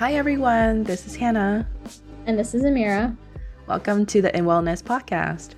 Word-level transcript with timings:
Hi, 0.00 0.14
everyone. 0.14 0.82
This 0.82 1.06
is 1.06 1.14
Hannah. 1.14 1.68
And 2.26 2.36
this 2.36 2.52
is 2.52 2.64
Amira. 2.64 3.16
Welcome 3.68 4.04
to 4.06 4.20
the 4.20 4.36
In 4.36 4.44
Wellnest 4.44 4.82
podcast. 4.82 5.50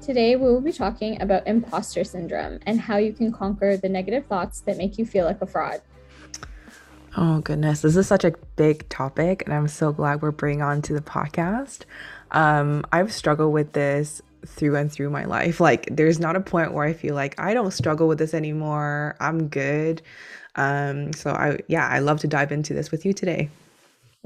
Today, 0.00 0.34
we 0.34 0.46
will 0.46 0.62
be 0.62 0.72
talking 0.72 1.20
about 1.20 1.46
imposter 1.46 2.02
syndrome 2.02 2.58
and 2.64 2.80
how 2.80 2.96
you 2.96 3.12
can 3.12 3.30
conquer 3.30 3.76
the 3.76 3.90
negative 3.90 4.24
thoughts 4.26 4.60
that 4.60 4.78
make 4.78 4.96
you 4.96 5.04
feel 5.04 5.26
like 5.26 5.42
a 5.42 5.46
fraud. 5.46 5.82
Oh, 7.18 7.40
goodness. 7.40 7.82
This 7.82 7.96
is 7.96 8.06
such 8.06 8.24
a 8.24 8.32
big 8.56 8.88
topic, 8.88 9.42
and 9.44 9.52
I'm 9.52 9.68
so 9.68 9.92
glad 9.92 10.22
we're 10.22 10.30
bringing 10.30 10.62
on 10.62 10.80
to 10.82 10.94
the 10.94 11.02
podcast. 11.02 11.82
Um, 12.30 12.82
I've 12.92 13.12
struggled 13.12 13.52
with 13.52 13.74
this 13.74 14.22
through 14.46 14.76
and 14.76 14.90
through 14.90 15.10
my 15.10 15.26
life. 15.26 15.60
Like, 15.60 15.86
there's 15.94 16.18
not 16.18 16.34
a 16.34 16.40
point 16.40 16.72
where 16.72 16.86
I 16.86 16.94
feel 16.94 17.14
like 17.14 17.38
I 17.38 17.52
don't 17.52 17.72
struggle 17.72 18.08
with 18.08 18.16
this 18.16 18.32
anymore. 18.32 19.16
I'm 19.20 19.48
good. 19.48 20.00
Um, 20.54 21.12
so 21.12 21.32
I 21.32 21.58
yeah, 21.68 21.86
I 21.86 21.98
love 21.98 22.20
to 22.20 22.26
dive 22.26 22.50
into 22.52 22.72
this 22.72 22.90
with 22.90 23.04
you 23.04 23.12
today. 23.12 23.50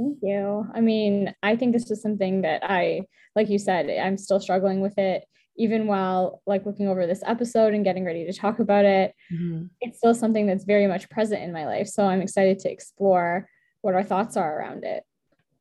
Thank 0.01 0.19
you. 0.23 0.67
I 0.75 0.81
mean, 0.81 1.35
I 1.43 1.57
think 1.57 1.75
this 1.75 1.91
is 1.91 2.01
something 2.01 2.41
that 2.43 2.63
I, 2.65 3.03
like 3.37 3.51
you 3.51 3.59
said, 3.59 3.91
I'm 3.91 4.17
still 4.17 4.41
struggling 4.41 4.81
with 4.81 4.97
it. 4.97 5.25
Even 5.57 5.87
while 5.87 6.41
like 6.47 6.65
looking 6.65 6.89
over 6.89 7.07
this 7.07 7.23
episode 7.27 7.75
and 7.75 7.85
getting 7.85 8.07
ready 8.07 8.25
to 8.25 8.33
talk 8.33 8.61
about 8.61 8.87
it, 8.87 9.15
mm-hmm. 9.31 9.67
it's 9.83 9.99
still 9.99 10.15
something 10.15 10.47
that's 10.47 10.65
very 10.65 10.87
much 10.87 11.11
present 11.11 11.43
in 11.43 11.53
my 11.53 11.67
life. 11.67 11.87
So 11.87 12.05
I'm 12.05 12.23
excited 12.23 12.61
to 12.61 12.71
explore 12.71 13.47
what 13.83 13.95
our 13.95 14.03
thoughts 14.03 14.39
are 14.39 14.59
around 14.59 14.85
it. 14.85 15.03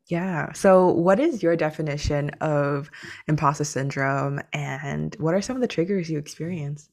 Yeah. 0.07 0.53
So, 0.53 0.87
what 0.87 1.19
is 1.19 1.43
your 1.43 1.55
definition 1.55 2.29
of 2.41 2.89
imposter 3.27 3.65
syndrome 3.65 4.39
and 4.53 5.15
what 5.19 5.35
are 5.35 5.41
some 5.41 5.57
of 5.57 5.61
the 5.61 5.67
triggers 5.67 6.09
you 6.09 6.17
experience? 6.17 6.89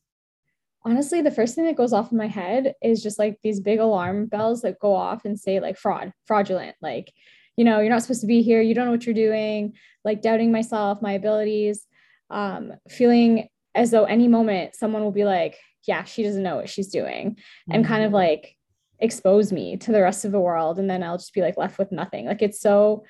honestly 0.86 1.20
the 1.20 1.32
first 1.32 1.54
thing 1.54 1.66
that 1.66 1.76
goes 1.76 1.92
off 1.92 2.12
in 2.12 2.16
my 2.16 2.28
head 2.28 2.74
is 2.80 3.02
just 3.02 3.18
like 3.18 3.36
these 3.42 3.60
big 3.60 3.80
alarm 3.80 4.26
bells 4.26 4.62
that 4.62 4.78
go 4.78 4.94
off 4.94 5.24
and 5.24 5.38
say 5.38 5.58
like 5.58 5.76
fraud 5.76 6.12
fraudulent 6.26 6.76
like 6.80 7.12
you 7.56 7.64
know 7.64 7.80
you're 7.80 7.90
not 7.90 8.02
supposed 8.02 8.20
to 8.20 8.26
be 8.26 8.42
here 8.42 8.60
you 8.60 8.74
don't 8.74 8.84
know 8.84 8.90
what 8.90 9.06
you're 9.06 9.14
doing 9.14 9.72
like 10.04 10.22
doubting 10.22 10.52
myself 10.52 11.02
my 11.02 11.12
abilities 11.12 11.86
um, 12.30 12.72
feeling 12.88 13.48
as 13.74 13.90
though 13.90 14.04
any 14.04 14.28
moment 14.28 14.74
someone 14.74 15.02
will 15.02 15.12
be 15.12 15.24
like 15.24 15.58
yeah 15.86 16.04
she 16.04 16.22
doesn't 16.22 16.42
know 16.42 16.56
what 16.56 16.68
she's 16.68 16.88
doing 16.88 17.30
mm-hmm. 17.30 17.72
and 17.72 17.86
kind 17.86 18.02
of 18.02 18.08
mm-hmm. 18.08 18.16
like 18.16 18.56
expose 18.98 19.52
me 19.52 19.76
to 19.76 19.92
the 19.92 20.00
rest 20.00 20.24
of 20.24 20.32
the 20.32 20.40
world 20.40 20.78
and 20.78 20.88
then 20.88 21.02
i'll 21.02 21.18
just 21.18 21.34
be 21.34 21.42
like 21.42 21.58
left 21.58 21.78
with 21.78 21.92
nothing 21.92 22.24
like 22.26 22.40
it's 22.40 22.60
so 22.60 23.04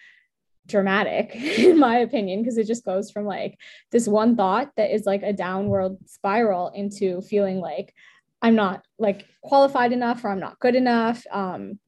dramatic 0.67 1.35
in 1.59 1.79
my 1.79 1.99
opinion 1.99 2.43
because 2.43 2.59
it 2.59 2.67
just 2.67 2.85
goes 2.85 3.11
from 3.11 3.25
like 3.25 3.57
this 3.93 4.09
one 4.09 4.37
thought 4.37 4.71
that 4.77 4.93
is 4.93 5.07
like 5.07 5.23
a 5.23 5.33
downward 5.33 5.97
spiral 6.07 6.71
into 6.75 7.23
feeling 7.23 7.61
like 7.61 7.95
i'm 8.43 8.57
not 8.57 8.85
like 8.99 9.25
qualified 9.43 9.93
enough 9.93 10.25
or 10.25 10.31
i'm 10.31 10.41
not 10.41 10.59
good 10.59 10.75
enough 10.75 11.25
um 11.31 11.79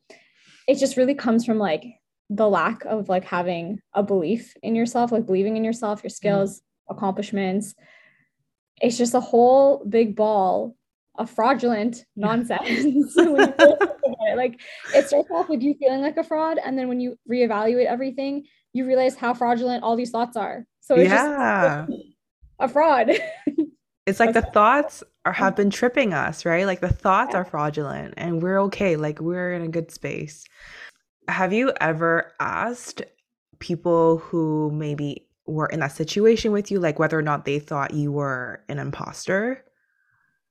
it 0.68 0.76
just 0.76 0.96
really 0.96 1.14
comes 1.14 1.44
from 1.44 1.58
like 1.58 1.82
the 2.30 2.48
lack 2.48 2.84
of 2.84 3.08
like 3.08 3.24
having 3.24 3.80
a 3.94 4.02
belief 4.02 4.54
in 4.62 4.74
yourself 4.74 5.12
like 5.12 5.26
believing 5.26 5.56
in 5.56 5.64
yourself 5.64 6.02
your 6.02 6.10
mm-hmm. 6.10 6.14
skills 6.14 6.58
mm-hmm. 6.58 6.96
accomplishments 6.96 7.74
it's 8.80 8.98
just 8.98 9.14
a 9.14 9.20
whole 9.20 9.84
big 9.88 10.14
ball 10.14 10.74
of 11.18 11.28
fraudulent 11.30 12.04
nonsense 12.14 13.16
like 14.36 14.60
it 14.94 15.08
starts 15.08 15.30
off 15.30 15.48
with 15.48 15.62
you 15.62 15.74
feeling 15.80 16.00
like 16.00 16.16
a 16.16 16.22
fraud 16.22 16.58
and 16.64 16.78
then 16.78 16.86
when 16.86 17.00
you 17.00 17.18
reevaluate 17.28 17.86
everything 17.86 18.44
you 18.72 18.86
realize 18.86 19.16
how 19.16 19.34
fraudulent 19.34 19.82
all 19.82 19.96
these 19.96 20.10
thoughts 20.10 20.36
are. 20.36 20.64
So 20.80 20.94
it's 20.94 21.10
yeah. 21.10 21.86
just 21.88 22.00
a 22.60 22.68
fraud. 22.68 23.10
it's 24.06 24.20
like 24.20 24.32
the 24.32 24.42
thoughts 24.42 25.02
are 25.24 25.32
have 25.32 25.56
been 25.56 25.70
tripping 25.70 26.14
us, 26.14 26.44
right? 26.44 26.66
Like 26.66 26.80
the 26.80 26.88
thoughts 26.88 27.32
yeah. 27.32 27.40
are 27.40 27.44
fraudulent 27.44 28.14
and 28.16 28.42
we're 28.42 28.60
okay. 28.62 28.96
Like 28.96 29.20
we're 29.20 29.52
in 29.52 29.62
a 29.62 29.68
good 29.68 29.90
space. 29.90 30.44
Have 31.28 31.52
you 31.52 31.72
ever 31.80 32.32
asked 32.40 33.02
people 33.58 34.18
who 34.18 34.70
maybe 34.72 35.26
were 35.46 35.66
in 35.66 35.80
that 35.80 35.92
situation 35.92 36.52
with 36.52 36.70
you, 36.70 36.80
like 36.80 36.98
whether 36.98 37.18
or 37.18 37.22
not 37.22 37.44
they 37.44 37.58
thought 37.58 37.94
you 37.94 38.10
were 38.10 38.64
an 38.68 38.78
imposter? 38.78 39.64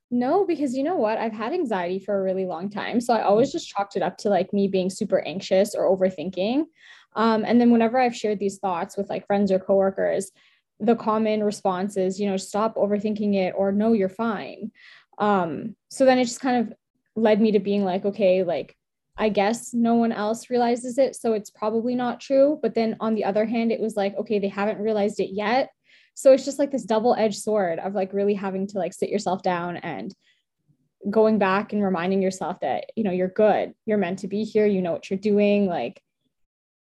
No, 0.10 0.46
because 0.46 0.76
you 0.76 0.84
know 0.84 0.96
what? 0.96 1.18
I've 1.18 1.34
had 1.34 1.52
anxiety 1.52 2.00
for 2.00 2.18
a 2.18 2.24
really 2.24 2.46
long 2.46 2.70
time. 2.70 3.02
So 3.02 3.14
I 3.14 3.24
always 3.24 3.52
just 3.52 3.68
chalked 3.68 3.96
it 3.96 4.02
up 4.02 4.18
to 4.20 4.30
like 4.30 4.54
me 4.54 4.68
being 4.68 4.90
super 4.90 5.20
anxious 5.20 5.76
or 5.76 5.84
overthinking. 5.84 6.64
Um, 7.16 7.44
and 7.46 7.60
then 7.60 7.72
whenever 7.72 8.00
I've 8.00 8.16
shared 8.16 8.40
these 8.40 8.60
thoughts 8.60 8.96
with 8.96 9.10
like 9.10 9.28
friends 9.28 9.52
or 9.52 9.60
coworkers, 9.60 10.32
the 10.80 10.96
common 10.96 11.44
response 11.44 11.98
is, 11.98 12.20
you 12.20 12.30
know, 12.30 12.38
stop 12.38 12.76
overthinking 12.76 13.36
it 13.36 13.54
or 13.58 13.72
no, 13.72 13.94
you're 13.94 14.10
fine. 14.10 14.72
Um, 15.18 15.76
so 15.90 16.06
then 16.06 16.20
it 16.20 16.26
just 16.26 16.40
kind 16.40 16.68
of 16.68 16.74
led 17.16 17.42
me 17.42 17.52
to 17.52 17.60
being 17.60 17.84
like, 17.84 18.06
okay, 18.06 18.44
like 18.44 18.78
I 19.18 19.30
guess 19.30 19.74
no 19.74 19.96
one 19.96 20.12
else 20.12 20.50
realizes 20.50 20.98
it. 20.98 21.16
So 21.16 21.34
it's 21.34 21.50
probably 21.50 21.96
not 21.96 22.20
true. 22.20 22.60
But 22.62 22.76
then 22.76 22.96
on 23.00 23.16
the 23.16 23.26
other 23.26 23.46
hand, 23.46 23.72
it 23.72 23.80
was 23.80 23.96
like, 23.96 24.16
okay, 24.18 24.40
they 24.40 24.48
haven't 24.48 24.80
realized 24.80 25.20
it 25.20 25.32
yet. 25.34 25.70
So 26.14 26.32
it's 26.32 26.46
just 26.46 26.60
like 26.60 26.72
this 26.72 26.84
double 26.84 27.16
edged 27.16 27.40
sword 27.40 27.80
of 27.80 27.94
like 27.94 28.14
really 28.14 28.34
having 28.34 28.68
to 28.68 28.78
like 28.78 28.94
sit 28.94 29.10
yourself 29.10 29.42
down 29.42 29.78
and 29.78 30.14
going 31.10 31.38
back 31.38 31.74
and 31.74 31.84
reminding 31.84 32.22
yourself 32.22 32.60
that, 32.62 32.86
you 32.96 33.04
know, 33.04 33.12
you're 33.12 33.28
good, 33.28 33.74
you're 33.86 33.98
meant 33.98 34.20
to 34.20 34.28
be 34.28 34.44
here, 34.44 34.66
you 34.66 34.82
know 34.82 34.94
what 34.94 35.10
you're 35.10 35.20
doing. 35.20 35.68
Like 35.68 36.02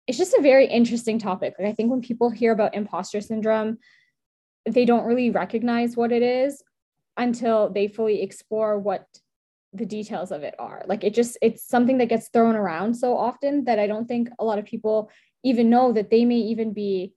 it's 0.07 0.17
just 0.17 0.33
a 0.33 0.41
very 0.41 0.67
interesting 0.67 1.19
topic. 1.19 1.55
Like 1.59 1.67
I 1.67 1.73
think 1.73 1.91
when 1.91 2.01
people 2.01 2.29
hear 2.29 2.51
about 2.53 2.75
imposter 2.75 3.19
syndrome, 3.19 3.77
they 4.65 4.85
don't 4.85 5.05
really 5.05 5.29
recognize 5.29 5.95
what 5.95 6.11
it 6.11 6.23
is 6.23 6.63
until 7.17 7.69
they 7.69 7.87
fully 7.87 8.21
explore 8.21 8.79
what 8.79 9.05
the 9.73 9.85
details 9.85 10.31
of 10.31 10.43
it 10.43 10.55
are. 10.59 10.83
Like 10.87 11.03
it 11.03 11.13
just 11.13 11.37
it's 11.41 11.67
something 11.67 11.97
that 11.99 12.09
gets 12.09 12.29
thrown 12.29 12.55
around 12.55 12.95
so 12.95 13.17
often 13.17 13.65
that 13.65 13.79
I 13.79 13.87
don't 13.87 14.07
think 14.07 14.29
a 14.39 14.45
lot 14.45 14.59
of 14.59 14.65
people 14.65 15.11
even 15.43 15.69
know 15.69 15.93
that 15.93 16.09
they 16.09 16.25
may 16.25 16.37
even 16.37 16.73
be 16.73 17.13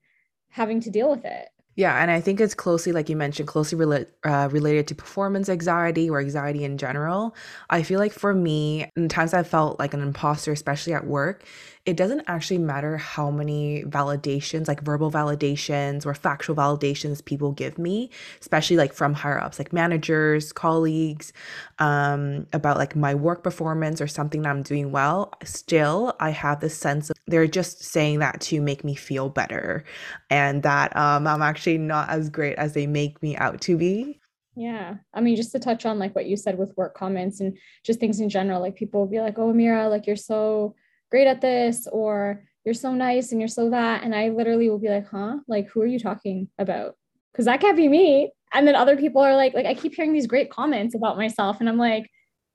having 0.50 0.80
to 0.80 0.90
deal 0.90 1.10
with 1.10 1.24
it. 1.24 1.48
Yeah, 1.76 2.02
and 2.02 2.10
I 2.10 2.20
think 2.20 2.40
it's 2.40 2.54
closely, 2.54 2.92
like 2.92 3.08
you 3.08 3.16
mentioned, 3.16 3.48
closely 3.48 3.78
rela- 3.78 4.06
uh, 4.24 4.48
related 4.50 4.88
to 4.88 4.94
performance 4.94 5.48
anxiety 5.48 6.10
or 6.10 6.18
anxiety 6.18 6.64
in 6.64 6.76
general. 6.76 7.34
I 7.70 7.84
feel 7.84 8.00
like 8.00 8.12
for 8.12 8.34
me, 8.34 8.90
in 8.96 9.08
times 9.08 9.32
I 9.32 9.44
felt 9.44 9.78
like 9.78 9.94
an 9.94 10.02
imposter, 10.02 10.52
especially 10.52 10.92
at 10.92 11.06
work, 11.06 11.44
it 11.86 11.96
doesn't 11.96 12.22
actually 12.26 12.58
matter 12.58 12.98
how 12.98 13.30
many 13.30 13.84
validations, 13.84 14.68
like 14.68 14.82
verbal 14.82 15.10
validations 15.10 16.04
or 16.04 16.12
factual 16.12 16.54
validations 16.54 17.24
people 17.24 17.52
give 17.52 17.78
me, 17.78 18.10
especially 18.40 18.76
like 18.76 18.92
from 18.92 19.14
higher 19.14 19.40
ups, 19.40 19.58
like 19.58 19.72
managers, 19.72 20.52
colleagues, 20.52 21.32
um, 21.78 22.46
about 22.52 22.76
like 22.76 22.94
my 22.94 23.14
work 23.14 23.42
performance 23.42 24.00
or 24.00 24.06
something 24.06 24.42
that 24.42 24.50
I'm 24.50 24.62
doing 24.62 24.92
well. 24.92 25.32
Still, 25.42 26.14
I 26.20 26.30
have 26.30 26.60
this 26.60 26.76
sense 26.76 27.08
of 27.08 27.16
they're 27.26 27.46
just 27.46 27.82
saying 27.82 28.18
that 28.18 28.40
to 28.42 28.60
make 28.60 28.84
me 28.84 28.94
feel 28.94 29.30
better 29.30 29.84
and 30.28 30.62
that 30.62 30.94
um, 30.96 31.26
I'm 31.26 31.42
actually 31.42 31.78
not 31.78 32.10
as 32.10 32.28
great 32.28 32.56
as 32.56 32.74
they 32.74 32.86
make 32.86 33.22
me 33.22 33.36
out 33.38 33.60
to 33.62 33.78
be. 33.78 34.20
Yeah. 34.54 34.96
I 35.14 35.20
mean, 35.22 35.36
just 35.36 35.52
to 35.52 35.58
touch 35.58 35.86
on 35.86 35.98
like 35.98 36.14
what 36.14 36.26
you 36.26 36.36
said 36.36 36.58
with 36.58 36.76
work 36.76 36.94
comments 36.94 37.40
and 37.40 37.56
just 37.84 38.00
things 38.00 38.20
in 38.20 38.28
general, 38.28 38.60
like 38.60 38.74
people 38.74 39.00
will 39.00 39.06
be 39.06 39.20
like, 39.20 39.38
oh, 39.38 39.52
Amira, 39.52 39.88
like 39.88 40.06
you're 40.06 40.16
so 40.16 40.74
great 41.10 41.26
at 41.26 41.40
this 41.40 41.86
or 41.90 42.42
you're 42.64 42.74
so 42.74 42.92
nice 42.94 43.32
and 43.32 43.40
you're 43.40 43.48
so 43.48 43.70
that. 43.70 44.02
And 44.02 44.14
i 44.14 44.28
literally 44.28 44.68
will 44.68 44.78
be 44.78 44.88
like 44.88 45.08
huh? 45.08 45.38
Like 45.48 45.68
who 45.68 45.80
are 45.82 45.86
you 45.86 45.98
talking 45.98 46.48
about? 46.58 46.96
Because 47.32 47.46
that 47.46 47.60
can't 47.60 47.76
be 47.76 47.88
me. 47.88 48.32
And 48.52 48.66
then 48.66 48.74
other 48.74 48.96
people 48.96 49.22
are 49.22 49.36
like 49.36 49.54
like 49.54 49.66
i 49.66 49.74
keep 49.74 49.94
hearing 49.94 50.12
these 50.12 50.26
great 50.26 50.50
comments 50.50 50.94
about 50.94 51.16
myself. 51.16 51.60
And 51.60 51.68
i'm 51.68 51.78
like 51.78 52.10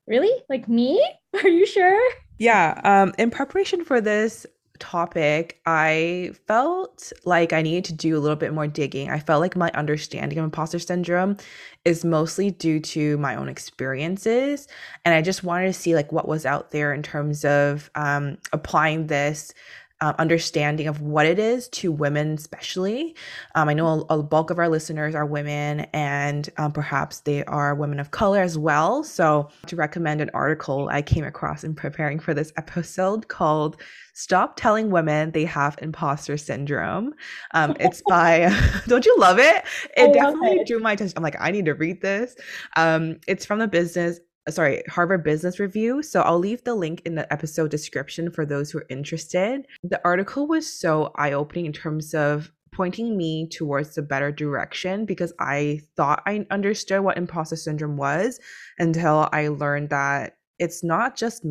really? 0.08 0.32
Like 0.50 0.70
me? 0.70 1.04
Are 1.44 1.50
you 1.50 1.66
sure? 1.66 2.00
Yeah 2.38 2.80
um 2.84 3.14
in 3.18 3.32
preparation 3.32 3.84
for 3.84 4.02
this 4.02 4.46
topic, 4.80 5.60
I 5.66 6.32
felt 6.48 7.12
like 7.24 7.54
I 7.54 7.62
needed 7.62 7.86
to 7.86 7.94
do 7.94 8.18
a 8.18 8.20
little 8.20 8.36
bit 8.36 8.54
more 8.54 8.68
digging. 8.68 9.10
I 9.10 9.20
felt 9.20 9.42
like 9.42 9.56
my 9.56 9.72
understanding 9.74 10.38
of 10.38 10.46
imposter 10.46 10.80
syndrome 10.80 11.38
is 11.84 12.04
mostly 12.04 12.52
due 12.52 12.80
to 12.80 13.18
my 13.18 13.36
own 13.36 13.50
experiences. 13.50 14.68
And 15.04 15.14
I 15.14 15.22
just 15.22 15.44
wanted 15.44 15.68
to 15.68 15.74
see 15.74 15.96
like 15.96 16.12
what 16.12 16.28
was 16.28 16.46
out 16.46 16.72
there 16.72 16.94
in 16.94 17.04
terms 17.04 17.46
of 17.46 17.90
um, 17.96 18.38
applying 18.54 19.08
this 19.08 19.54
uh, 20.02 20.14
understanding 20.20 20.88
of 20.88 21.02
what 21.02 21.26
it 21.26 21.40
is 21.40 21.70
to 21.70 21.92
women, 21.92 22.34
especially. 22.34 23.16
Um, 23.56 23.70
I 23.70 23.74
know 23.74 24.06
a, 24.10 24.20
a, 24.20 24.24
bulk 24.24 24.50
of 24.50 24.60
our 24.60 24.68
listeners 24.68 25.16
are 25.16 25.26
women, 25.26 25.82
and 25.94 26.50
um, 26.58 26.74
perhaps 26.74 27.22
they 27.22 27.46
are 27.46 27.74
women 27.76 28.00
of 28.00 28.12
color 28.12 28.42
as 28.42 28.58
well. 28.58 29.04
So, 29.04 29.50
to 29.68 29.76
recommend 29.76 30.20
an 30.20 30.30
article 30.34 30.90
I 30.92 31.02
came 31.02 31.24
across 31.24 31.64
in 31.64 31.76
preparing 31.76 32.20
for 32.20 32.34
this 32.34 32.52
episode 32.58 33.30
called 33.30 33.82
Stop 34.14 34.58
Telling 34.58 34.90
Women 34.90 35.32
They 35.32 35.46
Have 35.46 35.78
Imposter 35.82 36.36
Syndrome. 36.36 37.14
Um, 37.54 37.78
it's 37.80 38.02
by, 38.08 38.54
don't 38.88 39.06
you 39.06 39.16
love 39.18 39.40
it? 39.40 39.64
It 39.96 40.14
definitely 40.14 40.60
it. 40.60 40.68
drew 40.68 40.80
my 40.80 40.92
attention. 40.92 41.14
I'm 41.16 41.24
like, 41.24 41.38
I 41.40 41.52
need 41.52 41.66
to 41.66 41.74
read 41.74 42.02
this. 42.02 42.36
Um, 42.76 43.20
it's 43.28 43.46
from 43.46 43.60
the 43.60 43.68
business 43.68 44.20
Uh, 44.48 44.52
sorry, 44.52 44.84
Harvard 44.88 45.24
Business 45.24 45.60
Review. 45.60 46.04
So 46.04 46.22
I'll 46.22 46.40
leave 46.40 46.64
the 46.64 46.76
link 46.76 47.02
in 47.06 47.16
the 47.16 47.32
episode 47.32 47.72
description 47.72 48.30
for 48.32 48.46
those 48.46 48.72
who 48.72 48.80
are 48.80 48.86
interested. 48.90 49.66
The 49.84 50.02
article 50.04 50.48
was 50.48 50.72
so 50.72 51.12
eye 51.16 51.32
opening 51.32 51.66
in 51.66 51.74
terms 51.74 52.14
of 52.14 52.52
pointing 52.72 53.18
me 53.18 53.48
towards 53.48 53.96
the 53.96 54.02
better 54.02 54.32
direction 54.32 55.06
because 55.06 55.32
I 55.40 55.82
thought 55.96 56.22
I 56.26 56.46
understood 56.52 57.02
what 57.02 57.18
imposter 57.18 57.56
syndrome 57.56 57.98
was 57.98 58.40
until 58.78 59.30
I 59.32 59.48
learned 59.48 59.90
that 59.90 60.38
it's 60.60 60.84
not 60.84 61.16
just 61.16 61.46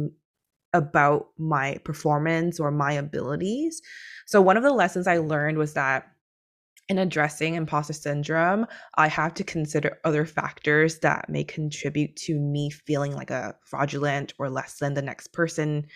about 0.74 1.28
my 1.38 1.78
performance 1.84 2.60
or 2.60 2.70
my 2.70 2.92
abilities. 2.92 3.80
So, 4.26 4.42
one 4.42 4.56
of 4.56 4.62
the 4.62 4.72
lessons 4.72 5.06
I 5.06 5.18
learned 5.18 5.56
was 5.56 5.74
that 5.74 6.13
in 6.88 6.98
addressing 6.98 7.54
imposter 7.54 7.94
syndrome, 7.94 8.66
I 8.96 9.08
have 9.08 9.34
to 9.34 9.44
consider 9.44 9.98
other 10.04 10.26
factors 10.26 10.98
that 10.98 11.28
may 11.28 11.44
contribute 11.44 12.14
to 12.16 12.38
me 12.38 12.70
feeling 12.70 13.14
like 13.14 13.30
a 13.30 13.54
fraudulent 13.64 14.34
or 14.38 14.50
less 14.50 14.78
than 14.78 14.94
the 14.94 15.02
next 15.02 15.32
person. 15.32 15.86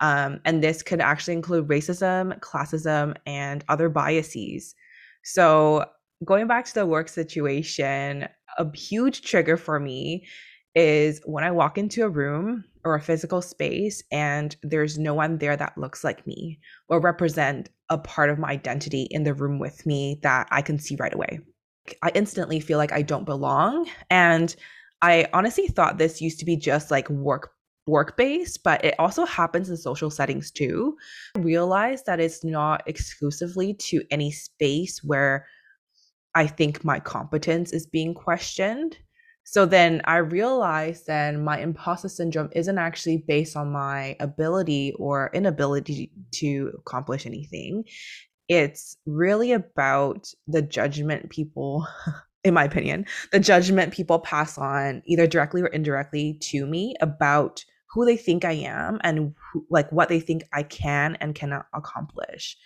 Um, 0.00 0.40
and 0.44 0.62
this 0.62 0.82
could 0.82 1.00
actually 1.00 1.34
include 1.34 1.68
racism, 1.68 2.38
classism, 2.40 3.16
and 3.26 3.64
other 3.68 3.88
biases. 3.88 4.74
So, 5.22 5.86
going 6.24 6.46
back 6.46 6.66
to 6.66 6.74
the 6.74 6.86
work 6.86 7.08
situation, 7.08 8.28
a 8.58 8.76
huge 8.76 9.22
trigger 9.22 9.56
for 9.56 9.80
me 9.80 10.26
is 10.74 11.20
when 11.24 11.44
I 11.44 11.50
walk 11.50 11.78
into 11.78 12.04
a 12.04 12.08
room 12.08 12.64
or 12.84 12.94
a 12.94 13.00
physical 13.00 13.40
space 13.40 14.02
and 14.10 14.56
there's 14.62 14.98
no 14.98 15.14
one 15.14 15.38
there 15.38 15.56
that 15.56 15.78
looks 15.78 16.04
like 16.04 16.26
me 16.26 16.58
or 16.88 17.00
represent 17.00 17.70
a 17.88 17.98
part 17.98 18.30
of 18.30 18.38
my 18.38 18.48
identity 18.48 19.06
in 19.10 19.24
the 19.24 19.34
room 19.34 19.58
with 19.58 19.86
me 19.86 20.18
that 20.22 20.48
I 20.50 20.62
can 20.62 20.78
see 20.78 20.96
right 20.96 21.14
away. 21.14 21.38
I 22.02 22.10
instantly 22.14 22.60
feel 22.60 22.78
like 22.78 22.92
I 22.92 23.02
don't 23.02 23.24
belong 23.24 23.88
and 24.10 24.54
I 25.02 25.26
honestly 25.32 25.68
thought 25.68 25.98
this 25.98 26.22
used 26.22 26.38
to 26.40 26.46
be 26.46 26.56
just 26.56 26.90
like 26.90 27.08
work 27.10 27.50
work 27.86 28.16
based, 28.16 28.62
but 28.62 28.82
it 28.84 28.94
also 28.98 29.26
happens 29.26 29.68
in 29.68 29.76
social 29.76 30.10
settings 30.10 30.50
too. 30.50 30.96
I 31.36 31.40
realize 31.40 32.02
that 32.04 32.20
it's 32.20 32.42
not 32.42 32.82
exclusively 32.86 33.74
to 33.74 34.02
any 34.10 34.30
space 34.30 35.04
where 35.04 35.46
I 36.34 36.46
think 36.46 36.84
my 36.84 36.98
competence 36.98 37.72
is 37.72 37.86
being 37.86 38.14
questioned. 38.14 38.96
So 39.44 39.66
then 39.66 40.00
I 40.04 40.16
realized 40.16 41.06
then 41.06 41.44
my 41.44 41.60
imposter 41.60 42.08
syndrome 42.08 42.48
isn't 42.52 42.78
actually 42.78 43.18
based 43.28 43.56
on 43.56 43.70
my 43.70 44.16
ability 44.18 44.94
or 44.98 45.30
inability 45.34 46.10
to 46.36 46.72
accomplish 46.78 47.26
anything. 47.26 47.84
It's 48.48 48.96
really 49.06 49.52
about 49.52 50.32
the 50.48 50.62
judgment 50.62 51.30
people, 51.30 51.86
in 52.44 52.54
my 52.54 52.64
opinion, 52.64 53.06
the 53.32 53.40
judgment 53.40 53.92
people 53.92 54.18
pass 54.18 54.56
on 54.56 55.02
either 55.06 55.26
directly 55.26 55.62
or 55.62 55.66
indirectly 55.66 56.38
to 56.42 56.66
me 56.66 56.94
about 57.00 57.64
who 57.90 58.04
they 58.04 58.16
think 58.16 58.44
I 58.44 58.52
am 58.52 58.98
and 59.02 59.34
who, 59.52 59.66
like 59.70 59.90
what 59.92 60.08
they 60.08 60.20
think 60.20 60.42
I 60.52 60.62
can 60.62 61.16
and 61.20 61.34
cannot 61.34 61.66
accomplish. 61.74 62.56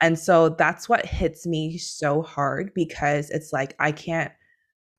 And 0.00 0.18
so 0.18 0.48
that's 0.48 0.88
what 0.88 1.04
hits 1.04 1.46
me 1.46 1.78
so 1.78 2.22
hard 2.22 2.72
because 2.74 3.30
it's 3.30 3.52
like 3.52 3.74
I 3.78 3.92
can't 3.92 4.32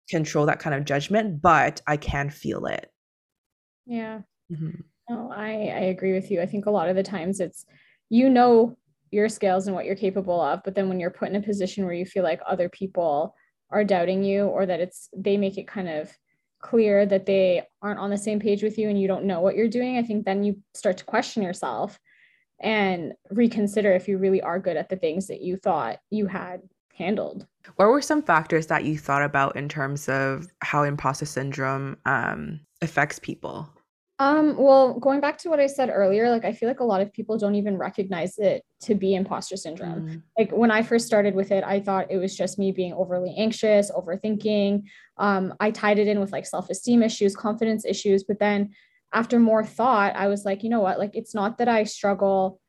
control 0.10 0.46
that 0.46 0.60
kind 0.60 0.76
of 0.76 0.86
judgment, 0.86 1.42
but 1.42 1.82
I 1.88 1.98
can 1.98 2.30
feel 2.30 2.66
it. 2.66 2.90
Yeah. 3.86 4.22
Mm-hmm. 4.52 4.82
No, 5.10 5.32
I 5.32 5.50
I 5.50 5.84
agree 5.92 6.14
with 6.14 6.32
you. 6.32 6.42
I 6.42 6.46
think 6.46 6.66
a 6.66 6.72
lot 6.72 6.90
of 6.90 6.96
the 6.96 7.04
times 7.04 7.40
it's 7.40 7.66
you 8.10 8.30
know 8.30 8.78
your 9.12 9.30
skills 9.30 9.68
and 9.68 9.76
what 9.76 9.86
you're 9.86 9.96
capable 9.96 10.42
of, 10.42 10.62
but 10.64 10.76
then 10.76 10.90
when 10.90 11.00
you're 11.00 11.12
put 11.12 11.30
in 11.30 11.36
a 11.36 11.42
position 11.42 11.86
where 11.86 11.94
you 11.94 12.06
feel 12.06 12.24
like 12.24 12.42
other 12.48 12.70
people 12.70 13.36
are 13.70 13.84
doubting 13.84 14.24
you 14.24 14.46
or 14.46 14.66
that 14.66 14.80
it's 14.80 15.10
they 15.16 15.38
make 15.38 15.58
it 15.58 15.68
kind 15.68 15.90
of 15.90 16.12
clear 16.62 17.06
that 17.06 17.26
they 17.26 17.62
aren't 17.82 18.00
on 18.00 18.10
the 18.10 18.18
same 18.18 18.40
page 18.40 18.64
with 18.64 18.78
you 18.78 18.90
and 18.90 19.00
you 19.00 19.08
don't 19.08 19.26
know 19.26 19.42
what 19.42 19.56
you're 19.56 19.68
doing, 19.68 19.98
I 19.98 20.04
think 20.04 20.26
then 20.26 20.44
you 20.44 20.62
start 20.74 20.98
to 20.98 21.06
question 21.06 21.44
yourself 21.44 22.00
and 22.62 23.14
reconsider 23.30 23.92
if 23.92 24.08
you 24.08 24.18
really 24.18 24.42
are 24.42 24.60
good 24.60 24.78
at 24.78 24.90
the 24.90 24.96
things 24.96 25.28
that 25.28 25.42
you 25.42 25.58
thought 25.58 26.00
you 26.10 26.28
had 26.28 26.62
handled. 26.94 27.48
What 27.76 27.88
were 27.88 28.02
some 28.02 28.22
factors 28.22 28.68
that 28.68 28.86
you 28.86 28.98
thought 28.98 29.24
about 29.24 29.56
in 29.56 29.70
terms 29.70 30.10
of 30.10 30.48
how 30.62 30.84
imposter 30.84 31.26
syndrome 31.26 31.98
um, 32.06 32.60
affects 32.82 33.20
people? 33.20 33.70
Um, 34.20 34.56
well, 34.58 35.00
going 35.00 35.20
back 35.20 35.38
to 35.40 35.50
what 35.50 35.60
I 35.60 35.68
said 35.68 35.90
earlier, 35.92 36.30
like 36.30 36.46
I 36.46 36.54
feel 36.54 36.70
like 36.70 36.80
a 36.80 36.86
lot 36.86 37.02
of 37.02 37.12
people 37.12 37.38
don't 37.38 37.56
even 37.56 37.78
recognize 37.78 38.38
it 38.38 38.64
to 38.84 38.96
be 38.96 39.16
imposter 39.16 39.58
syndrome. 39.58 40.08
Mm. 40.08 40.22
Like 40.38 40.52
when 40.52 40.72
I 40.72 40.84
first 40.84 41.08
started 41.08 41.34
with 41.34 41.52
it, 41.52 41.64
I 41.64 41.80
thought 41.80 42.12
it 42.12 42.18
was 42.18 42.38
just 42.38 42.60
me 42.60 42.72
being 42.72 42.94
overly 42.94 43.34
anxious, 43.38 43.92
overthinking. 43.92 44.84
Um, 45.18 45.54
I 45.60 45.72
tied 45.72 46.00
it 46.00 46.08
in 46.08 46.20
with 46.20 46.32
like 46.32 46.46
self-esteem 46.46 47.02
issues, 47.02 47.36
confidence 47.36 47.86
issues, 47.86 48.24
but 48.24 48.40
then 48.40 48.74
after 49.14 49.40
more 49.40 49.66
thought, 49.66 50.16
I 50.16 50.28
was 50.28 50.46
like, 50.46 50.64
you 50.64 50.70
know 50.70 50.82
what? 50.82 51.00
Like 51.00 51.16
it's 51.16 51.34
not 51.34 51.58
that 51.58 51.68
I 51.68 51.84
struggle 51.84 52.62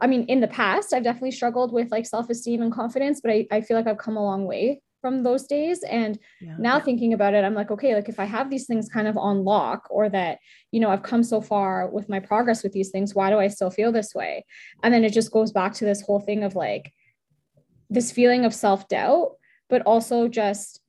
I 0.00 0.06
mean, 0.06 0.24
in 0.24 0.40
the 0.40 0.48
past, 0.48 0.92
I've 0.92 1.04
definitely 1.04 1.32
struggled 1.32 1.72
with 1.72 1.90
like 1.90 2.06
self 2.06 2.30
esteem 2.30 2.62
and 2.62 2.72
confidence, 2.72 3.20
but 3.20 3.30
I, 3.30 3.46
I 3.50 3.60
feel 3.60 3.76
like 3.76 3.86
I've 3.86 3.98
come 3.98 4.16
a 4.16 4.24
long 4.24 4.44
way 4.44 4.80
from 5.00 5.22
those 5.22 5.46
days. 5.46 5.82
And 5.84 6.18
yeah. 6.40 6.56
now 6.58 6.80
thinking 6.80 7.12
about 7.12 7.34
it, 7.34 7.44
I'm 7.44 7.54
like, 7.54 7.70
okay, 7.70 7.94
like 7.94 8.08
if 8.08 8.18
I 8.18 8.24
have 8.24 8.50
these 8.50 8.66
things 8.66 8.88
kind 8.88 9.06
of 9.06 9.16
on 9.16 9.44
lock 9.44 9.86
or 9.90 10.08
that, 10.08 10.38
you 10.72 10.80
know, 10.80 10.90
I've 10.90 11.02
come 11.02 11.22
so 11.22 11.40
far 11.40 11.88
with 11.88 12.08
my 12.08 12.20
progress 12.20 12.62
with 12.62 12.72
these 12.72 12.90
things, 12.90 13.14
why 13.14 13.30
do 13.30 13.38
I 13.38 13.48
still 13.48 13.70
feel 13.70 13.92
this 13.92 14.14
way? 14.14 14.44
And 14.82 14.92
then 14.92 15.04
it 15.04 15.12
just 15.12 15.30
goes 15.30 15.52
back 15.52 15.74
to 15.74 15.84
this 15.84 16.02
whole 16.02 16.20
thing 16.20 16.42
of 16.42 16.54
like 16.54 16.92
this 17.90 18.10
feeling 18.10 18.44
of 18.44 18.54
self 18.54 18.88
doubt, 18.88 19.36
but 19.68 19.82
also 19.82 20.28
just 20.28 20.80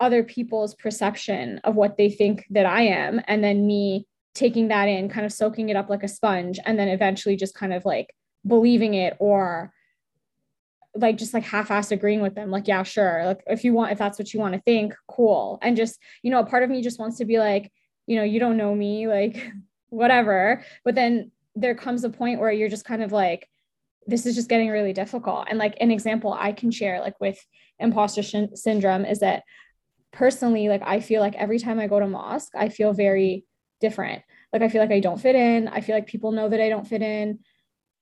other 0.00 0.24
people's 0.24 0.74
perception 0.74 1.60
of 1.64 1.76
what 1.76 1.96
they 1.96 2.10
think 2.10 2.44
that 2.50 2.66
I 2.66 2.82
am. 2.82 3.20
And 3.28 3.44
then 3.44 3.66
me 3.66 4.06
taking 4.34 4.68
that 4.68 4.86
in, 4.86 5.08
kind 5.08 5.26
of 5.26 5.32
soaking 5.32 5.68
it 5.68 5.76
up 5.76 5.90
like 5.90 6.02
a 6.02 6.08
sponge, 6.08 6.58
and 6.64 6.78
then 6.78 6.88
eventually 6.88 7.36
just 7.36 7.54
kind 7.54 7.72
of 7.72 7.84
like 7.84 8.14
believing 8.46 8.94
it 8.94 9.16
or 9.18 9.72
like 10.94 11.16
just 11.16 11.32
like 11.32 11.44
half-ass 11.44 11.90
agreeing 11.90 12.20
with 12.20 12.34
them 12.34 12.50
like 12.50 12.68
yeah 12.68 12.82
sure 12.82 13.24
like 13.24 13.42
if 13.46 13.64
you 13.64 13.72
want 13.72 13.92
if 13.92 13.98
that's 13.98 14.18
what 14.18 14.34
you 14.34 14.40
want 14.40 14.54
to 14.54 14.60
think 14.62 14.94
cool. 15.08 15.58
And 15.62 15.76
just 15.76 15.98
you 16.22 16.30
know 16.30 16.40
a 16.40 16.46
part 16.46 16.62
of 16.62 16.70
me 16.70 16.82
just 16.82 16.98
wants 16.98 17.18
to 17.18 17.24
be 17.24 17.38
like 17.38 17.70
you 18.06 18.16
know 18.16 18.24
you 18.24 18.40
don't 18.40 18.56
know 18.56 18.74
me 18.74 19.06
like 19.18 19.52
whatever. 19.88 20.64
But 20.84 20.94
then 20.94 21.30
there 21.54 21.74
comes 21.74 22.04
a 22.04 22.10
point 22.10 22.40
where 22.40 22.50
you're 22.52 22.68
just 22.68 22.84
kind 22.84 23.02
of 23.02 23.12
like 23.12 23.48
this 24.06 24.26
is 24.26 24.34
just 24.34 24.48
getting 24.48 24.70
really 24.70 24.92
difficult. 24.92 25.46
And 25.48 25.58
like 25.58 25.76
an 25.80 25.90
example 25.90 26.32
i 26.32 26.52
can 26.52 26.70
share 26.70 27.00
like 27.00 27.18
with 27.20 27.38
imposter 27.78 28.22
sh- 28.22 28.54
syndrome 28.54 29.04
is 29.04 29.20
that 29.20 29.44
personally 30.12 30.68
like 30.68 30.82
i 30.84 31.00
feel 31.00 31.20
like 31.20 31.34
every 31.36 31.58
time 31.58 31.80
i 31.80 31.86
go 31.86 31.98
to 31.98 32.06
mosque 32.06 32.52
i 32.54 32.68
feel 32.68 32.92
very 32.92 33.44
different. 33.82 34.22
Like 34.52 34.62
I 34.62 34.68
feel 34.68 34.80
like 34.80 34.92
I 34.92 35.00
don't 35.00 35.20
fit 35.20 35.34
in. 35.34 35.68
I 35.68 35.82
feel 35.82 35.94
like 35.94 36.06
people 36.06 36.32
know 36.32 36.48
that 36.48 36.60
I 36.60 36.70
don't 36.70 36.86
fit 36.86 37.02
in. 37.02 37.40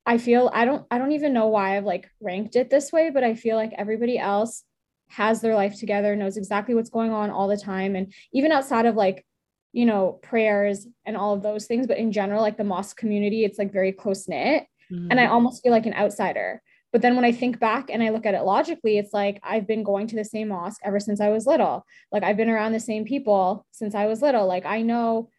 I 0.05 0.17
feel 0.17 0.49
I 0.53 0.63
don't 0.63 0.85
I 0.89 0.97
don't 0.97 1.11
even 1.11 1.33
know 1.33 1.47
why 1.47 1.75
I've 1.75 1.83
like 1.83 2.09
ranked 2.21 2.55
it 2.55 2.69
this 2.69 2.91
way, 2.91 3.09
but 3.09 3.23
I 3.23 3.35
feel 3.35 3.57
like 3.57 3.73
everybody 3.77 4.17
else 4.17 4.63
has 5.09 5.41
their 5.41 5.55
life 5.55 5.77
together, 5.77 6.15
knows 6.15 6.37
exactly 6.37 6.73
what's 6.73 6.89
going 6.89 7.11
on 7.11 7.29
all 7.29 7.47
the 7.47 7.57
time 7.57 7.95
and 7.95 8.13
even 8.31 8.51
outside 8.51 8.85
of 8.85 8.95
like 8.95 9.25
you 9.73 9.85
know 9.85 10.19
prayers 10.23 10.87
and 11.05 11.17
all 11.17 11.33
of 11.33 11.43
those 11.43 11.65
things, 11.65 11.87
but 11.87 11.97
in 11.97 12.11
general 12.11 12.41
like 12.41 12.57
the 12.57 12.63
mosque 12.63 12.97
community 12.97 13.43
it's 13.43 13.59
like 13.59 13.73
very 13.73 13.91
close 13.91 14.27
knit 14.27 14.65
mm-hmm. 14.91 15.07
and 15.09 15.19
I 15.19 15.23
mm-hmm. 15.23 15.33
almost 15.33 15.63
feel 15.63 15.71
like 15.71 15.85
an 15.85 15.93
outsider. 15.93 16.61
But 16.91 17.01
then 17.01 17.15
when 17.15 17.23
I 17.23 17.31
think 17.31 17.57
back 17.57 17.89
and 17.89 18.03
I 18.03 18.09
look 18.09 18.25
at 18.25 18.33
it 18.33 18.41
logically, 18.41 18.97
it's 18.97 19.13
like 19.13 19.39
I've 19.43 19.65
been 19.65 19.83
going 19.83 20.07
to 20.07 20.17
the 20.17 20.25
same 20.25 20.49
mosque 20.49 20.81
ever 20.83 20.99
since 20.99 21.21
I 21.21 21.29
was 21.29 21.45
little. 21.45 21.85
Like 22.11 22.23
I've 22.23 22.35
been 22.35 22.49
around 22.49 22.73
the 22.73 22.81
same 22.81 23.05
people 23.05 23.65
since 23.71 23.95
I 23.95 24.07
was 24.07 24.21
little. 24.21 24.45
Like 24.45 24.65
I 24.65 24.81
know 24.81 25.29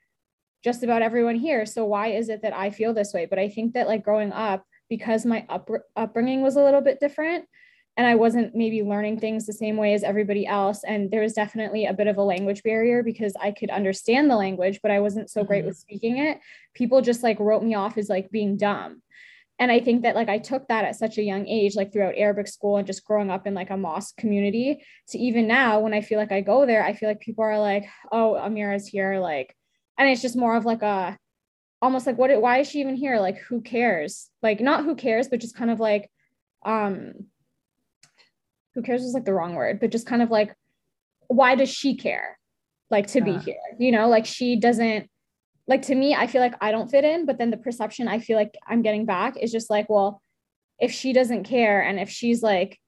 just 0.63 0.83
about 0.83 1.03
everyone 1.03 1.37
here. 1.37 1.67
So 1.67 1.85
why 1.85 2.09
is 2.09 2.29
it 2.29 2.43
that 2.43 2.55
I 2.55 2.71
feel 2.71 2.95
this 2.95 3.13
way? 3.13 3.27
But 3.27 3.39
I 3.39 3.49
think 3.49 3.75
that 3.75 3.89
like 3.89 4.05
growing 4.05 4.33
up, 4.33 4.65
because 4.89 5.25
my 5.25 5.45
up, 5.49 5.69
upbringing 5.97 6.43
was 6.43 6.57
a 6.57 6.63
little 6.63 6.81
bit 6.81 7.01
different 7.01 7.47
and 7.97 8.07
I 8.07 8.15
wasn't 8.15 8.55
maybe 8.55 8.83
learning 8.83 9.21
things 9.21 9.45
the 9.45 9.53
same 9.53 9.77
way 9.77 9.93
as 9.93 10.03
everybody 10.03 10.47
else. 10.47 10.83
And 10.85 11.11
there 11.11 11.21
was 11.21 11.35
definitely 11.35 11.85
a 11.85 11.93
bit 11.93 12.07
of 12.07 12.17
a 12.17 12.23
language 12.23 12.63
barrier 12.63 13.03
because 13.03 13.35
I 13.41 13.51
could 13.51 13.71
understand 13.71 14.31
the 14.31 14.37
language, 14.37 14.81
but 14.83 14.91
I 14.91 15.01
wasn't 15.01 15.31
so 15.31 15.45
great 15.45 15.61
mm-hmm. 15.61 15.69
with 15.69 15.79
speaking 15.79 16.17
it. 16.17 16.41
People 16.75 17.03
just 17.03 17.23
like 17.23 17.39
wrote 17.39 17.63
me 17.63 17.75
off 17.75 17.99
as 17.99 18.09
like 18.09 18.31
being 18.31 18.57
dumb. 18.57 19.03
And 19.59 19.71
I 19.71 19.81
think 19.81 20.03
that 20.03 20.17
like 20.17 20.31
I 20.31 20.39
took 20.39 20.67
that 20.69 20.87
at 20.87 20.97
such 20.97 21.19
a 21.19 21.23
young 21.23 21.47
age, 21.47 21.77
like 21.77 21.93
throughout 21.93 22.15
Arabic 22.17 22.49
school 22.49 22.79
and 22.79 22.87
just 22.87 23.05
growing 23.05 23.31
up 23.31 23.47
in 23.47 23.53
like 23.53 23.71
a 23.71 23.77
mosque 23.77 24.17
community 24.17 24.83
to 25.09 25.19
even 25.19 25.47
now 25.47 25.81
when 25.81 25.93
I 25.93 26.01
feel 26.01 26.19
like 26.19 26.33
I 26.33 26.41
go 26.41 26.65
there, 26.65 26.83
I 26.83 26.95
feel 26.95 27.09
like 27.09 27.21
people 27.21 27.45
are 27.45 27.59
like, 27.59 27.85
oh, 28.11 28.39
Amira's 28.41 28.89
here. 28.89 29.21
Like, 29.21 29.55
and 30.03 30.13
it's 30.13 30.23
just 30.23 30.37
more 30.37 30.57
of 30.57 30.65
like 30.65 30.83
a 30.83 31.17
almost 31.81 32.07
like 32.07 32.19
what 32.19 32.41
why 32.41 32.59
is 32.59 32.69
she 32.69 32.81
even 32.81 32.97
here? 32.97 33.19
Like 33.19 33.39
who 33.39 33.61
cares? 33.61 34.31
Like 34.43 34.61
not 34.61 34.85
who 34.85 34.95
cares 34.95 35.29
but 35.29 35.41
just 35.41 35.57
kind 35.57 35.71
of 35.71 35.81
like 35.81 36.11
um 36.65 37.13
who 38.75 38.83
cares 38.83 39.03
is 39.03 39.15
like 39.15 39.25
the 39.25 39.35
wrong 39.35 39.55
word 39.55 39.81
but 39.81 39.91
just 39.91 40.07
kind 40.07 40.23
of 40.23 40.31
like 40.31 40.55
why 41.29 41.55
does 41.55 41.69
she 41.69 41.97
care? 41.97 42.39
Like 42.91 43.07
to 43.09 43.21
be 43.21 43.39
here 43.39 43.57
you 43.79 43.93
know? 43.93 44.09
Like 44.09 44.27
she 44.27 44.57
doesn't 44.57 45.09
like 45.67 45.83
to 45.83 45.95
me 45.95 46.15
i 46.15 46.27
feel 46.27 46.41
like 46.41 46.55
i 46.61 46.71
don't 46.71 46.91
fit 46.91 47.05
in 47.05 47.25
but 47.27 47.39
then 47.39 47.51
the 47.51 47.57
perception 47.57 48.09
i 48.09 48.19
feel 48.19 48.37
like 48.37 48.57
i'm 48.67 48.83
getting 48.83 49.07
back 49.07 49.37
is 49.37 49.53
just 49.53 49.71
like 49.71 49.89
well 49.89 50.21
if 50.79 50.91
she 50.93 51.13
doesn't 51.13 51.45
care 51.45 51.81
and 51.81 52.01
if 52.01 52.11
she's 52.11 52.43
like 52.43 52.79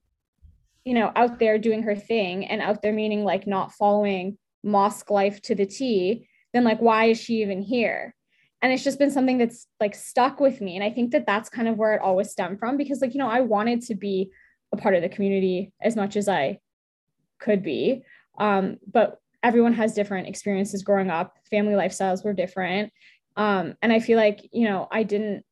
you 0.85 0.94
know 0.94 1.11
out 1.14 1.38
there 1.38 1.59
doing 1.59 1.83
her 1.83 1.97
thing 1.97 2.44
and 2.47 2.61
out 2.61 2.83
there 2.83 2.92
meaning 2.92 3.25
like 3.25 3.47
not 3.47 3.73
following 3.73 4.37
mosque 4.62 5.11
life 5.11 5.40
to 5.42 5.54
the 5.54 5.66
t 5.66 6.26
then 6.54 6.64
like 6.64 6.80
why 6.80 7.06
is 7.06 7.20
she 7.20 7.42
even 7.42 7.61
here 7.61 8.14
and 8.62 8.73
it's 8.73 8.84
just 8.84 8.99
been 8.99 9.11
something 9.11 9.37
that's 9.37 9.66
like 9.80 9.94
stuck 9.94 10.40
with 10.40 10.62
me 10.62 10.75
and 10.75 10.84
i 10.84 10.90
think 10.90 11.11
that 11.12 11.26
that's 11.26 11.50
kind 11.50 11.68
of 11.68 11.76
where 11.76 11.94
it 11.94 12.00
always 12.00 12.30
stemmed 12.30 12.58
from 12.58 12.78
because 12.78 13.02
like 13.02 13.12
you 13.12 13.18
know 13.18 13.28
i 13.28 13.40
wanted 13.40 13.82
to 13.82 13.94
be 13.94 14.30
a 14.73 14.76
part 14.76 14.94
of 14.94 15.02
the 15.02 15.08
community 15.08 15.73
as 15.82 15.94
much 15.94 16.16
as 16.16 16.28
i 16.28 16.58
could 17.38 17.62
be 17.62 18.02
um, 18.38 18.78
but 18.90 19.18
everyone 19.42 19.75
has 19.75 19.92
different 19.92 20.26
experiences 20.26 20.82
growing 20.82 21.11
up 21.11 21.37
family 21.50 21.75
lifestyles 21.75 22.25
were 22.25 22.32
different 22.32 22.90
Um, 23.37 23.75
and 23.82 23.92
I 23.92 24.00
feel 24.00 24.16
like, 24.16 24.49
you 24.52 24.66
know, 24.68 24.87
I 24.90 25.02
didn't 25.02 25.44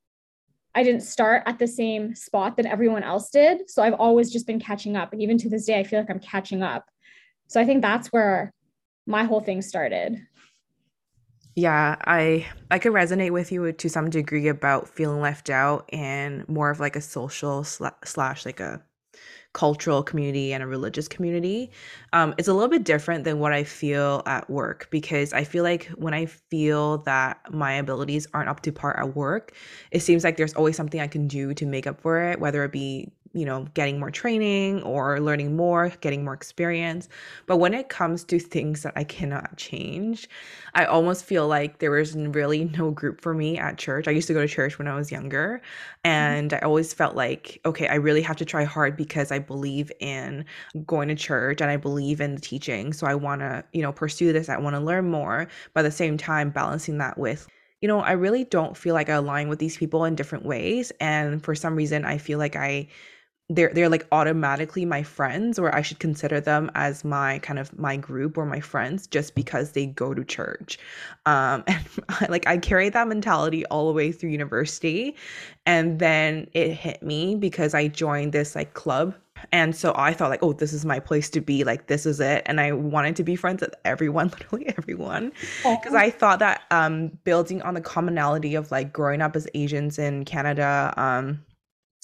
I 0.74 0.82
didn't 0.84 1.02
start 1.02 1.42
at 1.46 1.58
the 1.58 1.66
same 1.66 2.14
spot 2.14 2.56
that 2.56 2.66
everyone 2.66 3.02
else 3.02 3.28
did. 3.28 3.68
So 3.68 3.82
I've 3.82 4.00
always 4.00 4.30
just 4.32 4.46
been 4.46 4.60
catching 4.60 4.96
up. 4.96 5.12
And 5.12 5.20
even 5.20 5.36
to 5.38 5.50
this 5.50 5.66
day, 5.66 5.78
I 5.78 5.84
feel 5.84 6.00
like 6.00 6.10
I'm 6.10 6.18
catching 6.20 6.62
up. 6.62 6.84
So 7.48 7.60
I 7.60 7.66
think 7.66 7.82
that's 7.82 8.08
where 8.08 8.52
my 9.06 9.24
whole 9.24 9.40
thing 9.40 9.60
started. 9.60 10.16
Yeah, 11.54 11.96
I 12.06 12.46
I 12.70 12.78
could 12.78 12.92
resonate 12.92 13.30
with 13.30 13.52
you 13.52 13.72
to 13.72 13.88
some 13.90 14.08
degree 14.08 14.48
about 14.48 14.88
feeling 14.88 15.20
left 15.20 15.50
out 15.50 15.88
and 15.92 16.48
more 16.48 16.70
of 16.70 16.80
like 16.80 16.96
a 16.96 17.00
social 17.00 17.62
sla- 17.62 17.94
slash 18.04 18.46
like 18.46 18.58
a 18.60 18.82
cultural 19.54 20.02
community 20.02 20.54
and 20.54 20.62
a 20.62 20.66
religious 20.66 21.08
community. 21.08 21.70
Um, 22.12 22.34
it's 22.38 22.48
a 22.48 22.54
little 22.54 22.70
bit 22.70 22.84
different 22.84 23.24
than 23.24 23.38
what 23.40 23.52
I 23.52 23.64
feel 23.64 24.22
at 24.26 24.48
work 24.50 24.88
because 24.90 25.32
I 25.34 25.44
feel 25.44 25.64
like 25.64 25.86
when 25.96 26.14
I 26.14 26.26
feel 26.26 26.98
that 27.00 27.40
my 27.52 27.74
abilities 27.74 28.26
aren't 28.34 28.48
up 28.48 28.62
to 28.62 28.72
par 28.72 28.98
at 28.98 29.16
work, 29.16 29.54
it 29.90 30.00
seems 30.00 30.24
like 30.24 30.38
there's 30.38 30.54
always 30.54 30.76
something 30.76 31.00
I 31.00 31.08
can 31.08 31.28
do 31.28 31.54
to 31.54 31.66
make 31.66 31.86
up 31.86 32.00
for 32.00 32.22
it, 32.30 32.40
whether 32.40 32.64
it 32.64 32.72
be 32.72 33.12
you 33.34 33.44
know, 33.44 33.66
getting 33.74 33.98
more 33.98 34.10
training 34.10 34.82
or 34.82 35.20
learning 35.20 35.56
more, 35.56 35.90
getting 36.00 36.24
more 36.24 36.34
experience. 36.34 37.08
But 37.46 37.56
when 37.56 37.74
it 37.74 37.88
comes 37.88 38.24
to 38.24 38.38
things 38.38 38.82
that 38.82 38.92
I 38.96 39.04
cannot 39.04 39.56
change, 39.56 40.28
I 40.74 40.84
almost 40.84 41.24
feel 41.24 41.48
like 41.48 41.78
there 41.78 41.90
was 41.90 42.14
really 42.14 42.64
no 42.78 42.90
group 42.90 43.20
for 43.20 43.34
me 43.34 43.58
at 43.58 43.78
church. 43.78 44.08
I 44.08 44.10
used 44.10 44.26
to 44.28 44.34
go 44.34 44.40
to 44.40 44.48
church 44.48 44.78
when 44.78 44.88
I 44.88 44.94
was 44.94 45.10
younger, 45.10 45.60
mm-hmm. 46.04 46.10
and 46.10 46.52
I 46.54 46.58
always 46.58 46.92
felt 46.92 47.16
like, 47.16 47.60
okay, 47.64 47.88
I 47.88 47.94
really 47.94 48.22
have 48.22 48.36
to 48.36 48.44
try 48.44 48.64
hard 48.64 48.96
because 48.96 49.32
I 49.32 49.38
believe 49.38 49.90
in 50.00 50.44
going 50.86 51.08
to 51.08 51.14
church 51.14 51.60
and 51.60 51.70
I 51.70 51.76
believe 51.76 52.20
in 52.20 52.34
the 52.34 52.40
teaching. 52.40 52.92
So 52.92 53.06
I 53.06 53.14
want 53.14 53.40
to, 53.40 53.64
you 53.72 53.82
know, 53.82 53.92
pursue 53.92 54.32
this. 54.32 54.48
I 54.48 54.58
want 54.58 54.76
to 54.76 54.80
learn 54.80 55.10
more. 55.10 55.48
But 55.74 55.80
at 55.80 55.88
the 55.88 55.96
same 55.96 56.16
time, 56.16 56.50
balancing 56.50 56.98
that 56.98 57.18
with 57.18 57.48
you 57.82 57.88
know, 57.88 57.98
I 57.98 58.12
really 58.12 58.44
don't 58.44 58.76
feel 58.76 58.94
like 58.94 59.10
I 59.10 59.14
align 59.14 59.48
with 59.48 59.58
these 59.58 59.76
people 59.76 60.04
in 60.04 60.14
different 60.14 60.46
ways. 60.46 60.92
And 61.00 61.42
for 61.42 61.54
some 61.56 61.74
reason, 61.74 62.04
I 62.04 62.16
feel 62.16 62.38
like 62.38 62.54
I 62.54 62.86
they're 63.54 63.72
they're 63.74 63.88
like 63.88 64.06
automatically 64.12 64.84
my 64.84 65.02
friends 65.02 65.58
or 65.58 65.74
I 65.74 65.82
should 65.82 65.98
consider 65.98 66.40
them 66.40 66.70
as 66.74 67.04
my 67.04 67.38
kind 67.40 67.58
of 67.58 67.76
my 67.78 67.96
group 67.96 68.38
or 68.38 68.46
my 68.46 68.60
friends 68.60 69.06
just 69.06 69.34
because 69.34 69.72
they 69.72 69.86
go 69.86 70.14
to 70.14 70.24
church. 70.24 70.78
Um 71.26 71.64
and 71.66 71.84
I, 72.08 72.26
like 72.28 72.46
I 72.46 72.58
carried 72.58 72.92
that 72.94 73.08
mentality 73.08 73.66
all 73.66 73.86
the 73.88 73.92
way 73.92 74.12
through 74.12 74.30
university 74.30 75.16
and 75.66 75.98
then 75.98 76.48
it 76.52 76.72
hit 76.72 77.02
me 77.02 77.36
because 77.36 77.74
I 77.74 77.88
joined 77.88 78.32
this 78.32 78.54
like 78.54 78.74
club 78.74 79.14
and 79.50 79.74
so 79.74 79.92
I 79.96 80.12
thought 80.12 80.30
like, 80.30 80.42
oh, 80.42 80.52
this 80.52 80.72
is 80.72 80.84
my 80.84 81.00
place 81.00 81.28
to 81.30 81.40
be. 81.40 81.64
Like 81.64 81.86
this 81.88 82.06
is 82.06 82.20
it. 82.20 82.42
And 82.46 82.60
I 82.60 82.72
wanted 82.72 83.16
to 83.16 83.24
be 83.24 83.34
friends 83.34 83.60
with 83.60 83.74
everyone, 83.84 84.28
literally 84.38 84.68
everyone. 84.76 85.32
Because 85.64 85.94
I 85.94 86.10
thought 86.10 86.38
that 86.38 86.62
um 86.70 87.08
building 87.24 87.62
on 87.62 87.74
the 87.74 87.80
commonality 87.80 88.54
of 88.54 88.70
like 88.70 88.92
growing 88.92 89.20
up 89.20 89.34
as 89.34 89.48
Asians 89.54 89.98
in 89.98 90.24
Canada, 90.24 90.94
um, 90.96 91.42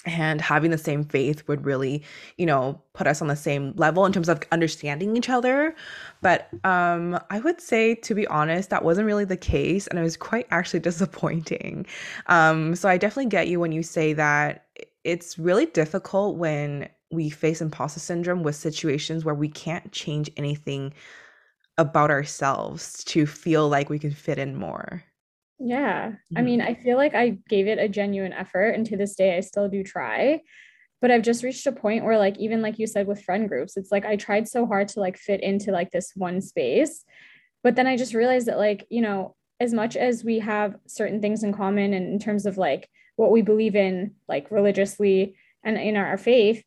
and 0.05 0.39
having 0.39 0.71
the 0.71 0.77
same 0.77 1.03
faith 1.03 1.45
would 1.47 1.65
really 1.65 2.03
you 2.37 2.45
know 2.45 2.81
put 2.93 3.07
us 3.07 3.21
on 3.21 3.27
the 3.27 3.35
same 3.35 3.73
level 3.75 4.05
in 4.05 4.13
terms 4.13 4.29
of 4.29 4.41
understanding 4.51 5.15
each 5.17 5.29
other. 5.29 5.75
But 6.21 6.49
um 6.63 7.19
i 7.29 7.39
would 7.39 7.61
say 7.61 7.95
to 7.95 8.15
be 8.15 8.27
honest 8.27 8.69
that 8.69 8.83
wasn't 8.83 9.07
really 9.07 9.25
the 9.25 9.37
case 9.37 9.87
and 9.87 9.99
it 9.99 10.03
was 10.03 10.17
quite 10.17 10.47
actually 10.51 10.79
disappointing. 10.79 11.85
Um 12.27 12.75
so 12.75 12.89
i 12.89 12.97
definitely 12.97 13.29
get 13.29 13.47
you 13.47 13.59
when 13.59 13.71
you 13.71 13.83
say 13.83 14.13
that 14.13 14.65
it's 15.03 15.39
really 15.39 15.65
difficult 15.65 16.37
when 16.37 16.89
we 17.11 17.29
face 17.29 17.61
imposter 17.61 17.99
syndrome 17.99 18.43
with 18.43 18.55
situations 18.55 19.25
where 19.25 19.35
we 19.35 19.49
can't 19.49 19.91
change 19.91 20.29
anything 20.37 20.93
about 21.77 22.11
ourselves 22.11 23.03
to 23.05 23.25
feel 23.25 23.67
like 23.69 23.89
we 23.89 23.97
can 23.99 24.11
fit 24.11 24.37
in 24.37 24.55
more 24.55 25.03
yeah. 25.59 26.13
I 26.35 26.41
mean, 26.41 26.61
mm-hmm. 26.61 26.69
I 26.69 26.73
feel 26.75 26.97
like 26.97 27.13
I 27.13 27.37
gave 27.49 27.67
it 27.67 27.79
a 27.79 27.89
genuine 27.89 28.33
effort 28.33 28.69
and 28.69 28.85
to 28.87 28.97
this 28.97 29.15
day 29.15 29.37
I 29.37 29.41
still 29.41 29.67
do 29.67 29.83
try. 29.83 30.41
But 31.01 31.11
I've 31.11 31.21
just 31.21 31.43
reached 31.43 31.65
a 31.67 31.71
point 31.71 32.03
where 32.03 32.17
like 32.17 32.37
even 32.39 32.61
like 32.61 32.79
you 32.79 32.87
said 32.87 33.07
with 33.07 33.23
friend 33.23 33.47
groups, 33.47 33.77
it's 33.77 33.91
like 33.91 34.05
I 34.05 34.15
tried 34.15 34.47
so 34.47 34.65
hard 34.65 34.87
to 34.89 34.99
like 34.99 35.17
fit 35.17 35.41
into 35.41 35.71
like 35.71 35.91
this 35.91 36.11
one 36.15 36.41
space. 36.41 37.03
But 37.63 37.75
then 37.75 37.87
I 37.87 37.97
just 37.97 38.13
realized 38.13 38.47
that 38.47 38.57
like, 38.57 38.85
you 38.89 39.01
know, 39.01 39.35
as 39.59 39.73
much 39.73 39.97
as 39.97 40.23
we 40.23 40.39
have 40.39 40.75
certain 40.87 41.21
things 41.21 41.43
in 41.43 41.53
common 41.53 41.93
and 41.93 42.07
in 42.07 42.19
terms 42.19 42.45
of 42.45 42.57
like 42.57 42.89
what 43.17 43.31
we 43.31 43.41
believe 43.41 43.75
in 43.75 44.15
like 44.29 44.51
religiously 44.51 45.35
and 45.63 45.77
in 45.77 45.97
our 45.97 46.17
faith, 46.17 46.63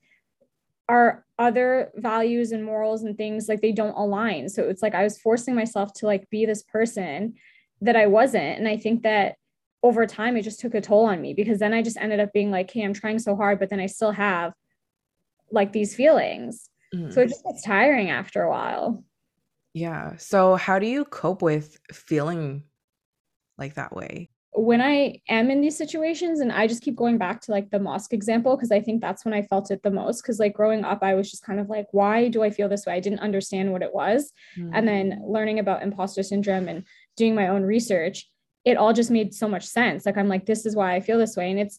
our 0.89 1.25
other 1.39 1.91
values 1.95 2.53
and 2.53 2.63
morals 2.65 3.03
and 3.03 3.17
things 3.17 3.49
like 3.49 3.63
they 3.63 3.73
don't 3.73 3.97
align. 3.97 4.51
So 4.51 4.65
it's 4.65 4.83
like 4.83 4.95
I 4.95 5.03
was 5.03 5.19
forcing 5.19 5.55
myself 5.55 5.95
to 5.95 6.07
like 6.07 6.29
be 6.29 6.45
this 6.45 6.63
person 6.63 7.35
that 7.83 7.97
I 7.97 8.07
wasn't. 8.07 8.59
And 8.59 8.67
I 8.67 8.77
think 8.77 9.03
that 9.03 9.37
over 9.83 10.07
time 10.07 10.37
it 10.37 10.43
just 10.43 10.61
took 10.61 10.75
a 10.75 10.81
toll 10.81 11.05
on 11.07 11.21
me 11.21 11.35
because 11.35 11.59
then 11.59 11.75
I 11.75 11.83
just 11.83 11.97
ended 11.97 12.21
up 12.21 12.33
being 12.33 12.51
like, 12.51 12.71
hey, 12.71 12.83
I'm 12.83 12.95
trying 12.95 13.19
so 13.19 13.37
hard, 13.37 13.59
but 13.59 13.69
then 13.69 13.81
I 13.81 13.87
still 13.87 14.13
have 14.13 14.53
like 15.51 15.73
these 15.73 15.95
feelings. 15.95 16.71
Mm. 16.95 17.13
So 17.13 17.21
it 17.21 17.29
just 17.29 17.45
gets 17.45 17.63
tiring 17.63 18.11
after 18.11 18.43
a 18.43 18.51
while. 18.51 19.05
Yeah. 19.75 20.17
So 20.17 20.55
how 20.55 20.79
do 20.79 20.87
you 20.87 21.05
cope 21.05 21.43
with 21.43 21.79
feeling 21.93 22.63
like 23.59 23.75
that 23.75 23.95
way? 23.95 24.31
When 24.55 24.83
I 24.83 25.23
am 25.31 25.51
in 25.51 25.63
these 25.63 25.79
situations, 25.79 26.41
and 26.41 26.53
I 26.53 26.67
just 26.67 26.83
keep 26.83 26.95
going 26.95 27.17
back 27.17 27.41
to 27.43 27.51
like 27.51 27.71
the 27.71 27.79
mosque 27.79 28.13
example, 28.13 28.55
because 28.55 28.71
I 28.71 28.83
think 28.83 29.01
that's 29.01 29.25
when 29.25 29.33
I 29.33 29.41
felt 29.41 29.71
it 29.71 29.83
the 29.83 29.91
most. 29.91 30.21
Because 30.21 30.39
like 30.39 30.53
growing 30.53 30.85
up, 30.85 31.03
I 31.03 31.15
was 31.15 31.31
just 31.31 31.43
kind 31.43 31.59
of 31.59 31.71
like, 31.71 31.87
why 31.93 32.29
do 32.29 32.43
I 32.43 32.51
feel 32.51 32.69
this 32.69 32.85
way? 32.85 32.93
I 32.93 33.01
didn't 33.01 33.21
understand 33.21 33.73
what 33.73 33.83
it 33.83 33.95
was. 33.95 34.31
Mm. 34.59 34.71
And 34.75 34.87
then 34.87 35.23
learning 35.27 35.59
about 35.59 35.83
imposter 35.83 36.23
syndrome 36.23 36.69
and 36.69 36.85
doing 37.17 37.35
my 37.35 37.49
own 37.49 37.63
research, 37.63 38.29
it 38.65 38.77
all 38.77 38.93
just 38.93 39.11
made 39.11 39.35
so 39.35 39.49
much 39.49 39.65
sense. 39.65 40.07
Like 40.07 40.17
I'm 40.17 40.29
like, 40.29 40.47
this 40.47 40.67
is 40.67 40.77
why 40.77 40.95
I 40.95 41.01
feel 41.01 41.19
this 41.19 41.37
way. 41.37 41.51
And 41.51 41.59
it's, 41.59 41.79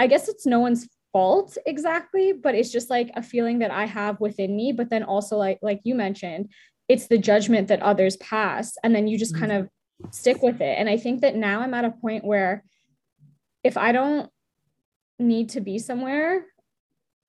I 0.00 0.06
guess 0.06 0.28
it's 0.28 0.46
no 0.46 0.60
one's 0.60 0.88
fault 1.12 1.56
exactly, 1.66 2.32
but 2.32 2.54
it's 2.54 2.72
just 2.72 2.90
like 2.90 3.10
a 3.14 3.22
feeling 3.22 3.60
that 3.60 3.70
I 3.70 3.86
have 3.86 4.20
within 4.20 4.56
me. 4.56 4.72
But 4.72 4.90
then 4.90 5.02
also 5.02 5.36
like, 5.36 5.58
like 5.62 5.80
you 5.84 5.94
mentioned, 5.94 6.50
it's 6.88 7.06
the 7.08 7.18
judgment 7.18 7.68
that 7.68 7.82
others 7.82 8.16
pass. 8.18 8.76
And 8.82 8.94
then 8.94 9.08
you 9.08 9.18
just 9.18 9.34
mm-hmm. 9.34 9.46
kind 9.46 9.52
of 9.52 10.12
stick 10.12 10.42
with 10.42 10.60
it. 10.60 10.78
And 10.78 10.88
I 10.88 10.96
think 10.96 11.20
that 11.20 11.36
now 11.36 11.60
I'm 11.60 11.74
at 11.74 11.84
a 11.84 11.90
point 11.90 12.24
where 12.24 12.64
if 13.64 13.76
I 13.76 13.92
don't 13.92 14.30
need 15.18 15.50
to 15.50 15.60
be 15.60 15.78
somewhere, 15.78 16.44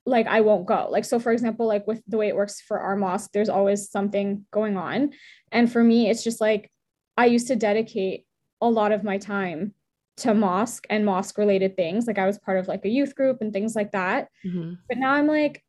like 0.06 0.26
I 0.26 0.40
won't 0.40 0.66
go. 0.66 0.88
Like, 0.90 1.04
so 1.04 1.18
for 1.18 1.32
example, 1.32 1.66
like 1.66 1.86
with 1.86 2.02
the 2.06 2.16
way 2.16 2.28
it 2.28 2.36
works 2.36 2.60
for 2.60 2.78
our 2.80 2.96
mosque, 2.96 3.30
there's 3.32 3.48
always 3.48 3.90
something 3.90 4.46
going 4.50 4.76
on. 4.76 5.12
And 5.52 5.70
for 5.70 5.82
me, 5.82 6.08
it's 6.08 6.24
just 6.24 6.40
like 6.40 6.70
I 7.18 7.26
used 7.26 7.48
to 7.48 7.56
dedicate 7.56 8.24
a 8.60 8.70
lot 8.70 8.92
of 8.92 9.02
my 9.02 9.18
time 9.18 9.74
to 10.18 10.34
mosque 10.34 10.86
and 10.88 11.04
mosque 11.04 11.36
related 11.36 11.74
things. 11.74 12.06
Like 12.06 12.16
I 12.16 12.26
was 12.26 12.38
part 12.38 12.58
of 12.58 12.68
like 12.68 12.84
a 12.84 12.88
youth 12.88 13.16
group 13.16 13.38
and 13.40 13.52
things 13.52 13.74
like 13.74 13.90
that. 13.90 14.28
Mm-hmm. 14.46 14.74
But 14.88 14.98
now 14.98 15.14
I'm 15.14 15.26
like, 15.26 15.64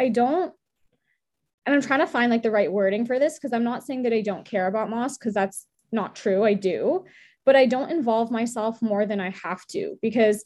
I 0.00 0.08
don't, 0.08 0.54
and 1.66 1.74
I'm 1.74 1.82
trying 1.82 2.00
to 2.00 2.06
find 2.06 2.30
like 2.30 2.42
the 2.42 2.50
right 2.50 2.72
wording 2.72 3.04
for 3.04 3.18
this 3.18 3.34
because 3.34 3.52
I'm 3.52 3.64
not 3.64 3.84
saying 3.84 4.04
that 4.04 4.14
I 4.14 4.22
don't 4.22 4.46
care 4.46 4.66
about 4.66 4.88
mosque 4.88 5.20
because 5.20 5.34
that's 5.34 5.66
not 5.92 6.16
true. 6.16 6.42
I 6.42 6.54
do, 6.54 7.04
but 7.44 7.54
I 7.54 7.66
don't 7.66 7.90
involve 7.90 8.30
myself 8.30 8.80
more 8.80 9.04
than 9.04 9.20
I 9.20 9.34
have 9.42 9.66
to 9.68 9.98
because 10.00 10.42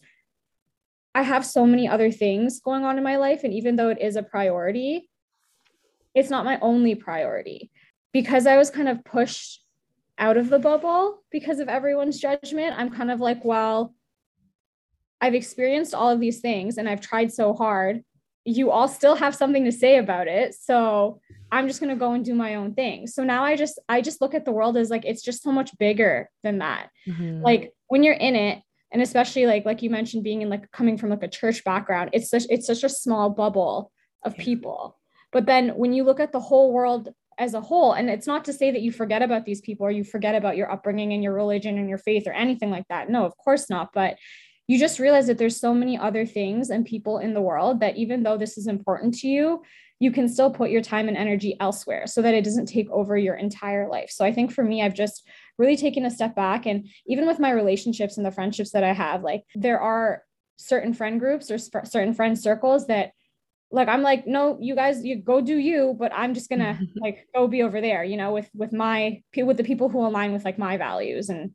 I 1.14 1.22
have 1.22 1.46
so 1.46 1.64
many 1.64 1.86
other 1.86 2.10
things 2.10 2.60
going 2.60 2.84
on 2.84 2.98
in 2.98 3.04
my 3.04 3.16
life. 3.16 3.44
And 3.44 3.54
even 3.54 3.76
though 3.76 3.90
it 3.90 4.00
is 4.00 4.16
a 4.16 4.24
priority, 4.24 5.08
it's 6.16 6.30
not 6.30 6.44
my 6.44 6.58
only 6.60 6.96
priority 6.96 7.70
because 8.12 8.46
I 8.46 8.56
was 8.56 8.70
kind 8.70 8.88
of 8.88 9.04
pushed 9.04 9.60
out 10.20 10.36
of 10.36 10.50
the 10.50 10.58
bubble 10.58 11.22
because 11.32 11.58
of 11.58 11.68
everyone's 11.68 12.20
judgment. 12.20 12.74
I'm 12.78 12.90
kind 12.90 13.10
of 13.10 13.20
like, 13.20 13.44
well, 13.44 13.94
I've 15.20 15.34
experienced 15.34 15.94
all 15.94 16.10
of 16.10 16.20
these 16.20 16.40
things 16.40 16.78
and 16.78 16.88
I've 16.88 17.00
tried 17.00 17.32
so 17.32 17.54
hard. 17.54 18.04
You 18.44 18.70
all 18.70 18.86
still 18.86 19.16
have 19.16 19.34
something 19.34 19.64
to 19.64 19.72
say 19.72 19.96
about 19.96 20.28
it. 20.28 20.54
So 20.54 21.20
I'm 21.50 21.66
just 21.66 21.80
going 21.80 21.90
to 21.90 21.98
go 21.98 22.12
and 22.12 22.24
do 22.24 22.34
my 22.34 22.54
own 22.54 22.74
thing. 22.74 23.06
So 23.06 23.24
now 23.24 23.44
I 23.44 23.56
just 23.56 23.78
I 23.88 24.00
just 24.02 24.20
look 24.20 24.34
at 24.34 24.44
the 24.44 24.52
world 24.52 24.76
as 24.76 24.90
like 24.90 25.04
it's 25.04 25.22
just 25.22 25.42
so 25.42 25.52
much 25.52 25.76
bigger 25.78 26.30
than 26.42 26.58
that. 26.58 26.90
Mm-hmm. 27.08 27.42
Like 27.42 27.72
when 27.88 28.02
you're 28.02 28.14
in 28.14 28.36
it 28.36 28.62
and 28.92 29.02
especially 29.02 29.46
like 29.46 29.64
like 29.64 29.82
you 29.82 29.90
mentioned 29.90 30.24
being 30.24 30.42
in 30.42 30.48
like 30.48 30.70
coming 30.70 30.96
from 30.96 31.10
like 31.10 31.22
a 31.22 31.28
church 31.28 31.64
background, 31.64 32.10
it's 32.12 32.30
such 32.30 32.44
it's 32.50 32.66
such 32.66 32.84
a 32.84 32.88
small 32.88 33.30
bubble 33.30 33.90
of 34.24 34.36
people. 34.36 34.98
But 35.32 35.46
then 35.46 35.70
when 35.70 35.92
you 35.92 36.04
look 36.04 36.20
at 36.20 36.32
the 36.32 36.40
whole 36.40 36.72
world 36.72 37.10
as 37.40 37.54
a 37.54 37.60
whole. 37.60 37.94
And 37.94 38.10
it's 38.10 38.26
not 38.26 38.44
to 38.44 38.52
say 38.52 38.70
that 38.70 38.82
you 38.82 38.92
forget 38.92 39.22
about 39.22 39.46
these 39.46 39.62
people 39.62 39.86
or 39.86 39.90
you 39.90 40.04
forget 40.04 40.34
about 40.34 40.56
your 40.56 40.70
upbringing 40.70 41.12
and 41.12 41.24
your 41.24 41.32
religion 41.32 41.78
and 41.78 41.88
your 41.88 41.98
faith 41.98 42.26
or 42.26 42.32
anything 42.32 42.70
like 42.70 42.86
that. 42.88 43.08
No 43.08 43.24
of 43.24 43.36
course 43.38 43.70
not. 43.70 43.92
But 43.92 44.18
you 44.68 44.78
just 44.78 45.00
realize 45.00 45.26
that 45.26 45.38
there's 45.38 45.58
so 45.58 45.74
many 45.74 45.98
other 45.98 46.24
things 46.24 46.70
and 46.70 46.84
people 46.84 47.18
in 47.18 47.34
the 47.34 47.40
world 47.40 47.80
that 47.80 47.96
even 47.96 48.22
though 48.22 48.36
this 48.36 48.56
is 48.56 48.68
important 48.68 49.14
to 49.14 49.26
you 49.26 49.62
you 50.02 50.10
can 50.10 50.28
still 50.28 50.50
put 50.50 50.70
your 50.70 50.80
time 50.80 51.08
and 51.08 51.16
energy 51.16 51.56
elsewhere 51.60 52.06
so 52.06 52.22
that 52.22 52.32
it 52.32 52.42
doesn't 52.42 52.64
take 52.64 52.88
over 52.90 53.18
your 53.18 53.34
entire 53.34 53.88
life. 53.88 54.10
So 54.10 54.24
i 54.24 54.32
think 54.32 54.52
for 54.52 54.64
me 54.64 54.82
i've 54.82 54.94
just 54.94 55.26
really 55.58 55.76
taken 55.76 56.06
a 56.06 56.10
step 56.10 56.34
back. 56.34 56.66
And 56.66 56.88
even 57.06 57.26
with 57.26 57.38
my 57.38 57.50
relationships 57.50 58.16
and 58.16 58.24
the 58.24 58.30
friendships 58.30 58.70
that 58.72 58.84
i 58.84 58.92
have 58.92 59.22
like 59.22 59.42
there 59.54 59.80
are 59.80 60.22
certain 60.56 60.92
friend 60.92 61.18
groups 61.18 61.50
or 61.50 61.56
sp- 61.56 61.84
certain 61.84 62.14
friend 62.14 62.38
circles 62.38 62.86
that 62.86 63.12
like 63.70 63.88
i'm 63.88 64.02
like 64.02 64.26
no 64.26 64.58
you 64.60 64.74
guys 64.74 65.04
you 65.04 65.16
go 65.16 65.40
do 65.40 65.56
you 65.56 65.94
but 65.98 66.12
i'm 66.14 66.34
just 66.34 66.48
gonna 66.48 66.78
like 66.96 67.26
go 67.34 67.46
be 67.46 67.62
over 67.62 67.80
there 67.80 68.04
you 68.04 68.16
know 68.16 68.32
with 68.32 68.48
with 68.54 68.72
my 68.72 69.22
with 69.36 69.56
the 69.56 69.64
people 69.64 69.88
who 69.88 70.04
align 70.04 70.32
with 70.32 70.44
like 70.44 70.58
my 70.58 70.76
values 70.76 71.28
and 71.28 71.52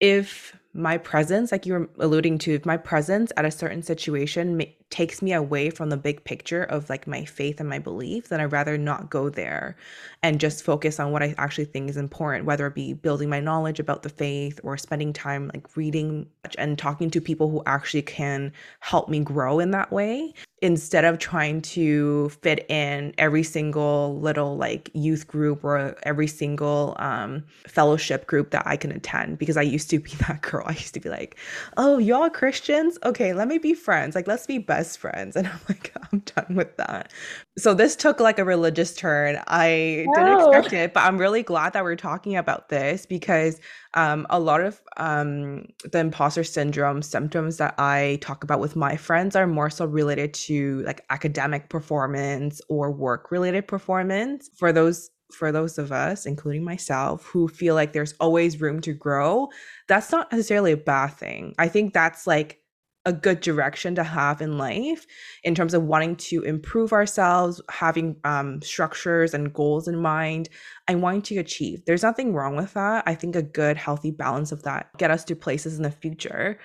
if 0.00 0.56
my 0.74 0.98
presence, 0.98 1.50
like 1.50 1.66
you 1.66 1.72
were 1.72 1.90
alluding 1.98 2.38
to, 2.38 2.54
if 2.54 2.66
my 2.66 2.76
presence 2.76 3.32
at 3.36 3.44
a 3.44 3.50
certain 3.50 3.82
situation 3.82 4.56
ma- 4.56 4.64
takes 4.90 5.20
me 5.22 5.32
away 5.32 5.70
from 5.70 5.90
the 5.90 5.96
big 5.96 6.24
picture 6.24 6.62
of 6.64 6.88
like 6.88 7.06
my 7.06 7.24
faith 7.24 7.60
and 7.60 7.68
my 7.68 7.78
belief, 7.78 8.28
then 8.28 8.40
I'd 8.40 8.52
rather 8.52 8.78
not 8.78 9.10
go 9.10 9.28
there 9.28 9.76
and 10.22 10.40
just 10.40 10.64
focus 10.64 11.00
on 11.00 11.12
what 11.12 11.22
I 11.22 11.34
actually 11.38 11.66
think 11.66 11.90
is 11.90 11.96
important, 11.96 12.44
whether 12.44 12.66
it 12.66 12.74
be 12.74 12.92
building 12.92 13.28
my 13.28 13.40
knowledge 13.40 13.80
about 13.80 14.02
the 14.02 14.08
faith 14.08 14.60
or 14.62 14.76
spending 14.76 15.12
time 15.12 15.50
like 15.54 15.76
reading 15.76 16.26
and 16.58 16.78
talking 16.78 17.10
to 17.10 17.20
people 17.20 17.50
who 17.50 17.62
actually 17.66 18.02
can 18.02 18.52
help 18.80 19.08
me 19.08 19.20
grow 19.20 19.60
in 19.60 19.70
that 19.72 19.92
way 19.92 20.32
instead 20.60 21.04
of 21.04 21.18
trying 21.18 21.62
to 21.62 22.28
fit 22.42 22.68
in 22.68 23.14
every 23.18 23.42
single 23.42 24.18
little 24.20 24.56
like 24.56 24.90
youth 24.92 25.26
group 25.26 25.62
or 25.62 25.96
every 26.02 26.26
single 26.26 26.96
um, 26.98 27.44
fellowship 27.66 28.26
group 28.26 28.50
that 28.50 28.66
I 28.66 28.76
can 28.76 28.90
attend 28.90 29.38
because 29.38 29.56
I 29.56 29.62
used 29.62 29.88
to 29.90 30.00
be 30.00 30.10
that 30.26 30.40
girl. 30.42 30.57
I 30.66 30.72
used 30.72 30.94
to 30.94 31.00
be 31.00 31.08
like, 31.08 31.36
oh, 31.76 31.98
y'all 31.98 32.30
Christians? 32.30 32.98
Okay, 33.04 33.32
let 33.32 33.48
me 33.48 33.58
be 33.58 33.74
friends. 33.74 34.14
Like, 34.14 34.26
let's 34.26 34.46
be 34.46 34.58
best 34.58 34.98
friends. 34.98 35.36
And 35.38 35.46
I'm 35.46 35.60
like, 35.68 35.94
I'm 36.12 36.18
done 36.20 36.56
with 36.56 36.76
that. 36.78 37.12
So 37.56 37.74
this 37.74 37.94
took 37.94 38.18
like 38.18 38.40
a 38.40 38.44
religious 38.44 38.92
turn. 38.94 39.40
I 39.46 40.04
didn't 40.14 40.40
expect 40.40 40.72
it, 40.72 40.94
but 40.94 41.04
I'm 41.04 41.16
really 41.16 41.44
glad 41.44 41.74
that 41.74 41.84
we're 41.84 41.94
talking 41.94 42.36
about 42.36 42.68
this 42.70 43.06
because 43.06 43.60
um, 43.94 44.26
a 44.30 44.40
lot 44.40 44.60
of 44.60 44.80
um, 44.96 45.66
the 45.84 46.00
imposter 46.00 46.44
syndrome 46.44 47.02
symptoms 47.02 47.56
that 47.58 47.74
I 47.78 48.18
talk 48.20 48.42
about 48.42 48.60
with 48.60 48.74
my 48.74 48.96
friends 48.96 49.36
are 49.36 49.46
more 49.46 49.70
so 49.70 49.86
related 49.86 50.34
to 50.34 50.82
like 50.82 51.04
academic 51.10 51.68
performance 51.68 52.60
or 52.68 52.90
work 52.90 53.30
related 53.30 53.68
performance. 53.68 54.50
For 54.56 54.72
those 54.72 55.10
for 55.32 55.52
those 55.52 55.78
of 55.78 55.92
us, 55.92 56.26
including 56.26 56.64
myself, 56.64 57.26
who 57.26 57.48
feel 57.48 57.74
like 57.74 57.92
there's 57.92 58.14
always 58.20 58.60
room 58.60 58.80
to 58.80 58.92
grow, 58.92 59.48
that's 59.86 60.10
not 60.10 60.30
necessarily 60.32 60.72
a 60.72 60.76
bad 60.76 61.08
thing. 61.08 61.54
I 61.58 61.68
think 61.68 61.92
that's 61.92 62.26
like 62.26 62.60
a 63.08 63.12
good 63.12 63.40
direction 63.40 63.94
to 63.94 64.04
have 64.04 64.42
in 64.42 64.58
life 64.58 65.06
in 65.42 65.54
terms 65.54 65.72
of 65.72 65.84
wanting 65.84 66.14
to 66.14 66.42
improve 66.42 66.92
ourselves, 66.92 67.60
having 67.70 68.16
um, 68.24 68.60
structures 68.60 69.32
and 69.32 69.54
goals 69.54 69.88
in 69.88 69.96
mind, 69.96 70.50
and 70.88 71.00
wanting 71.00 71.22
to 71.22 71.38
achieve. 71.38 71.82
There's 71.86 72.02
nothing 72.02 72.34
wrong 72.34 72.54
with 72.54 72.74
that. 72.74 73.04
I 73.06 73.14
think 73.14 73.34
a 73.34 73.42
good, 73.42 73.78
healthy 73.78 74.10
balance 74.10 74.52
of 74.52 74.62
that 74.64 74.90
get 74.98 75.10
us 75.10 75.24
to 75.24 75.36
places 75.36 75.78
in 75.78 75.84
the 75.84 75.90
future. 75.90 76.58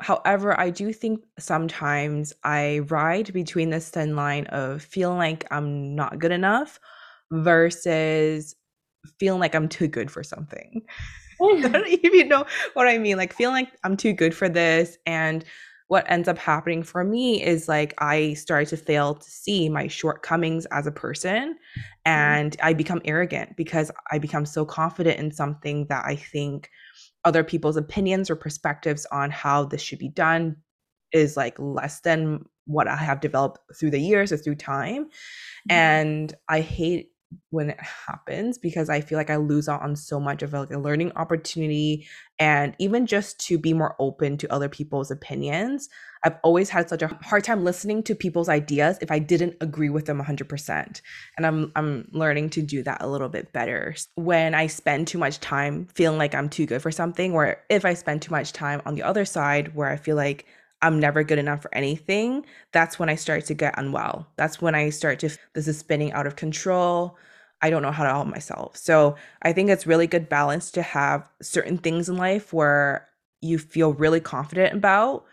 However, 0.00 0.58
I 0.58 0.70
do 0.70 0.90
think 0.92 1.22
sometimes 1.38 2.32
I 2.44 2.80
ride 2.88 3.32
between 3.34 3.68
this 3.68 3.90
thin 3.90 4.16
line 4.16 4.46
of 4.46 4.82
feeling 4.82 5.18
like 5.18 5.44
I'm 5.50 5.94
not 5.94 6.18
good 6.18 6.32
enough 6.32 6.80
versus 7.30 8.54
feeling 9.18 9.40
like 9.40 9.54
I'm 9.54 9.68
too 9.68 9.88
good 9.88 10.10
for 10.10 10.22
something. 10.22 10.82
I 11.42 11.68
don't 11.68 11.88
even 11.88 12.28
know 12.28 12.44
what 12.74 12.86
I 12.86 12.98
mean. 12.98 13.16
Like 13.16 13.32
feeling 13.32 13.54
like 13.54 13.72
I'm 13.82 13.96
too 13.96 14.12
good 14.12 14.34
for 14.34 14.48
this 14.48 14.98
and 15.06 15.44
what 15.90 16.08
ends 16.08 16.28
up 16.28 16.38
happening 16.38 16.84
for 16.84 17.02
me 17.02 17.42
is 17.42 17.66
like 17.66 17.94
I 17.98 18.34
start 18.34 18.68
to 18.68 18.76
fail 18.76 19.14
to 19.16 19.28
see 19.28 19.68
my 19.68 19.88
shortcomings 19.88 20.64
as 20.66 20.86
a 20.86 20.92
person 20.92 21.54
mm-hmm. 21.54 21.80
and 22.04 22.56
I 22.62 22.74
become 22.74 23.00
arrogant 23.04 23.56
because 23.56 23.90
I 24.12 24.18
become 24.18 24.46
so 24.46 24.64
confident 24.64 25.18
in 25.18 25.32
something 25.32 25.86
that 25.88 26.04
I 26.04 26.14
think 26.14 26.70
other 27.24 27.42
people's 27.42 27.76
opinions 27.76 28.30
or 28.30 28.36
perspectives 28.36 29.04
on 29.10 29.32
how 29.32 29.64
this 29.64 29.82
should 29.82 29.98
be 29.98 30.10
done 30.10 30.54
is 31.12 31.36
like 31.36 31.58
less 31.58 32.02
than 32.02 32.44
what 32.66 32.86
I 32.86 32.94
have 32.94 33.20
developed 33.20 33.58
through 33.76 33.90
the 33.90 34.00
years 34.00 34.30
or 34.30 34.36
through 34.36 34.54
time. 34.54 35.06
Mm-hmm. 35.06 35.72
And 35.72 36.34
I 36.48 36.60
hate 36.60 37.09
when 37.50 37.70
it 37.70 37.80
happens 37.80 38.58
because 38.58 38.88
I 38.88 39.00
feel 39.00 39.18
like 39.18 39.30
I 39.30 39.36
lose 39.36 39.68
out 39.68 39.82
on 39.82 39.94
so 39.96 40.18
much 40.18 40.42
of 40.42 40.52
like 40.52 40.70
a 40.70 40.78
learning 40.78 41.12
opportunity 41.16 42.06
and 42.38 42.74
even 42.78 43.06
just 43.06 43.38
to 43.46 43.58
be 43.58 43.72
more 43.72 43.94
open 43.98 44.36
to 44.38 44.52
other 44.52 44.68
people's 44.68 45.10
opinions. 45.10 45.88
I've 46.24 46.36
always 46.42 46.68
had 46.68 46.88
such 46.88 47.02
a 47.02 47.18
hard 47.22 47.44
time 47.44 47.64
listening 47.64 48.02
to 48.04 48.14
people's 48.14 48.48
ideas 48.48 48.98
if 49.00 49.10
I 49.10 49.18
didn't 49.18 49.56
agree 49.60 49.90
with 49.90 50.06
them 50.06 50.20
100%. 50.20 51.00
And 51.36 51.46
I'm 51.46 51.72
I'm 51.76 52.08
learning 52.12 52.50
to 52.50 52.62
do 52.62 52.82
that 52.82 53.02
a 53.02 53.08
little 53.08 53.28
bit 53.28 53.52
better. 53.52 53.94
When 54.16 54.54
I 54.54 54.66
spend 54.66 55.06
too 55.06 55.18
much 55.18 55.40
time 55.40 55.86
feeling 55.94 56.18
like 56.18 56.34
I'm 56.34 56.48
too 56.48 56.66
good 56.66 56.82
for 56.82 56.90
something 56.90 57.32
or 57.32 57.62
if 57.68 57.84
I 57.84 57.94
spend 57.94 58.22
too 58.22 58.32
much 58.32 58.52
time 58.52 58.82
on 58.84 58.94
the 58.94 59.02
other 59.02 59.24
side 59.24 59.74
where 59.74 59.88
I 59.88 59.96
feel 59.96 60.16
like 60.16 60.46
I'm 60.82 60.98
never 60.98 61.22
good 61.22 61.38
enough 61.38 61.62
for 61.62 61.74
anything, 61.74 62.44
that's 62.72 62.98
when 62.98 63.08
I 63.08 63.14
start 63.14 63.44
to 63.46 63.54
get 63.54 63.78
unwell. 63.78 64.26
That's 64.36 64.62
when 64.62 64.74
I 64.74 64.90
start 64.90 65.18
to, 65.20 65.30
this 65.54 65.68
is 65.68 65.78
spinning 65.78 66.12
out 66.12 66.26
of 66.26 66.36
control. 66.36 67.16
I 67.62 67.68
don't 67.68 67.82
know 67.82 67.92
how 67.92 68.04
to 68.04 68.10
help 68.10 68.28
myself. 68.28 68.76
So 68.76 69.16
I 69.42 69.52
think 69.52 69.68
it's 69.68 69.86
really 69.86 70.06
good 70.06 70.28
balance 70.28 70.70
to 70.72 70.82
have 70.82 71.28
certain 71.42 71.76
things 71.76 72.08
in 72.08 72.16
life 72.16 72.52
where 72.52 73.08
you 73.42 73.58
feel 73.58 73.92
really 73.92 74.20
confident 74.20 74.74
about 74.74 75.26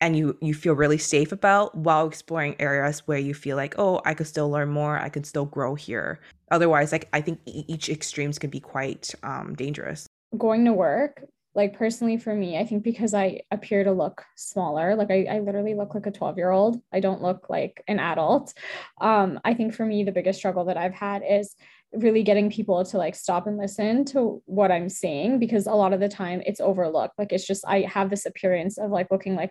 and 0.00 0.16
you 0.16 0.36
you 0.40 0.54
feel 0.54 0.74
really 0.74 0.98
safe 0.98 1.32
about 1.32 1.74
while 1.74 2.06
exploring 2.06 2.56
areas 2.58 3.06
where 3.06 3.18
you 3.18 3.34
feel 3.34 3.56
like 3.56 3.74
oh 3.78 4.00
i 4.04 4.14
could 4.14 4.26
still 4.26 4.50
learn 4.50 4.68
more 4.68 4.98
i 4.98 5.08
could 5.08 5.26
still 5.26 5.44
grow 5.44 5.74
here 5.74 6.20
otherwise 6.50 6.92
like 6.92 7.08
i 7.12 7.20
think 7.20 7.38
each 7.44 7.88
extremes 7.88 8.38
can 8.38 8.50
be 8.50 8.60
quite 8.60 9.14
um, 9.22 9.54
dangerous 9.54 10.06
going 10.38 10.64
to 10.64 10.72
work 10.72 11.24
like 11.54 11.76
personally 11.76 12.16
for 12.16 12.34
me 12.34 12.58
i 12.58 12.64
think 12.64 12.82
because 12.82 13.12
i 13.14 13.40
appear 13.50 13.82
to 13.84 13.92
look 13.92 14.24
smaller 14.36 14.94
like 14.94 15.10
i, 15.10 15.24
I 15.24 15.38
literally 15.40 15.74
look 15.74 15.94
like 15.94 16.06
a 16.06 16.10
12 16.10 16.36
year 16.36 16.50
old 16.50 16.80
i 16.92 17.00
don't 17.00 17.22
look 17.22 17.50
like 17.50 17.82
an 17.88 17.98
adult. 17.98 18.54
Um, 19.00 19.40
i 19.44 19.54
think 19.54 19.74
for 19.74 19.84
me 19.84 20.04
the 20.04 20.12
biggest 20.12 20.38
struggle 20.38 20.64
that 20.66 20.76
i've 20.76 20.94
had 20.94 21.22
is 21.28 21.56
really 21.92 22.22
getting 22.22 22.50
people 22.50 22.84
to 22.84 22.98
like 22.98 23.16
stop 23.16 23.46
and 23.46 23.58
listen 23.58 24.04
to 24.06 24.40
what 24.46 24.70
i'm 24.70 24.88
saying 24.88 25.38
because 25.38 25.66
a 25.66 25.72
lot 25.72 25.92
of 25.92 26.00
the 26.00 26.08
time 26.08 26.40
it's 26.46 26.60
overlooked. 26.60 27.18
Like 27.18 27.32
it's 27.32 27.46
just 27.46 27.64
i 27.66 27.80
have 27.80 28.10
this 28.10 28.26
appearance 28.26 28.78
of 28.78 28.90
like 28.90 29.08
looking 29.10 29.34
like 29.34 29.50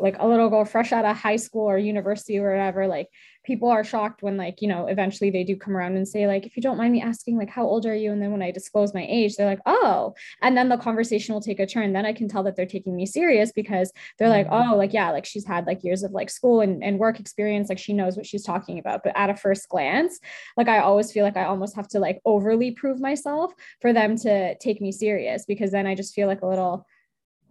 like 0.00 0.16
a 0.18 0.26
little 0.26 0.48
girl 0.48 0.64
fresh 0.64 0.92
out 0.92 1.04
of 1.04 1.16
high 1.16 1.36
school 1.36 1.68
or 1.68 1.78
university 1.78 2.38
or 2.38 2.50
whatever 2.50 2.86
like 2.86 3.08
people 3.44 3.68
are 3.68 3.84
shocked 3.84 4.22
when 4.22 4.36
like 4.36 4.60
you 4.60 4.68
know 4.68 4.86
eventually 4.86 5.30
they 5.30 5.44
do 5.44 5.56
come 5.56 5.76
around 5.76 5.96
and 5.96 6.06
say 6.06 6.26
like 6.26 6.46
if 6.46 6.56
you 6.56 6.62
don't 6.62 6.76
mind 6.76 6.92
me 6.92 7.00
asking 7.00 7.38
like 7.38 7.48
how 7.48 7.64
old 7.64 7.86
are 7.86 7.94
you? 7.94 8.12
And 8.12 8.20
then 8.20 8.32
when 8.32 8.42
i 8.42 8.50
disclose 8.50 8.92
my 8.94 9.06
age 9.08 9.36
they're 9.36 9.46
like 9.46 9.60
oh. 9.66 10.14
And 10.42 10.56
then 10.56 10.68
the 10.68 10.76
conversation 10.76 11.34
will 11.34 11.40
take 11.40 11.60
a 11.60 11.66
turn. 11.66 11.92
Then 11.92 12.06
i 12.06 12.12
can 12.12 12.28
tell 12.28 12.42
that 12.44 12.56
they're 12.56 12.66
taking 12.66 12.96
me 12.96 13.06
serious 13.06 13.52
because 13.52 13.92
they're 14.18 14.28
like 14.28 14.46
mm-hmm. 14.46 14.70
oh 14.70 14.76
like 14.76 14.92
yeah 14.92 15.10
like 15.10 15.24
she's 15.24 15.46
had 15.46 15.66
like 15.66 15.82
years 15.84 16.02
of 16.02 16.12
like 16.12 16.30
school 16.30 16.60
and, 16.60 16.82
and 16.82 16.98
work 16.98 17.20
experience. 17.20 17.68
Like 17.68 17.78
she 17.78 17.92
knows 17.92 18.16
what 18.16 18.26
she's 18.26 18.44
talking 18.44 18.78
about. 18.78 19.02
But 19.02 19.16
at 19.16 19.30
a 19.30 19.36
first 19.36 19.68
glance 19.68 20.20
like 20.56 20.68
i 20.68 20.78
always 20.78 21.12
feel 21.12 21.24
like 21.24 21.36
i 21.36 21.44
almost 21.44 21.76
have 21.76 21.88
to 21.88 21.98
like 21.98 22.20
overly 22.24 22.70
prove 22.70 23.00
myself 23.00 23.52
for 23.80 23.92
them 23.92 24.16
to 24.16 24.54
take 24.56 24.80
me 24.80 24.92
serious 24.92 25.44
because 25.46 25.70
then 25.70 25.86
i 25.86 25.94
just 25.94 26.14
feel 26.14 26.28
like 26.28 26.42
a 26.42 26.46
little 26.46 26.86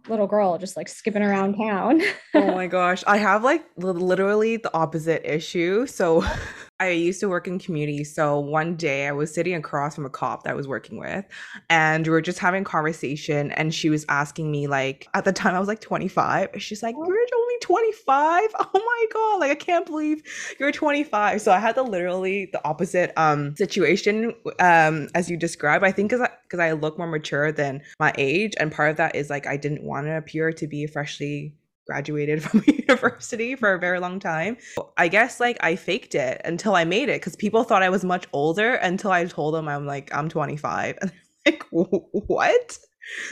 little 0.08 0.26
girl 0.26 0.58
just 0.58 0.76
like 0.76 0.88
skipping 0.88 1.22
around 1.22 1.56
town. 1.56 2.00
oh 2.34 2.54
my 2.54 2.66
gosh. 2.66 3.02
I 3.06 3.18
have 3.18 3.44
like 3.44 3.64
literally 3.76 4.56
the 4.56 4.72
opposite 4.74 5.30
issue. 5.30 5.86
So 5.86 6.24
I 6.80 6.88
used 6.90 7.20
to 7.20 7.28
work 7.28 7.46
in 7.46 7.58
community. 7.58 8.04
So 8.04 8.40
one 8.40 8.74
day 8.74 9.06
I 9.06 9.12
was 9.12 9.32
sitting 9.32 9.54
across 9.54 9.94
from 9.94 10.06
a 10.06 10.10
cop 10.10 10.44
that 10.44 10.50
I 10.50 10.54
was 10.54 10.66
working 10.66 10.98
with, 10.98 11.26
and 11.68 12.06
we 12.06 12.10
were 12.10 12.22
just 12.22 12.38
having 12.38 12.64
conversation. 12.64 13.52
And 13.52 13.74
she 13.74 13.90
was 13.90 14.06
asking 14.08 14.50
me, 14.50 14.66
like, 14.66 15.06
at 15.12 15.26
the 15.26 15.32
time 15.32 15.54
I 15.54 15.58
was 15.58 15.68
like 15.68 15.80
25. 15.80 16.50
She's 16.56 16.82
like, 16.82 16.94
You're 16.96 17.04
only 17.06 17.54
25? 17.60 18.50
Oh 18.72 18.78
my 18.78 19.06
God. 19.12 19.40
Like, 19.40 19.50
I 19.50 19.54
can't 19.56 19.84
believe 19.84 20.22
you're 20.58 20.72
25. 20.72 21.40
So 21.40 21.52
I 21.52 21.58
had 21.58 21.74
the 21.74 21.82
literally 21.82 22.48
the 22.52 22.64
opposite 22.64 23.12
um 23.16 23.54
situation 23.56 24.34
um 24.58 25.08
as 25.14 25.28
you 25.28 25.36
describe. 25.36 25.82
I 25.84 25.92
think 25.92 26.10
because 26.10 26.22
I, 26.22 26.30
cause 26.48 26.60
I 26.60 26.72
look 26.72 26.96
more 26.98 27.06
mature 27.06 27.52
than 27.52 27.82
my 27.98 28.12
age. 28.16 28.54
And 28.58 28.72
part 28.72 28.90
of 28.90 28.96
that 28.96 29.16
is 29.16 29.28
like 29.28 29.46
I 29.46 29.56
didn't 29.56 29.82
want 29.82 30.06
to 30.06 30.16
appear 30.16 30.52
to 30.52 30.66
be 30.66 30.86
freshly 30.86 31.54
graduated 31.86 32.42
from 32.44 32.62
university 32.66 33.56
for 33.56 33.74
a 33.74 33.78
very 33.78 34.00
long 34.00 34.20
time. 34.20 34.56
I 34.96 35.08
guess 35.08 35.40
like 35.40 35.58
I 35.60 35.76
faked 35.76 36.14
it 36.14 36.40
until 36.44 36.74
I 36.74 36.84
made 36.84 37.08
it 37.08 37.20
because 37.20 37.36
people 37.36 37.64
thought 37.64 37.82
I 37.82 37.88
was 37.88 38.04
much 38.04 38.26
older 38.32 38.74
until 38.74 39.10
I 39.10 39.24
told 39.24 39.54
them 39.54 39.68
I'm 39.68 39.86
like, 39.86 40.14
I'm 40.14 40.28
25. 40.28 40.98
And 41.46 41.54
like, 41.54 41.64
what? 41.70 42.78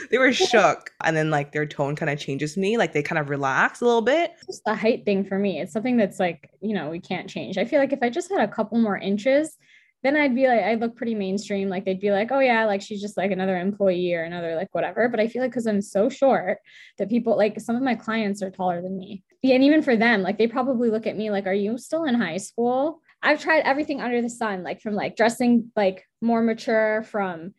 They 0.09 0.17
were 0.17 0.33
shook. 0.33 0.89
And 1.03 1.15
then 1.15 1.29
like 1.29 1.51
their 1.51 1.67
tone 1.67 1.95
kind 1.95 2.09
of 2.09 2.17
changes 2.17 2.57
me. 2.57 2.75
Like 2.75 2.91
they 2.93 3.03
kind 3.03 3.19
of 3.19 3.29
relax 3.29 3.81
a 3.81 3.85
little 3.85 4.01
bit. 4.01 4.31
It's 4.37 4.47
just 4.47 4.65
the 4.65 4.73
height 4.73 5.05
thing 5.05 5.23
for 5.23 5.37
me. 5.37 5.61
It's 5.61 5.71
something 5.71 5.95
that's 5.95 6.19
like, 6.19 6.49
you 6.59 6.73
know, 6.73 6.89
we 6.89 6.99
can't 6.99 7.29
change. 7.29 7.59
I 7.59 7.65
feel 7.65 7.79
like 7.79 7.93
if 7.93 8.01
I 8.01 8.09
just 8.09 8.31
had 8.31 8.41
a 8.41 8.51
couple 8.51 8.79
more 8.79 8.97
inches, 8.97 9.57
then 10.03 10.15
I'd 10.15 10.35
be 10.35 10.47
like, 10.47 10.61
I 10.61 10.75
look 10.75 10.95
pretty 10.95 11.15
mainstream. 11.15 11.67
Like 11.67 11.85
they'd 11.85 11.99
be 11.99 12.11
like, 12.11 12.31
oh 12.31 12.39
yeah, 12.39 12.65
like 12.65 12.81
she's 12.81 13.01
just 13.01 13.17
like 13.17 13.31
another 13.31 13.57
employee 13.57 14.13
or 14.13 14.23
another 14.23 14.55
like 14.55 14.73
whatever. 14.73 15.09
But 15.09 15.19
I 15.19 15.27
feel 15.27 15.41
like 15.41 15.51
because 15.51 15.67
I'm 15.67 15.81
so 15.81 16.09
short 16.09 16.59
that 16.97 17.09
people 17.09 17.35
like 17.35 17.59
some 17.59 17.75
of 17.75 17.81
my 17.81 17.95
clients 17.95 18.41
are 18.41 18.51
taller 18.51 18.81
than 18.81 18.97
me. 18.97 19.23
And 19.43 19.63
even 19.63 19.81
for 19.81 19.97
them, 19.97 20.21
like 20.21 20.37
they 20.37 20.47
probably 20.47 20.89
look 20.89 21.07
at 21.07 21.17
me 21.17 21.31
like, 21.31 21.47
are 21.47 21.53
you 21.53 21.77
still 21.77 22.05
in 22.05 22.15
high 22.15 22.37
school? 22.37 23.01
I've 23.21 23.41
tried 23.41 23.63
everything 23.65 23.99
under 23.99 24.21
the 24.21 24.29
sun, 24.29 24.63
like 24.63 24.81
from 24.81 24.93
like 24.93 25.17
dressing 25.17 25.71
like 25.75 26.05
more 26.21 26.41
mature, 26.41 27.03
from 27.03 27.53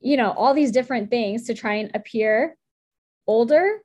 you 0.00 0.16
know, 0.16 0.30
all 0.32 0.54
these 0.54 0.70
different 0.70 1.10
things 1.10 1.46
to 1.46 1.54
try 1.54 1.74
and 1.74 1.90
appear 1.94 2.56
older 3.26 3.80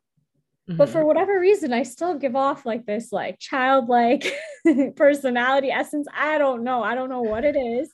Mm-hmm. 0.69 0.77
But 0.77 0.89
for 0.89 1.05
whatever 1.05 1.39
reason, 1.39 1.73
I 1.73 1.83
still 1.83 2.17
give 2.17 2.35
off 2.37 2.65
like 2.65 2.85
this 2.85 3.11
like 3.11 3.37
childlike 3.39 4.33
personality 4.95 5.69
essence. 5.69 6.07
I 6.15 6.37
don't 6.37 6.63
know. 6.63 6.81
I 6.81 6.95
don't 6.95 7.09
know 7.09 7.21
what 7.21 7.43
it 7.43 7.57
is. 7.57 7.93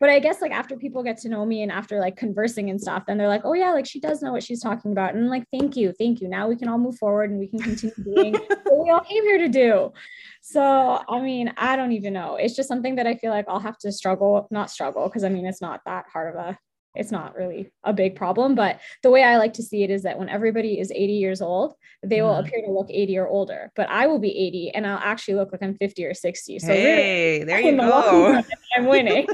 but 0.00 0.10
I 0.10 0.20
guess 0.20 0.40
like 0.40 0.52
after 0.52 0.76
people 0.76 1.02
get 1.02 1.18
to 1.18 1.28
know 1.28 1.44
me 1.44 1.62
and 1.62 1.72
after 1.72 1.98
like 1.98 2.16
conversing 2.16 2.70
and 2.70 2.80
stuff, 2.80 3.04
then 3.06 3.18
they're 3.18 3.28
like, 3.28 3.44
oh 3.44 3.54
yeah, 3.54 3.72
like 3.72 3.86
she 3.86 3.98
does 3.98 4.22
know 4.22 4.32
what 4.32 4.44
she's 4.44 4.62
talking 4.62 4.92
about. 4.92 5.14
And 5.14 5.24
I'm 5.24 5.30
like, 5.30 5.46
thank 5.50 5.76
you, 5.76 5.92
thank 5.98 6.20
you. 6.20 6.28
Now 6.28 6.46
we 6.46 6.56
can 6.56 6.68
all 6.68 6.78
move 6.78 6.98
forward 6.98 7.30
and 7.30 7.38
we 7.38 7.48
can 7.48 7.60
continue 7.60 7.94
doing 8.14 8.34
what 8.64 8.84
we 8.84 8.90
all 8.90 9.00
came 9.00 9.24
here 9.24 9.38
to 9.38 9.48
do. 9.48 9.92
So 10.42 11.02
I 11.08 11.20
mean, 11.20 11.52
I 11.56 11.74
don't 11.74 11.92
even 11.92 12.12
know. 12.12 12.36
It's 12.36 12.54
just 12.54 12.68
something 12.68 12.94
that 12.96 13.06
I 13.08 13.16
feel 13.16 13.30
like 13.30 13.46
I'll 13.48 13.58
have 13.60 13.78
to 13.78 13.90
struggle, 13.90 14.46
not 14.52 14.70
struggle, 14.70 15.08
because 15.08 15.24
I 15.24 15.30
mean 15.30 15.46
it's 15.46 15.62
not 15.62 15.80
that 15.86 16.04
hard 16.12 16.36
of 16.36 16.40
a 16.40 16.58
it's 16.94 17.10
not 17.10 17.34
really 17.34 17.72
a 17.82 17.92
big 17.92 18.14
problem. 18.16 18.54
But 18.54 18.80
the 19.02 19.10
way 19.10 19.22
I 19.22 19.36
like 19.36 19.54
to 19.54 19.62
see 19.62 19.82
it 19.82 19.90
is 19.90 20.02
that 20.02 20.18
when 20.18 20.28
everybody 20.28 20.78
is 20.78 20.90
80 20.90 21.12
years 21.12 21.42
old, 21.42 21.74
they 22.02 22.22
will 22.22 22.30
mm-hmm. 22.30 22.46
appear 22.46 22.62
to 22.66 22.70
look 22.70 22.88
80 22.90 23.18
or 23.18 23.28
older. 23.28 23.72
But 23.74 23.88
I 23.90 24.06
will 24.06 24.18
be 24.18 24.30
80 24.30 24.70
and 24.74 24.86
I'll 24.86 24.98
actually 24.98 25.34
look 25.34 25.52
like 25.52 25.62
I'm 25.62 25.76
50 25.76 26.04
or 26.04 26.14
60. 26.14 26.58
So 26.58 26.66
hey, 26.68 27.40
really, 27.40 27.44
there 27.44 27.60
you 27.60 27.76
go. 27.76 28.42
I'm 28.76 28.86
winning. 28.86 29.26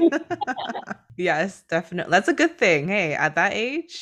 yes, 1.17 1.63
definitely. 1.69 2.11
That's 2.11 2.29
a 2.29 2.33
good 2.33 2.57
thing. 2.57 2.87
Hey, 2.87 3.13
at 3.13 3.35
that 3.35 3.53
age. 3.53 4.01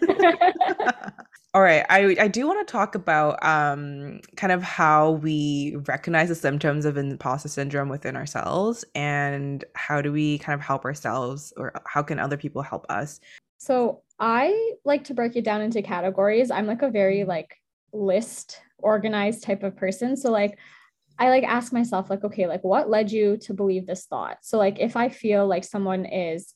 All 1.56 1.62
right, 1.62 1.86
I 1.88 2.14
I 2.20 2.28
do 2.28 2.46
want 2.46 2.68
to 2.68 2.70
talk 2.70 2.94
about 2.94 3.42
um 3.42 4.20
kind 4.36 4.52
of 4.52 4.62
how 4.62 5.12
we 5.12 5.76
recognize 5.86 6.28
the 6.28 6.34
symptoms 6.34 6.84
of 6.84 6.98
imposter 6.98 7.48
syndrome 7.48 7.88
within 7.88 8.14
ourselves 8.14 8.84
and 8.94 9.64
how 9.74 10.02
do 10.02 10.12
we 10.12 10.36
kind 10.36 10.52
of 10.52 10.60
help 10.60 10.84
ourselves 10.84 11.54
or 11.56 11.72
how 11.86 12.02
can 12.02 12.18
other 12.18 12.36
people 12.36 12.60
help 12.60 12.84
us? 12.90 13.20
So, 13.56 14.02
I 14.20 14.72
like 14.84 15.04
to 15.04 15.14
break 15.14 15.34
it 15.34 15.44
down 15.44 15.62
into 15.62 15.80
categories. 15.80 16.50
I'm 16.50 16.66
like 16.66 16.82
a 16.82 16.90
very 16.90 17.24
like 17.24 17.56
list 17.90 18.60
organized 18.76 19.42
type 19.42 19.62
of 19.62 19.78
person. 19.78 20.14
So 20.14 20.30
like 20.30 20.58
I 21.18 21.30
like 21.30 21.44
ask 21.44 21.72
myself 21.72 22.10
like 22.10 22.22
okay, 22.22 22.46
like 22.46 22.64
what 22.64 22.90
led 22.90 23.10
you 23.10 23.38
to 23.38 23.54
believe 23.54 23.86
this 23.86 24.04
thought? 24.04 24.36
So 24.42 24.58
like 24.58 24.78
if 24.78 24.94
I 24.94 25.08
feel 25.08 25.46
like 25.46 25.64
someone 25.64 26.04
is 26.04 26.52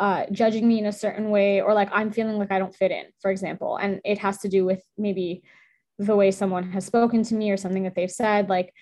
uh, 0.00 0.24
judging 0.32 0.66
me 0.66 0.78
in 0.78 0.86
a 0.86 0.92
certain 0.92 1.30
way 1.30 1.60
or 1.60 1.74
like 1.74 1.90
i'm 1.92 2.10
feeling 2.10 2.38
like 2.38 2.50
i 2.50 2.58
don't 2.58 2.74
fit 2.74 2.90
in 2.90 3.04
for 3.20 3.30
example 3.30 3.76
and 3.76 4.00
it 4.04 4.18
has 4.18 4.38
to 4.38 4.48
do 4.48 4.64
with 4.64 4.82
maybe 4.96 5.42
the 5.98 6.16
way 6.16 6.30
someone 6.30 6.70
has 6.72 6.86
spoken 6.86 7.22
to 7.22 7.34
me 7.34 7.50
or 7.50 7.56
something 7.58 7.82
that 7.82 7.94
they've 7.94 8.10
said 8.10 8.48
like 8.48 8.72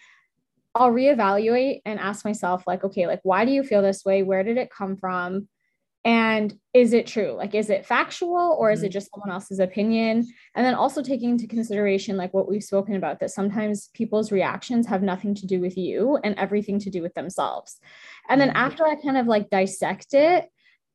i'll 0.77 0.93
reevaluate 0.93 1.81
and 1.85 1.99
ask 1.99 2.25
myself 2.25 2.63
like 2.69 2.85
okay 2.85 3.09
like 3.09 3.21
why 3.25 3.45
do 3.45 3.51
you 3.51 3.63
feel 3.63 3.83
this 3.83 4.05
way? 4.05 4.23
Where 4.23 4.43
did 4.43 4.57
it 4.57 4.71
come 4.71 4.97
from? 4.97 5.49
And 6.05 6.55
is 6.73 6.93
it 6.93 7.07
true? 7.07 7.33
Like 7.33 7.55
is 7.55 7.69
it 7.69 7.85
factual 7.85 8.57
or 8.59 8.71
is 8.71 8.83
it 8.83 8.87
mm-hmm. 8.87 8.93
just 8.93 9.11
someone 9.13 9.31
else's 9.33 9.59
opinion? 9.59 10.27
And 10.55 10.65
then 10.65 10.75
also 10.75 11.03
taking 11.03 11.31
into 11.31 11.47
consideration 11.47 12.17
like 12.17 12.33
what 12.33 12.49
we've 12.49 12.63
spoken 12.63 12.95
about 12.95 13.21
that 13.21 13.31
sometimes 13.31 13.91
people's 13.93 14.31
reactions 14.31 14.87
have 14.87 15.03
nothing 15.03 15.35
to 15.35 15.47
do 15.47 15.61
with 15.61 15.77
you 15.77 16.19
and 16.23 16.37
everything 16.37 16.79
to 16.81 16.91
do 16.91 17.03
with 17.03 17.15
themselves. 17.15 17.79
And 18.29 18.41
then 18.41 18.49
mm-hmm. 18.49 18.59
after 18.59 18.87
i 18.87 18.95
kind 18.95 19.19
of 19.19 19.27
like 19.27 19.51
dissect 19.51 20.15
it 20.15 20.49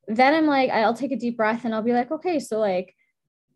then 0.08 0.34
I'm 0.34 0.46
like, 0.46 0.70
I'll 0.70 0.94
take 0.94 1.12
a 1.12 1.16
deep 1.16 1.36
breath 1.36 1.64
and 1.64 1.74
I'll 1.74 1.82
be 1.82 1.92
like, 1.92 2.10
okay, 2.10 2.38
so 2.38 2.58
like, 2.58 2.94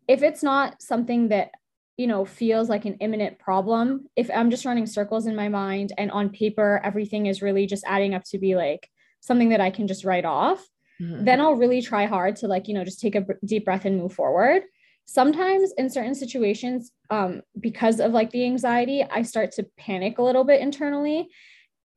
if 0.07 0.23
it's 0.23 0.41
not 0.41 0.81
something 0.81 1.29
that, 1.29 1.51
you 1.97 2.07
know, 2.07 2.25
feels 2.25 2.69
like 2.69 2.85
an 2.85 2.95
imminent 2.95 3.39
problem, 3.39 4.07
if 4.15 4.29
I'm 4.33 4.49
just 4.49 4.65
running 4.65 4.85
circles 4.85 5.27
in 5.27 5.35
my 5.35 5.49
mind 5.49 5.93
and 5.97 6.09
on 6.11 6.29
paper, 6.29 6.81
everything 6.83 7.25
is 7.25 7.41
really 7.41 7.67
just 7.67 7.83
adding 7.85 8.13
up 8.13 8.23
to 8.31 8.37
be 8.37 8.55
like 8.55 8.89
something 9.19 9.49
that 9.49 9.61
I 9.61 9.69
can 9.69 9.87
just 9.87 10.05
write 10.05 10.25
off, 10.25 10.65
mm-hmm. 11.01 11.25
then 11.25 11.41
I'll 11.41 11.55
really 11.55 11.81
try 11.81 12.05
hard 12.05 12.37
to 12.37 12.47
like, 12.47 12.67
you 12.67 12.73
know, 12.73 12.85
just 12.85 13.01
take 13.01 13.15
a 13.15 13.25
deep 13.45 13.65
breath 13.65 13.85
and 13.85 13.97
move 13.97 14.13
forward. 14.13 14.63
Sometimes 15.05 15.73
in 15.77 15.89
certain 15.89 16.15
situations, 16.15 16.91
um, 17.09 17.41
because 17.59 17.99
of 17.99 18.11
like 18.11 18.31
the 18.31 18.45
anxiety, 18.45 19.03
I 19.03 19.23
start 19.23 19.51
to 19.53 19.67
panic 19.77 20.19
a 20.19 20.23
little 20.23 20.43
bit 20.43 20.61
internally 20.61 21.29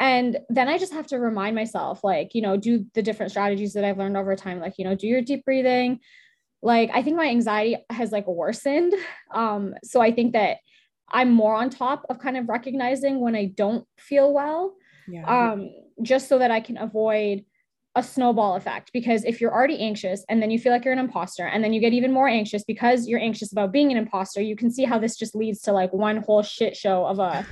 and 0.00 0.38
then 0.48 0.68
i 0.68 0.78
just 0.78 0.92
have 0.92 1.06
to 1.06 1.18
remind 1.18 1.54
myself 1.54 2.02
like 2.02 2.34
you 2.34 2.42
know 2.42 2.56
do 2.56 2.86
the 2.94 3.02
different 3.02 3.30
strategies 3.30 3.72
that 3.72 3.84
i've 3.84 3.98
learned 3.98 4.16
over 4.16 4.34
time 4.36 4.60
like 4.60 4.74
you 4.78 4.84
know 4.84 4.94
do 4.94 5.06
your 5.06 5.22
deep 5.22 5.44
breathing. 5.44 6.00
Like 6.64 6.90
i 6.94 7.02
think 7.02 7.16
my 7.16 7.26
anxiety 7.26 7.76
has 7.90 8.12
like 8.12 8.26
worsened. 8.26 8.94
Um 9.32 9.74
so 9.82 10.00
i 10.00 10.12
think 10.12 10.32
that 10.34 10.58
i'm 11.08 11.32
more 11.32 11.54
on 11.54 11.70
top 11.70 12.06
of 12.08 12.18
kind 12.18 12.36
of 12.36 12.48
recognizing 12.48 13.20
when 13.20 13.34
i 13.34 13.46
don't 13.46 13.84
feel 13.98 14.32
well 14.32 14.74
yeah. 15.08 15.50
um 15.52 15.70
just 16.02 16.28
so 16.28 16.38
that 16.38 16.52
i 16.52 16.60
can 16.60 16.78
avoid 16.78 17.44
a 17.94 18.02
snowball 18.02 18.56
effect. 18.56 18.90
Because 18.92 19.24
if 19.24 19.40
you're 19.40 19.52
already 19.52 19.78
anxious 19.80 20.24
and 20.28 20.40
then 20.42 20.50
you 20.50 20.58
feel 20.58 20.72
like 20.72 20.84
you're 20.84 20.94
an 20.94 20.98
imposter 20.98 21.46
and 21.46 21.62
then 21.62 21.72
you 21.72 21.80
get 21.80 21.92
even 21.92 22.12
more 22.12 22.28
anxious 22.28 22.64
because 22.64 23.06
you're 23.06 23.20
anxious 23.20 23.52
about 23.52 23.72
being 23.72 23.90
an 23.90 23.98
imposter 23.98 24.40
you 24.40 24.56
can 24.56 24.70
see 24.70 24.84
how 24.84 24.98
this 24.98 25.16
just 25.16 25.34
leads 25.34 25.60
to 25.62 25.72
like 25.72 25.92
one 25.92 26.18
whole 26.18 26.42
shit 26.42 26.76
show 26.76 27.04
of 27.04 27.18
a 27.18 27.46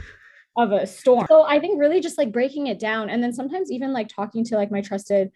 of 0.57 0.73
a 0.73 0.87
storm. 0.87 1.27
So 1.29 1.43
I 1.43 1.61
think 1.61 1.79
really 1.79 2.01
just 2.01 2.19
like 2.19 2.33
breaking 2.33 2.67
it 2.67 2.79
down 2.79 3.09
and 3.09 3.23
then 3.23 3.33
sometimes 3.33 3.71
even 3.71 3.93
like 3.93 4.09
talking 4.09 4.45
to 4.47 4.57
like 4.57 4.71
my 4.71 4.81
trusted 4.81 5.31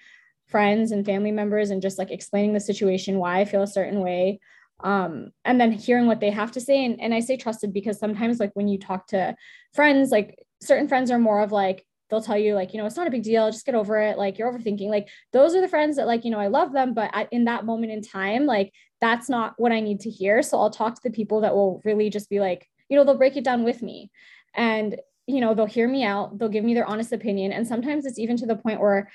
friends 0.47 0.93
and 0.93 1.07
family 1.07 1.33
members 1.33 1.71
and 1.71 1.81
just 1.81 1.99
like 1.99 2.11
explaining 2.11 2.53
the 2.53 2.61
situation, 2.61 3.19
why 3.19 3.41
I 3.41 3.45
feel 3.45 3.63
a 3.63 3.67
certain 3.67 4.01
way. 4.01 4.41
Um, 4.81 5.31
and 5.45 5.61
then 5.61 5.73
hearing 5.73 6.07
what 6.07 6.21
they 6.21 6.31
have 6.31 6.53
to 6.53 6.61
say. 6.61 6.85
And, 6.85 7.01
and 7.01 7.15
I 7.15 7.21
say 7.21 7.37
trusted 7.37 7.73
because 7.73 7.99
sometimes 7.99 8.41
like 8.41 8.51
when 8.55 8.69
you 8.69 8.79
talk 8.79 9.07
to 9.09 9.35
friends, 9.73 10.11
like 10.11 10.37
certain 10.61 10.89
friends 10.89 11.11
are 11.11 11.19
more 11.19 11.41
of 11.41 11.53
like, 11.53 11.87
they'll 12.11 12.21
tell 12.21 12.37
you 12.37 12.55
like, 12.55 12.75
you 12.75 12.79
know, 12.79 12.87
it's 12.87 12.97
not 12.97 13.07
a 13.07 13.11
big 13.11 13.23
deal, 13.23 13.51
just 13.51 13.65
get 13.65 13.75
over 13.75 13.99
it. 13.99 14.19
Like 14.19 14.39
you're 14.39 14.53
overthinking. 14.53 14.89
Like 14.89 15.09
those 15.33 15.55
are 15.55 15.61
the 15.61 15.69
friends 15.69 15.97
that 15.97 16.07
like, 16.07 16.25
you 16.25 16.31
know, 16.31 16.41
I 16.41 16.49
love 16.49 16.73
them, 16.73 16.93
but 16.93 17.11
I, 17.15 17.27
in 17.31 17.45
that 17.45 17.65
moment 17.65 17.93
in 17.93 18.03
time, 18.03 18.45
like 18.45 18.73
that's 19.01 19.29
not 19.29 19.55
what 19.57 19.73
I 19.73 19.81
need 19.81 20.01
to 20.01 20.11
hear. 20.11 20.43
So 20.43 20.59
I'll 20.59 20.71
talk 20.71 20.97
to 20.97 21.01
the 21.03 21.11
people 21.11 21.41
that 21.43 21.55
will 21.55 21.81
really 21.85 22.11
just 22.11 22.29
be 22.29 22.41
like, 22.41 22.69
you 22.89 22.99
know, 22.99 23.05
they'll 23.05 23.17
break 23.17 23.37
it 23.37 23.45
down 23.45 23.65
with 23.65 23.81
me 23.81 24.11
and 24.55 25.01
you 25.27 25.41
know 25.41 25.55
they'll 25.55 25.67
hear 25.67 25.89
me 25.89 26.05
out 26.05 26.39
they'll 26.39 26.49
give 26.49 26.65
me 26.65 26.75
their 26.75 26.87
honest 26.87 27.13
opinion. 27.13 27.53
And 27.53 27.67
sometimes 27.67 28.07
it's 28.07 28.19
even 28.19 28.37
to 28.39 28.47
the 28.47 28.57
point 28.57 28.81
where 28.81 29.11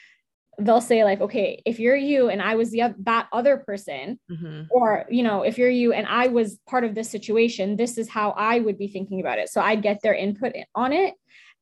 they'll 0.59 0.81
say 0.81 1.03
like 1.03 1.21
okay 1.21 1.61
if 1.65 1.79
you're 1.79 1.95
you 1.95 2.27
and 2.27 2.41
i 2.41 2.55
was 2.55 2.71
the 2.71 2.93
that 2.99 3.29
other 3.31 3.57
person 3.57 4.19
mm-hmm. 4.29 4.63
or 4.71 5.05
you 5.09 5.23
know 5.23 5.41
if 5.41 5.57
you're 5.57 5.69
you 5.69 5.93
and 5.93 6.05
i 6.07 6.27
was 6.27 6.59
part 6.67 6.83
of 6.83 6.93
this 6.95 7.09
situation 7.09 7.77
this 7.77 7.97
is 7.97 8.09
how 8.09 8.31
i 8.31 8.59
would 8.59 8.77
be 8.77 8.89
thinking 8.89 9.21
about 9.21 9.39
it. 9.39 9.47
So 9.49 9.61
i'd 9.61 9.81
get 9.81 10.01
their 10.01 10.13
input 10.13 10.53
on 10.75 10.91
it. 10.91 11.13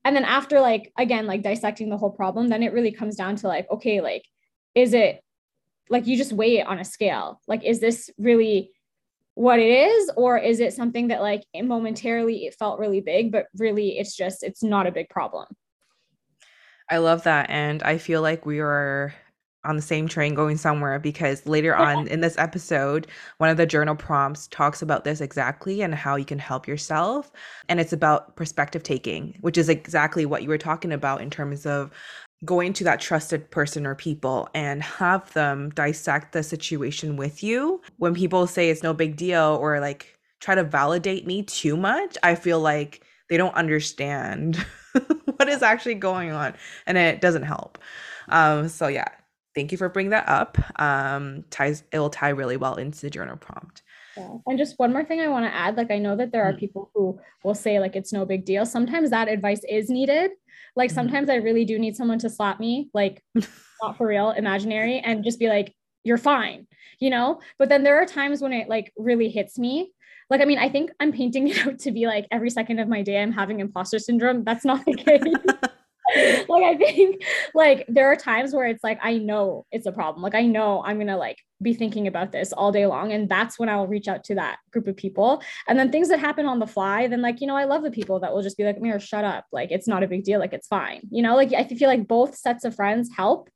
And 0.04 0.16
then 0.16 0.26
after 0.26 0.60
like 0.60 0.92
again 0.98 1.28
like 1.28 1.44
dissecting 1.44 1.90
the 1.90 1.98
whole 1.98 2.10
problem 2.10 2.48
then 2.48 2.64
it 2.64 2.74
really 2.74 2.92
comes 2.92 3.16
down 3.16 3.36
to 3.38 3.48
like 3.48 3.70
okay 3.70 4.02
like 4.02 4.24
is 4.74 4.94
it 4.94 5.22
like 5.90 6.08
you 6.08 6.18
just 6.18 6.34
weigh 6.34 6.58
it 6.58 6.68
on 6.68 6.80
a 6.80 6.86
scale. 6.86 7.42
Like 7.48 7.64
is 7.64 7.80
this 7.80 8.10
really 8.18 8.72
what 9.38 9.60
it 9.60 9.70
is 9.70 10.10
or 10.18 10.36
is 10.40 10.60
it 10.60 10.74
something 10.74 11.10
that 11.10 11.22
like 11.22 11.44
momentarily 11.56 12.48
it 12.48 12.56
felt 12.58 12.80
really 12.80 13.02
big 13.02 13.32
but 13.32 13.46
really 13.56 14.00
it's 14.00 14.16
just 14.16 14.42
it's 14.42 14.64
not 14.64 14.88
a 14.88 14.92
big 14.92 15.08
problem? 15.10 15.46
I 16.90 16.98
love 16.98 17.24
that 17.24 17.50
and 17.50 17.84
i 17.84 17.98
feel 17.98 18.22
like 18.22 18.46
we 18.46 18.60
are 18.60 19.14
on 19.64 19.76
the 19.76 19.82
same 19.82 20.08
train 20.08 20.34
going 20.34 20.58
somewhere 20.58 20.98
because 20.98 21.46
later 21.46 21.76
on 21.76 22.08
in 22.08 22.22
this 22.22 22.38
episode 22.38 23.06
one 23.38 23.50
of 23.50 23.58
the 23.58 23.66
journal 23.66 23.96
prompts 23.96 24.48
talks 24.48 24.82
about 24.82 25.04
this 25.04 25.22
exactly 25.22 25.82
and 25.82 25.94
how 25.94 26.16
you 26.16 26.26
can 26.26 26.40
help 26.40 26.68
yourself 26.68 27.32
and 27.70 27.80
it's 27.80 27.94
about 27.94 28.36
perspective 28.38 28.82
taking 28.82 29.38
which 29.42 29.58
is 29.58 29.70
exactly 29.70 30.26
what 30.26 30.42
you 30.42 30.50
were 30.50 30.58
talking 30.58 30.94
about 30.94 31.22
in 31.22 31.30
terms 31.30 31.66
of 31.66 31.92
going 32.46 32.74
to 32.74 32.84
that 32.84 33.00
trusted 33.00 33.50
person 33.50 33.86
or 33.86 33.96
people 33.96 34.48
and 34.54 34.84
have 34.84 35.32
them 35.34 35.70
dissect 35.72 36.34
the 36.34 36.44
situation 36.44 37.18
with 37.18 37.44
you. 37.44 37.82
When 37.98 38.14
people 38.14 38.48
say 38.48 38.70
it's 38.70 38.84
no 38.84 38.94
big 38.94 39.16
deal 39.16 39.58
or 39.60 39.80
like 39.80 40.18
try 40.40 40.56
to 40.56 40.64
validate 40.64 41.26
me 41.26 41.44
too 41.44 41.76
much, 41.76 42.18
I 42.22 42.36
feel 42.36 42.60
like 42.60 43.04
they 43.30 43.38
don't 43.38 43.56
understand 43.56 44.56
what 45.38 45.50
is 45.50 45.64
actually 45.64 45.96
going 45.96 46.32
on 46.32 46.54
and 46.86 46.98
it 46.98 47.22
doesn't 47.22 47.44
help. 47.44 47.80
Um, 48.30 48.70
so 48.70 48.88
yeah, 48.88 49.08
thank 49.56 49.72
you 49.72 49.78
for 49.78 49.90
bringing 49.90 50.12
that 50.12 50.30
up. 50.30 50.58
Um, 50.80 51.44
ties 51.50 51.84
it 51.92 52.00
will 52.00 52.10
tie 52.10 52.30
really 52.30 52.58
well 52.58 52.76
into 52.76 53.02
the 53.02 53.10
journal 53.10 53.38
prompt. 53.38 53.82
Yeah. 54.18 54.38
And 54.48 54.58
just 54.58 54.80
one 54.80 54.92
more 54.92 55.06
thing 55.06 55.22
I 55.22 55.28
want 55.28 55.46
to 55.46 55.54
add 55.54 55.78
like 55.78 55.92
I 55.92 56.00
know 56.00 56.16
that 56.16 56.32
there 56.32 56.44
are 56.44 56.54
mm. 56.54 56.60
people 56.60 56.90
who 56.94 57.20
will 57.44 57.56
say 57.56 57.80
like 57.80 57.96
it's 57.96 58.12
no 58.12 58.26
big 58.26 58.46
deal. 58.46 58.66
Sometimes 58.66 59.12
that 59.12 59.30
advice 59.30 59.62
is 59.70 59.90
needed 59.90 60.32
like 60.78 60.92
mm-hmm. 60.92 60.96
sometimes 60.96 61.30
I 61.30 61.36
really 61.36 61.66
do 61.66 61.78
need 61.80 61.98
someone 61.98 62.20
to 62.20 62.30
slap 62.30 62.60
me, 62.60 62.90
like 62.94 63.24
not 63.82 63.98
for 63.98 64.08
real, 64.08 64.32
imaginary, 64.32 65.00
and 65.00 65.24
just 65.24 65.40
be 65.40 65.50
like, 65.50 65.76
you're 66.04 66.18
fine, 66.18 66.68
you 67.00 67.10
know? 67.10 67.42
But 67.58 67.68
then 67.70 67.84
there 67.84 68.02
are 68.02 68.06
times 68.06 68.42
when 68.42 68.54
it 68.54 68.70
like 68.70 68.94
really 68.96 69.30
hits 69.30 69.58
me. 69.58 69.92
Like, 70.30 70.40
I 70.40 70.46
mean, 70.46 70.60
I 70.60 70.70
think 70.70 70.92
I'm 71.00 71.12
painting 71.12 71.48
it 71.50 71.66
out 71.66 71.80
to 71.80 71.92
be 71.92 72.06
like 72.06 72.28
every 72.32 72.52
second 72.52 72.80
of 72.80 72.88
my 72.88 73.02
day 73.02 73.22
I'm 73.22 73.32
having 73.32 73.60
imposter 73.60 73.98
syndrome. 74.00 74.44
That's 74.44 74.64
not 74.64 74.86
the 74.86 74.94
case. 75.04 75.67
like 76.48 76.64
I 76.64 76.76
think 76.78 77.24
like 77.54 77.86
there 77.88 78.12
are 78.12 78.16
times 78.16 78.54
where 78.54 78.68
it's 78.68 78.84
like 78.84 79.00
I 79.02 79.18
know 79.18 79.66
it's 79.72 79.86
a 79.86 79.92
problem. 79.92 80.24
Like 80.24 80.36
I 80.36 80.46
know 80.46 80.84
I'm 80.84 80.98
gonna 80.98 81.18
like 81.18 81.38
be 81.62 81.74
thinking 81.74 82.08
about 82.08 82.32
this 82.32 82.54
all 82.54 82.72
day 82.72 82.86
long. 82.86 83.12
And 83.12 83.28
that's 83.28 83.58
when 83.58 83.70
I'll 83.70 83.88
reach 83.88 84.08
out 84.08 84.24
to 84.26 84.36
that 84.36 84.60
group 84.72 84.88
of 84.88 84.96
people. 84.96 85.42
And 85.68 85.78
then 85.78 85.92
things 85.92 86.10
that 86.10 86.20
happen 86.20 86.46
on 86.46 86.60
the 86.60 86.68
fly, 86.68 87.08
then 87.08 87.22
like, 87.22 87.42
you 87.42 87.48
know, 87.48 87.56
I 87.56 87.66
love 87.66 87.82
the 87.82 87.92
people 87.92 88.20
that 88.20 88.34
will 88.34 88.44
just 88.44 88.58
be 88.58 88.64
like, 88.64 88.80
Mira, 88.80 89.00
shut 89.00 89.26
up. 89.26 89.46
Like 89.52 89.72
it's 89.72 89.88
not 89.88 90.04
a 90.04 90.08
big 90.08 90.24
deal. 90.24 90.40
Like 90.40 90.54
it's 90.54 90.68
fine. 90.68 91.02
You 91.10 91.24
know, 91.24 91.36
like 91.36 91.54
I 91.54 91.64
feel 91.66 91.90
like 91.90 92.08
both 92.08 92.36
sets 92.36 92.64
of 92.64 92.76
friends 92.76 93.10
help 93.16 93.50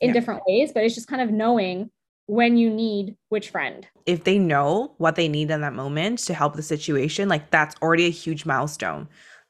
in 0.00 0.08
yeah. 0.08 0.14
different 0.14 0.42
ways, 0.46 0.72
but 0.72 0.84
it's 0.84 0.94
just 0.94 1.08
kind 1.08 1.22
of 1.22 1.30
knowing 1.30 1.90
when 2.26 2.56
you 2.56 2.70
need 2.70 3.16
which 3.30 3.50
friend. 3.50 3.86
If 4.06 4.24
they 4.24 4.38
know 4.38 4.94
what 4.98 5.16
they 5.16 5.28
need 5.28 5.50
in 5.50 5.62
that 5.62 5.72
moment 5.72 6.18
to 6.20 6.34
help 6.34 6.54
the 6.54 6.62
situation, 6.62 7.28
like 7.28 7.50
that's 7.50 7.74
already 7.82 8.06
a 8.06 8.10
huge 8.10 8.44
milestone 8.44 9.08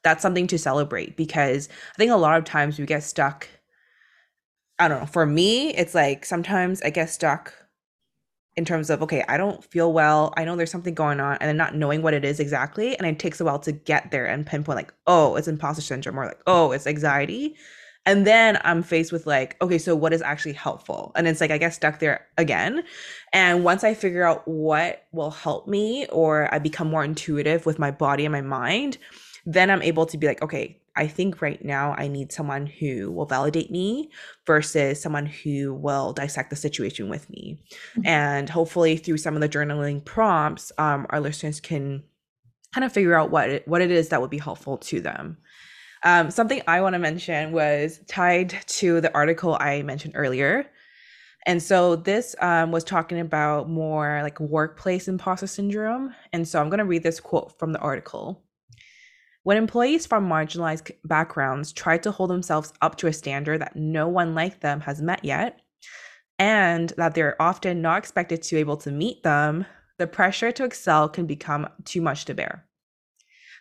that's 0.08 0.22
something 0.22 0.46
to 0.46 0.58
celebrate 0.58 1.16
because 1.16 1.68
I 1.94 1.96
think 1.96 2.10
a 2.10 2.16
lot 2.16 2.38
of 2.38 2.44
times 2.44 2.78
we 2.78 2.86
get 2.86 3.02
stuck 3.02 3.48
I 4.78 4.88
don't 4.88 5.00
know. 5.00 5.06
For 5.06 5.26
me, 5.26 5.74
it's 5.74 5.94
like 5.94 6.24
sometimes 6.24 6.80
I 6.82 6.90
get 6.90 7.10
stuck 7.10 7.52
in 8.56 8.64
terms 8.64 8.90
of 8.90 9.02
okay, 9.02 9.24
I 9.28 9.36
don't 9.36 9.64
feel 9.64 9.92
well. 9.92 10.32
I 10.36 10.44
know 10.44 10.56
there's 10.56 10.70
something 10.70 10.94
going 10.94 11.20
on, 11.20 11.36
and 11.40 11.48
then 11.48 11.56
not 11.56 11.74
knowing 11.74 12.02
what 12.02 12.14
it 12.14 12.24
is 12.24 12.40
exactly, 12.40 12.96
and 12.96 13.06
it 13.06 13.18
takes 13.18 13.40
a 13.40 13.44
while 13.44 13.58
to 13.60 13.72
get 13.72 14.10
there 14.10 14.26
and 14.26 14.46
pinpoint 14.46 14.76
like, 14.76 14.94
oh, 15.06 15.34
it's 15.36 15.48
imposter 15.48 15.82
syndrome, 15.82 16.18
or 16.18 16.26
like, 16.26 16.42
oh, 16.46 16.72
it's 16.72 16.86
anxiety. 16.86 17.56
And 18.06 18.26
then 18.26 18.58
I'm 18.64 18.82
faced 18.82 19.12
with 19.12 19.26
like, 19.26 19.56
okay, 19.60 19.76
so 19.76 19.94
what 19.94 20.14
is 20.14 20.22
actually 20.22 20.54
helpful? 20.54 21.12
And 21.14 21.28
it's 21.28 21.42
like 21.42 21.50
I 21.50 21.58
get 21.58 21.74
stuck 21.74 21.98
there 21.98 22.26
again. 22.38 22.84
And 23.34 23.64
once 23.64 23.84
I 23.84 23.92
figure 23.92 24.24
out 24.24 24.48
what 24.48 25.04
will 25.12 25.30
help 25.30 25.68
me, 25.68 26.06
or 26.06 26.52
I 26.54 26.58
become 26.58 26.88
more 26.88 27.04
intuitive 27.04 27.66
with 27.66 27.78
my 27.78 27.90
body 27.90 28.24
and 28.24 28.32
my 28.32 28.40
mind, 28.40 28.96
then 29.50 29.70
I'm 29.70 29.80
able 29.80 30.04
to 30.04 30.18
be 30.18 30.26
like, 30.26 30.42
okay, 30.42 30.78
I 30.94 31.06
think 31.06 31.40
right 31.40 31.64
now 31.64 31.94
I 31.96 32.06
need 32.06 32.32
someone 32.32 32.66
who 32.66 33.10
will 33.10 33.24
validate 33.24 33.70
me 33.70 34.10
versus 34.46 35.00
someone 35.00 35.24
who 35.24 35.72
will 35.72 36.12
dissect 36.12 36.50
the 36.50 36.56
situation 36.56 37.08
with 37.08 37.30
me. 37.30 37.58
Mm-hmm. 37.92 38.06
And 38.06 38.50
hopefully, 38.50 38.98
through 38.98 39.16
some 39.16 39.34
of 39.34 39.40
the 39.40 39.48
journaling 39.48 40.04
prompts, 40.04 40.70
um, 40.76 41.06
our 41.08 41.20
listeners 41.20 41.60
can 41.60 42.02
kind 42.74 42.84
of 42.84 42.92
figure 42.92 43.14
out 43.14 43.30
what 43.30 43.48
it, 43.48 43.66
what 43.66 43.80
it 43.80 43.90
is 43.90 44.10
that 44.10 44.20
would 44.20 44.28
be 44.28 44.38
helpful 44.38 44.76
to 44.76 45.00
them. 45.00 45.38
Um, 46.04 46.30
something 46.30 46.60
I 46.68 46.82
want 46.82 46.92
to 46.92 46.98
mention 46.98 47.52
was 47.52 48.00
tied 48.06 48.50
to 48.66 49.00
the 49.00 49.12
article 49.14 49.56
I 49.58 49.80
mentioned 49.80 50.12
earlier. 50.14 50.66
And 51.46 51.62
so 51.62 51.96
this 51.96 52.36
um, 52.42 52.70
was 52.70 52.84
talking 52.84 53.18
about 53.18 53.70
more 53.70 54.20
like 54.22 54.38
workplace 54.40 55.08
imposter 55.08 55.46
syndrome. 55.46 56.14
And 56.34 56.46
so 56.46 56.60
I'm 56.60 56.68
going 56.68 56.78
to 56.78 56.84
read 56.84 57.02
this 57.02 57.18
quote 57.18 57.58
from 57.58 57.72
the 57.72 57.78
article. 57.78 58.44
When 59.48 59.56
employees 59.56 60.04
from 60.04 60.28
marginalized 60.28 60.90
backgrounds 61.06 61.72
try 61.72 61.96
to 61.96 62.10
hold 62.10 62.28
themselves 62.28 62.74
up 62.82 62.96
to 62.96 63.06
a 63.06 63.14
standard 63.14 63.62
that 63.62 63.76
no 63.76 64.06
one 64.06 64.34
like 64.34 64.60
them 64.60 64.80
has 64.82 65.00
met 65.00 65.24
yet, 65.24 65.62
and 66.38 66.90
that 66.98 67.14
they're 67.14 67.40
often 67.40 67.80
not 67.80 67.96
expected 67.96 68.42
to 68.42 68.56
be 68.56 68.60
able 68.60 68.76
to 68.76 68.90
meet 68.90 69.22
them, 69.22 69.64
the 69.96 70.06
pressure 70.06 70.52
to 70.52 70.64
excel 70.64 71.08
can 71.08 71.24
become 71.24 71.66
too 71.86 72.02
much 72.02 72.26
to 72.26 72.34
bear. 72.34 72.66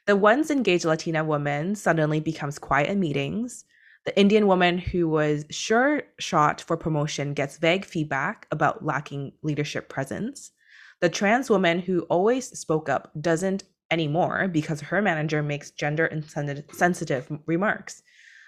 The 0.07 0.17
once 0.17 0.51
engaged 0.51 0.83
Latina 0.83 1.23
woman 1.23 1.73
suddenly 1.73 2.19
becomes 2.19 2.59
quiet 2.59 2.89
in 2.89 2.99
meetings. 2.99 3.63
The 4.05 4.19
Indian 4.19 4.45
woman 4.45 4.79
who 4.79 5.07
was 5.07 5.45
sure 5.49 6.03
shot 6.19 6.59
for 6.59 6.75
promotion 6.75 7.33
gets 7.33 7.59
vague 7.59 7.85
feedback 7.85 8.45
about 8.51 8.83
lacking 8.83 9.31
leadership 9.41 9.87
presence. 9.87 10.51
The 10.99 11.07
trans 11.07 11.49
woman 11.49 11.79
who 11.79 12.01
always 12.09 12.47
spoke 12.59 12.89
up 12.89 13.09
doesn't 13.21 13.63
anymore 13.91 14.47
because 14.47 14.81
her 14.81 15.01
manager 15.01 15.41
makes 15.41 15.71
gender 15.71 16.05
insensitive 16.07 17.27
remarks. 17.45 18.03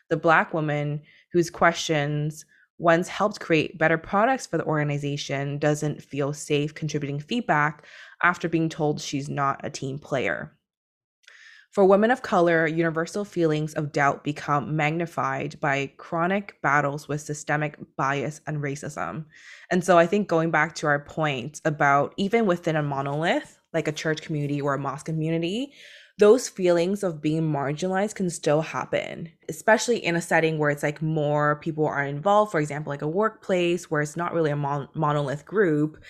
The 0.10 0.17
black 0.17 0.54
woman 0.54 1.02
whose 1.32 1.49
questions 1.49 2.45
once 2.78 3.08
helped 3.08 3.39
create 3.39 3.78
better 3.78 3.97
products 3.97 4.47
for 4.47 4.58
the 4.58 4.65
organization 4.65 5.60
doesn't 5.60 6.02
feel 6.02 6.34
safe 6.34 6.73
contributing 6.73 7.19
feedback 7.19 7.86
after 8.23 8.47
being 8.47 8.69
told 8.69 9.02
she's 9.02 9.30
not 9.30 9.60
a 9.63 9.69
team 9.69 9.99
player. 9.99 10.56
For 11.71 11.86
women 11.86 12.10
of 12.10 12.23
color, 12.23 12.65
universal 12.65 13.23
feelings 13.23 13.75
of 13.75 13.91
doubt 13.91 14.23
become 14.23 14.75
magnified 14.75 15.60
by 15.60 15.91
chronic 15.97 16.60
battles 16.63 17.08
with 17.08 17.21
systemic 17.21 17.78
bias 17.95 18.41
and 18.47 18.58
racism. 18.58 19.25
And 19.69 19.84
so 19.84 19.95
I 19.95 20.08
think 20.08 20.28
going 20.28 20.49
back 20.49 20.73
to 20.75 20.88
our 20.88 20.99
point 20.99 21.62
about 21.65 22.15
even 22.17 22.47
within 22.47 22.75
a 22.75 22.82
monolith, 22.82 23.59
like 23.74 23.88
a 23.88 23.94
church 23.94 24.22
community 24.22 24.62
or 24.62 24.74
a 24.74 24.80
mosque 24.80 25.06
community, 25.06 25.74
those 26.20 26.50
feelings 26.50 27.02
of 27.02 27.22
being 27.22 27.44
marginalized 27.44 28.16
can 28.16 28.30
still 28.30 28.62
happen, 28.62 29.32
especially 29.48 30.04
in 30.04 30.18
a 30.18 30.22
setting 30.22 30.58
where 30.58 30.70
it's 30.70 30.84
like 30.84 31.02
more 31.02 31.56
people 31.62 31.86
are 31.86 32.04
involved, 32.04 32.52
for 32.52 32.60
example, 32.60 32.92
like 32.92 33.02
a 33.02 33.08
workplace 33.08 33.90
where 33.90 34.02
it's 34.02 34.18
not 34.18 34.34
really 34.34 34.52
a 34.52 34.56
mon- 34.56 34.90
monolith 34.94 35.46
group. 35.46 36.04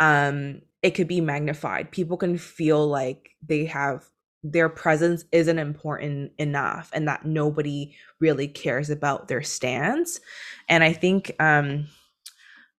Um, 0.00 0.60
it 0.82 0.90
could 0.90 1.08
be 1.08 1.22
magnified. 1.22 1.90
People 1.90 2.18
can 2.18 2.36
feel 2.36 2.86
like 2.86 3.30
they 3.42 3.64
have 3.64 4.04
their 4.42 4.68
presence 4.68 5.24
isn't 5.32 5.58
important 5.58 6.32
enough 6.36 6.90
and 6.92 7.08
that 7.08 7.24
nobody 7.24 7.96
really 8.20 8.46
cares 8.46 8.90
about 8.90 9.28
their 9.28 9.42
stance. 9.42 10.20
And 10.68 10.84
I 10.84 10.92
think 10.92 11.34
um, 11.40 11.86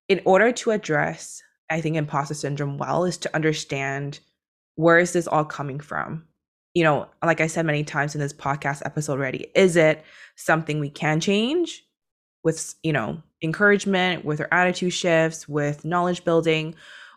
in 0.08 0.22
order 0.26 0.52
to 0.52 0.70
address 0.70 1.42
I 1.70 1.82
think 1.82 1.96
imposter 1.96 2.34
syndrome 2.34 2.78
well 2.78 3.06
is 3.06 3.18
to 3.18 3.36
understand 3.36 4.20
where 4.76 5.00
is 5.00 5.14
this 5.14 5.28
all 5.28 5.46
coming 5.46 5.80
from? 5.80 6.26
You 6.74 6.84
know, 6.84 7.08
like 7.24 7.42
I 7.42 7.48
said 7.48 7.66
many 7.66 7.84
times 7.84 8.16
in 8.16 8.22
this 8.22 8.34
podcast 8.34 8.82
episode 8.86 9.14
already, 9.14 9.48
is 9.56 9.76
it 9.76 10.04
something 10.36 10.80
we 10.80 10.90
can 10.90 11.20
change 11.20 11.84
with, 12.44 12.76
you 12.84 12.94
know, 12.94 13.22
encouragement, 13.42 14.26
with 14.26 14.42
our 14.42 14.48
attitude 14.52 14.94
shifts, 14.94 15.48
with 15.48 15.86
knowledge 15.86 16.26
building, 16.26 16.76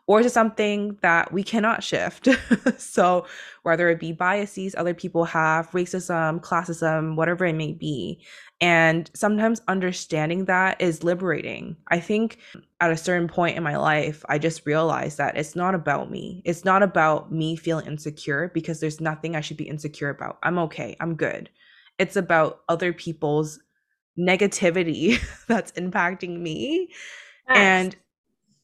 or 0.08 0.22
to 0.22 0.30
something 0.30 0.98
that 1.02 1.30
we 1.32 1.42
cannot 1.44 1.84
shift. 1.84 2.28
so, 2.78 3.26
whether 3.62 3.90
it 3.90 4.00
be 4.00 4.10
biases 4.10 4.74
other 4.74 4.94
people 4.94 5.24
have, 5.24 5.70
racism, 5.72 6.40
classism, 6.40 7.14
whatever 7.14 7.44
it 7.44 7.52
may 7.52 7.74
be. 7.74 8.18
And 8.58 9.08
sometimes 9.14 9.60
understanding 9.68 10.46
that 10.46 10.80
is 10.80 11.04
liberating. 11.04 11.76
I 11.88 12.00
think 12.00 12.38
at 12.80 12.90
a 12.90 12.96
certain 12.96 13.28
point 13.28 13.58
in 13.58 13.62
my 13.62 13.76
life, 13.76 14.24
I 14.30 14.38
just 14.38 14.66
realized 14.66 15.18
that 15.18 15.36
it's 15.36 15.54
not 15.54 15.74
about 15.74 16.10
me. 16.10 16.42
It's 16.46 16.64
not 16.64 16.82
about 16.82 17.30
me 17.30 17.54
feeling 17.54 17.86
insecure 17.86 18.50
because 18.54 18.80
there's 18.80 19.02
nothing 19.02 19.36
I 19.36 19.42
should 19.42 19.58
be 19.58 19.68
insecure 19.68 20.08
about. 20.08 20.38
I'm 20.42 20.58
okay. 20.58 20.96
I'm 21.00 21.14
good. 21.16 21.50
It's 21.98 22.16
about 22.16 22.62
other 22.68 22.94
people's 22.94 23.60
negativity 24.18 25.20
that's 25.46 25.72
impacting 25.72 26.40
me. 26.40 26.88
Yes. 27.46 27.56
And 27.56 27.96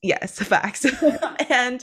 Yes, 0.04 0.38
facts. 0.42 0.84
and 1.48 1.82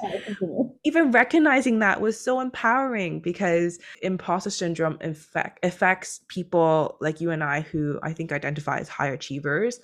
even 0.83 1.09
recognizing 1.09 1.79
that 1.79 2.01
was 2.01 2.19
so 2.19 2.39
empowering 2.39 3.19
because 3.19 3.79
imposter 4.03 4.51
syndrome 4.51 4.99
effect, 5.01 5.65
affects 5.65 6.21
people 6.27 6.97
like 7.01 7.19
you 7.19 7.31
and 7.31 7.43
I 7.43 7.61
who 7.61 7.99
I 8.03 8.13
think 8.13 8.31
identify 8.31 8.77
as 8.77 8.87
high 8.87 9.07
achievers 9.07 9.79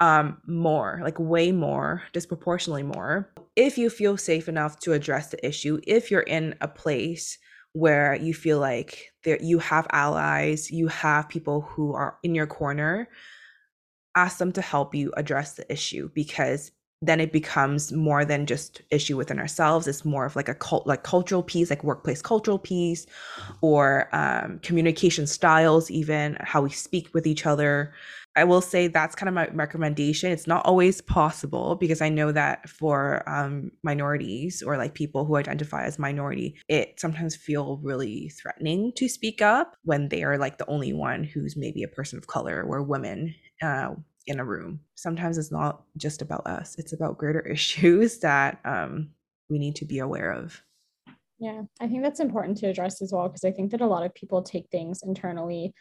um, 0.00 0.36
more, 0.46 1.00
like 1.02 1.18
way 1.18 1.50
more, 1.50 2.02
disproportionately 2.12 2.82
more. 2.82 3.32
If 3.56 3.78
you 3.78 3.88
feel 3.88 4.18
safe 4.18 4.50
enough 4.50 4.78
to 4.80 4.92
address 4.92 5.30
the 5.30 5.44
issue, 5.44 5.80
if 5.86 6.10
you're 6.10 6.20
in 6.20 6.56
a 6.60 6.68
place 6.68 7.38
where 7.72 8.14
you 8.14 8.34
feel 8.34 8.58
like 8.60 9.12
there 9.24 9.38
you 9.40 9.60
have 9.60 9.86
allies, 9.92 10.70
you 10.70 10.88
have 10.88 11.30
people 11.30 11.62
who 11.62 11.94
are 11.94 12.18
in 12.22 12.34
your 12.34 12.46
corner, 12.46 13.08
ask 14.14 14.36
them 14.36 14.52
to 14.52 14.60
help 14.60 14.94
you 14.94 15.10
address 15.16 15.54
the 15.54 15.72
issue 15.72 16.10
because 16.14 16.70
then 17.00 17.20
it 17.20 17.32
becomes 17.32 17.92
more 17.92 18.24
than 18.24 18.46
just 18.46 18.82
issue 18.90 19.16
within 19.16 19.38
ourselves. 19.38 19.86
It's 19.86 20.04
more 20.04 20.26
of 20.26 20.34
like 20.34 20.48
a 20.48 20.54
cult 20.54 20.86
like 20.86 21.04
cultural 21.04 21.42
piece 21.42 21.70
like 21.70 21.84
workplace 21.84 22.20
cultural 22.20 22.58
piece 22.58 23.06
or 23.60 24.08
um, 24.12 24.58
communication 24.60 25.26
styles 25.26 25.90
even 25.90 26.36
how 26.40 26.62
we 26.62 26.70
speak 26.70 27.08
with 27.14 27.26
each 27.26 27.46
other. 27.46 27.92
I 28.36 28.44
will 28.44 28.60
say 28.60 28.86
that's 28.86 29.16
kind 29.16 29.28
of 29.28 29.34
my 29.34 29.48
recommendation. 29.48 30.30
It's 30.30 30.46
not 30.46 30.64
always 30.66 31.00
possible 31.00 31.76
because 31.76 32.00
i 32.00 32.08
know 32.08 32.32
that 32.32 32.68
for 32.68 33.28
um, 33.28 33.70
minorities 33.82 34.62
or 34.62 34.76
like 34.76 34.94
people 34.94 35.24
who 35.24 35.36
identify 35.36 35.84
as 35.84 35.98
minority 35.98 36.56
it 36.68 36.98
sometimes 36.98 37.36
feel 37.36 37.80
really 37.82 38.28
threatening 38.30 38.92
to 38.96 39.08
speak 39.08 39.40
up 39.42 39.76
when 39.84 40.08
they 40.08 40.22
are 40.22 40.38
like 40.38 40.58
the 40.58 40.68
only 40.68 40.92
one 40.92 41.24
who's 41.24 41.56
maybe 41.56 41.82
a 41.82 41.88
person 41.88 42.18
of 42.18 42.26
color 42.26 42.64
or 42.68 42.82
women 42.82 43.34
uh, 43.62 43.90
in 44.28 44.40
a 44.40 44.44
room. 44.44 44.80
Sometimes 44.94 45.38
it's 45.38 45.50
not 45.50 45.82
just 45.96 46.22
about 46.22 46.46
us, 46.46 46.76
it's 46.78 46.92
about 46.92 47.18
greater 47.18 47.40
issues 47.46 48.18
that 48.18 48.60
um, 48.64 49.10
we 49.48 49.58
need 49.58 49.76
to 49.76 49.84
be 49.84 49.98
aware 49.98 50.30
of. 50.32 50.62
Yeah, 51.38 51.62
I 51.80 51.86
think 51.86 52.02
that's 52.02 52.20
important 52.20 52.58
to 52.58 52.68
address 52.68 53.00
as 53.00 53.12
well 53.12 53.28
because 53.28 53.44
I 53.44 53.52
think 53.52 53.70
that 53.70 53.80
a 53.80 53.86
lot 53.86 54.04
of 54.04 54.14
people 54.14 54.42
take 54.42 54.68
things 54.70 55.02
internally 55.04 55.72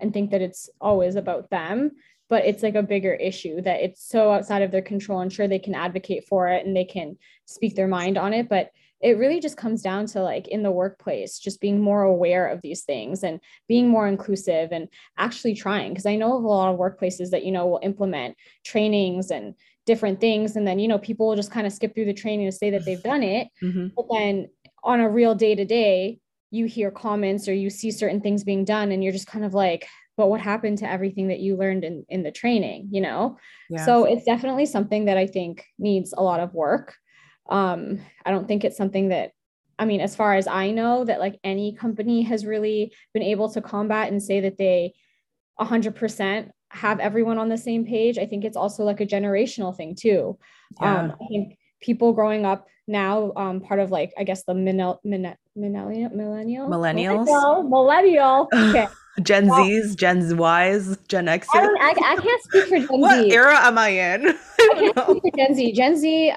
and 0.00 0.12
think 0.12 0.32
that 0.32 0.42
it's 0.42 0.68
always 0.80 1.14
about 1.14 1.50
them, 1.50 1.92
but 2.28 2.44
it's 2.44 2.64
like 2.64 2.74
a 2.74 2.82
bigger 2.82 3.14
issue 3.14 3.60
that 3.62 3.80
it's 3.80 4.08
so 4.08 4.32
outside 4.32 4.62
of 4.62 4.72
their 4.72 4.82
control. 4.82 5.20
And 5.20 5.32
sure, 5.32 5.46
they 5.46 5.60
can 5.60 5.74
advocate 5.74 6.26
for 6.28 6.48
it 6.48 6.66
and 6.66 6.76
they 6.76 6.84
can 6.84 7.16
speak 7.46 7.76
their 7.76 7.86
mind 7.86 8.18
on 8.18 8.34
it, 8.34 8.48
but 8.48 8.70
it 9.04 9.18
really 9.18 9.38
just 9.38 9.58
comes 9.58 9.82
down 9.82 10.06
to 10.06 10.22
like 10.22 10.48
in 10.48 10.62
the 10.62 10.70
workplace 10.70 11.38
just 11.38 11.60
being 11.60 11.80
more 11.80 12.02
aware 12.02 12.48
of 12.48 12.62
these 12.62 12.82
things 12.84 13.22
and 13.22 13.38
being 13.68 13.86
more 13.88 14.08
inclusive 14.08 14.72
and 14.72 14.88
actually 15.18 15.54
trying. 15.54 15.92
Because 15.92 16.06
i 16.06 16.16
know 16.16 16.36
of 16.36 16.42
a 16.42 16.48
lot 16.48 16.72
of 16.72 16.80
workplaces 16.80 17.30
that 17.30 17.44
you 17.44 17.52
know 17.52 17.66
will 17.66 17.80
implement 17.82 18.36
trainings 18.64 19.30
and 19.30 19.54
different 19.86 20.18
things 20.20 20.56
and 20.56 20.66
then 20.66 20.78
you 20.78 20.88
know 20.88 20.98
people 20.98 21.28
will 21.28 21.36
just 21.36 21.50
kind 21.50 21.66
of 21.66 21.72
skip 21.72 21.94
through 21.94 22.06
the 22.06 22.14
training 22.14 22.50
to 22.50 22.56
say 22.56 22.70
that 22.70 22.84
they've 22.84 23.02
done 23.02 23.22
it. 23.22 23.48
Mm-hmm. 23.62 23.88
but 23.94 24.06
then 24.10 24.48
on 24.82 25.00
a 25.00 25.08
real 25.08 25.34
day 25.34 25.54
to 25.54 25.64
day 25.64 26.18
you 26.50 26.66
hear 26.66 26.90
comments 26.90 27.48
or 27.48 27.54
you 27.54 27.68
see 27.68 27.90
certain 27.90 28.20
things 28.20 28.44
being 28.44 28.64
done 28.64 28.92
and 28.92 29.04
you're 29.04 29.12
just 29.12 29.26
kind 29.26 29.44
of 29.44 29.54
like 29.54 29.86
but 30.16 30.28
what 30.28 30.40
happened 30.40 30.78
to 30.78 30.88
everything 30.88 31.28
that 31.28 31.40
you 31.40 31.56
learned 31.56 31.84
in 31.84 32.06
in 32.08 32.22
the 32.22 32.30
training? 32.30 32.88
You 32.90 33.02
know? 33.02 33.38
Yeah. 33.68 33.84
so 33.84 34.04
it's 34.04 34.24
definitely 34.24 34.66
something 34.66 35.04
that 35.06 35.18
i 35.18 35.26
think 35.26 35.64
needs 35.78 36.14
a 36.16 36.22
lot 36.22 36.40
of 36.40 36.54
work 36.54 36.96
um 37.48 37.98
i 38.24 38.30
don't 38.30 38.48
think 38.48 38.64
it's 38.64 38.76
something 38.76 39.08
that 39.08 39.32
i 39.78 39.84
mean 39.84 40.00
as 40.00 40.16
far 40.16 40.34
as 40.34 40.46
i 40.46 40.70
know 40.70 41.04
that 41.04 41.20
like 41.20 41.38
any 41.44 41.74
company 41.74 42.22
has 42.22 42.46
really 42.46 42.92
been 43.12 43.22
able 43.22 43.50
to 43.50 43.60
combat 43.60 44.10
and 44.10 44.22
say 44.22 44.40
that 44.40 44.56
they 44.58 44.92
100% 45.60 46.50
have 46.74 46.98
everyone 46.98 47.38
on 47.38 47.48
the 47.48 47.58
same 47.58 47.86
page. 47.86 48.18
I 48.18 48.26
think 48.26 48.44
it's 48.44 48.56
also 48.56 48.84
like 48.84 49.00
a 49.00 49.06
generational 49.06 49.74
thing 49.74 49.94
too. 49.94 50.36
Yeah. 50.80 51.00
Um, 51.00 51.12
I 51.12 51.26
think 51.28 51.58
people 51.80 52.12
growing 52.12 52.44
up 52.44 52.66
now, 52.88 53.32
um, 53.36 53.60
part 53.60 53.80
of 53.80 53.90
like 53.90 54.12
I 54.18 54.24
guess 54.24 54.42
the 54.44 54.54
millennial 54.54 55.00
millennial 55.04 55.36
millennial 55.54 56.68
millennials 56.68 57.68
millennial. 57.68 58.48
Okay. 58.54 58.86
Gen 59.22 59.46
Zs, 59.46 59.94
Gen 59.94 60.18
Ys, 60.22 60.98
Gen 61.06 61.28
X. 61.28 61.46
I, 61.54 61.60
I, 61.60 61.90
I, 61.90 62.16
can't 62.16 62.42
speak 62.42 62.64
for 62.64 62.78
Gen 62.78 63.00
what 63.00 63.20
Z. 63.20 63.28
What 63.28 63.32
era 63.32 63.56
am 63.58 63.78
I 63.78 63.88
in? 63.90 64.26
I, 64.26 64.32
I 64.58 64.74
can't 64.74 64.96
know. 64.96 65.04
speak 65.04 65.22
for 65.22 65.36
Gen 65.36 65.54
Z. 65.54 65.72
Gen 65.72 65.96
Z, 65.96 66.32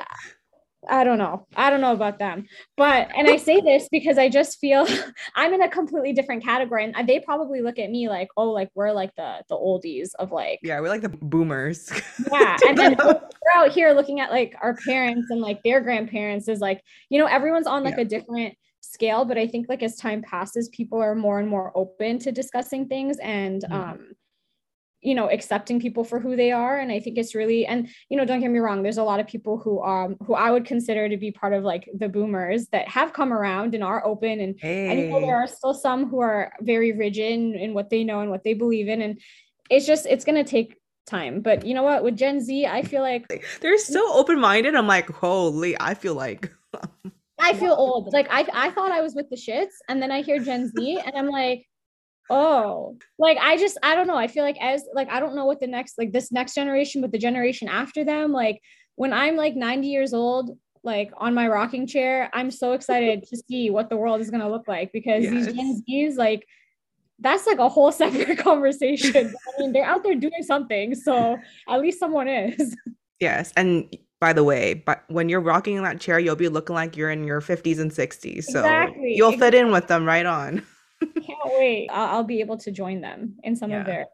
I 0.90 1.04
don't 1.04 1.18
know. 1.18 1.46
I 1.56 1.70
don't 1.70 1.82
know 1.82 1.94
about 1.94 2.20
them. 2.20 2.46
But, 2.76 3.10
and 3.16 3.28
I 3.28 3.38
say 3.38 3.62
this 3.62 3.88
because 3.90 4.18
I 4.18 4.30
just 4.30 4.60
feel 4.60 4.88
I'm 5.36 5.54
in 5.54 5.62
a 5.62 5.70
completely 5.70 6.14
different 6.14 6.44
category. 6.44 6.84
And 6.84 7.08
they 7.08 7.20
probably 7.20 7.62
look 7.62 7.80
at 7.80 7.90
me 7.90 8.10
like, 8.10 8.30
oh, 8.38 8.52
like 8.52 8.70
we're 8.76 8.92
like 8.92 9.16
the 9.16 9.44
the 9.50 9.56
oldies 9.56 10.10
of 10.20 10.32
like. 10.32 10.60
Yeah, 10.62 10.80
we're 10.80 10.90
like 10.90 11.02
the 11.02 11.10
boomers. 11.10 11.92
Yeah. 12.32 12.58
And 12.68 12.78
then 12.78 12.96
we're 13.06 13.22
out 13.56 13.72
here 13.72 13.94
looking 13.94 14.20
at 14.20 14.32
like 14.32 14.54
our 14.62 14.76
parents 14.86 15.30
and 15.30 15.40
like 15.40 15.64
their 15.64 15.80
grandparents 15.80 16.48
is 16.48 16.60
like, 16.60 16.82
you 17.10 17.20
know, 17.20 17.28
everyone's 17.28 17.68
on 17.68 17.84
like 17.84 17.96
yeah. 17.96 18.02
a 18.02 18.06
different 18.06 18.56
scale. 18.82 19.24
But 19.26 19.38
I 19.38 19.48
think 19.48 19.70
like 19.70 19.84
as 19.84 19.96
time 19.96 20.22
passes, 20.22 20.70
people 20.70 21.00
are 21.02 21.16
more 21.16 21.40
and 21.40 21.48
more 21.48 21.72
open 21.76 22.20
to 22.20 22.32
discussing 22.32 22.88
things 22.88 23.18
and 23.20 23.64
mm-hmm. 23.64 23.74
um 23.74 24.12
you 25.02 25.14
know 25.14 25.30
accepting 25.30 25.80
people 25.80 26.04
for 26.04 26.20
who 26.20 26.36
they 26.36 26.52
are. 26.52 26.80
And 26.80 26.92
i 26.92 27.00
think 27.00 27.18
it's 27.18 27.36
really 27.36 27.66
and 27.66 27.90
you 28.10 28.18
know 28.18 28.26
don't 28.26 28.40
get 28.40 28.52
me 28.52 28.60
wrong 28.60 28.84
there's 28.84 28.98
a 28.98 29.04
lot 29.04 29.20
of 29.20 29.28
people 29.28 29.58
who 29.58 29.82
um 29.84 30.18
who 30.26 30.34
i 30.34 30.52
would 30.52 30.66
consider 30.66 31.08
to 31.08 31.18
be 31.18 31.32
part 31.32 31.54
of 31.54 31.64
like 31.64 31.88
the 31.94 32.10
boomers 32.10 32.68
that 32.68 32.88
have 32.88 33.14
come 33.14 33.32
around 33.32 33.76
and 33.76 33.84
are 33.84 34.06
open. 34.06 34.40
And 34.40 34.56
hey. 34.60 35.08
i 35.08 35.10
know 35.10 35.22
there 35.22 35.36
are 35.36 35.48
still 35.48 35.74
some 35.74 36.10
who 36.10 36.20
are 36.20 36.52
very 36.62 36.92
rigid 36.92 37.32
in, 37.32 37.56
in 37.56 37.74
what 37.74 37.90
they 37.90 38.04
know 38.04 38.22
and 38.22 38.30
what 38.30 38.44
they 38.44 38.54
believe 38.54 38.88
in. 38.88 39.02
And 39.02 39.22
it's 39.70 39.86
just 39.86 40.06
it's 40.06 40.26
going 40.26 40.44
to 40.44 40.50
take 40.50 40.78
time. 41.06 41.42
But 41.42 41.66
you 41.66 41.74
know 41.74 41.84
what? 41.84 42.04
With 42.04 42.18
gen 42.18 42.42
z 42.42 42.66
i 42.66 42.82
feel 42.82 43.02
like 43.02 43.28
they're 43.62 43.78
so 43.78 44.14
open-minded. 44.14 44.76
I'm 44.76 44.88
like 44.88 45.10
holy 45.10 45.76
i 45.80 45.94
feel 45.94 46.16
like. 46.16 46.52
I 47.40 47.54
feel 47.54 47.74
old. 47.74 48.12
Like 48.14 48.28
i 48.32 48.46
i 48.54 48.72
thought 48.72 48.92
i 48.92 49.02
was 49.02 49.14
with 49.14 49.30
the 49.30 49.38
shits. 49.38 49.76
And 49.88 50.02
then 50.02 50.12
i 50.12 50.22
hear 50.22 50.40
gen 50.40 50.72
z 50.76 51.00
and 51.06 51.16
i'm 51.16 51.30
like 51.30 51.68
oh 52.30 52.98
like 53.18 53.38
i 53.42 53.58
just 53.58 53.78
i 53.84 53.96
don't 53.96 54.08
know 54.08 54.18
i 54.18 54.28
feel 54.28 54.44
like 54.44 54.58
as 54.62 54.84
like 54.94 55.10
i 55.10 55.20
don't 55.20 55.36
know 55.36 55.46
what 55.46 55.60
the 55.60 55.68
next 55.68 55.98
like 55.98 56.12
this 56.12 56.32
next 56.32 56.56
generation 56.56 57.02
but 57.02 57.12
the 57.12 57.18
generation 57.18 57.68
after 57.68 58.04
them 58.04 58.32
like 58.32 58.62
when 58.96 59.14
i'm 59.14 59.36
like 59.36 59.56
90 59.56 59.88
years 59.88 60.14
old 60.14 60.58
like 60.84 61.12
on 61.18 61.34
my 61.34 61.48
rocking 61.48 61.88
chair 61.88 62.30
i'm 62.34 62.52
so 62.52 62.74
excited 62.74 63.24
to 63.24 63.38
see 63.50 63.70
what 63.70 63.90
the 63.90 63.98
world 63.98 64.22
is 64.22 64.30
going 64.30 64.42
to 64.42 64.50
look 64.50 64.68
like 64.68 64.92
because 64.92 65.24
yes. 65.24 65.34
these 65.34 65.54
gen 65.54 65.84
z's 65.86 66.18
like 66.18 66.46
that's 67.20 67.48
like 67.48 67.60
a 67.60 67.70
whole 67.70 67.92
separate 68.04 68.38
conversation 68.40 69.34
i 69.58 69.62
mean 69.62 69.72
they're 69.72 69.86
out 69.86 70.04
there 70.04 70.16
doing 70.16 70.44
something 70.44 70.96
so 70.96 71.38
at 71.70 71.80
least 71.80 72.00
someone 72.00 72.28
is 72.28 72.76
yes 73.20 73.54
and 73.56 73.96
by 74.20 74.34
the 74.34 74.44
way 74.44 74.74
but 74.74 75.04
when 75.08 75.30
you're 75.30 75.42
rocking 75.42 75.76
in 75.76 75.84
that 75.84 76.00
chair 76.00 76.20
you'll 76.20 76.36
be 76.36 76.50
looking 76.50 76.76
like 76.76 76.98
you're 76.98 77.12
in 77.12 77.24
your 77.24 77.42
50s 77.42 77.80
and 77.80 77.92
60s 77.92 78.44
so 78.44 78.60
exactly. 78.60 79.14
you'll 79.16 79.38
fit 79.38 79.54
in 79.54 79.72
with 79.72 79.88
them 79.88 80.06
right 80.06 80.26
on 80.26 80.66
can't 81.48 81.60
wait. 81.60 81.90
I'll, 81.92 82.18
I'll, 82.18 82.24
be 82.24 82.40
able 82.40 82.58
to 82.58 82.72
join 82.72 83.02
them 83.02 83.36
in 83.44 83.56
some 83.56 83.72
yeah. 83.72 83.80
of 83.82 83.86
their 83.86 84.06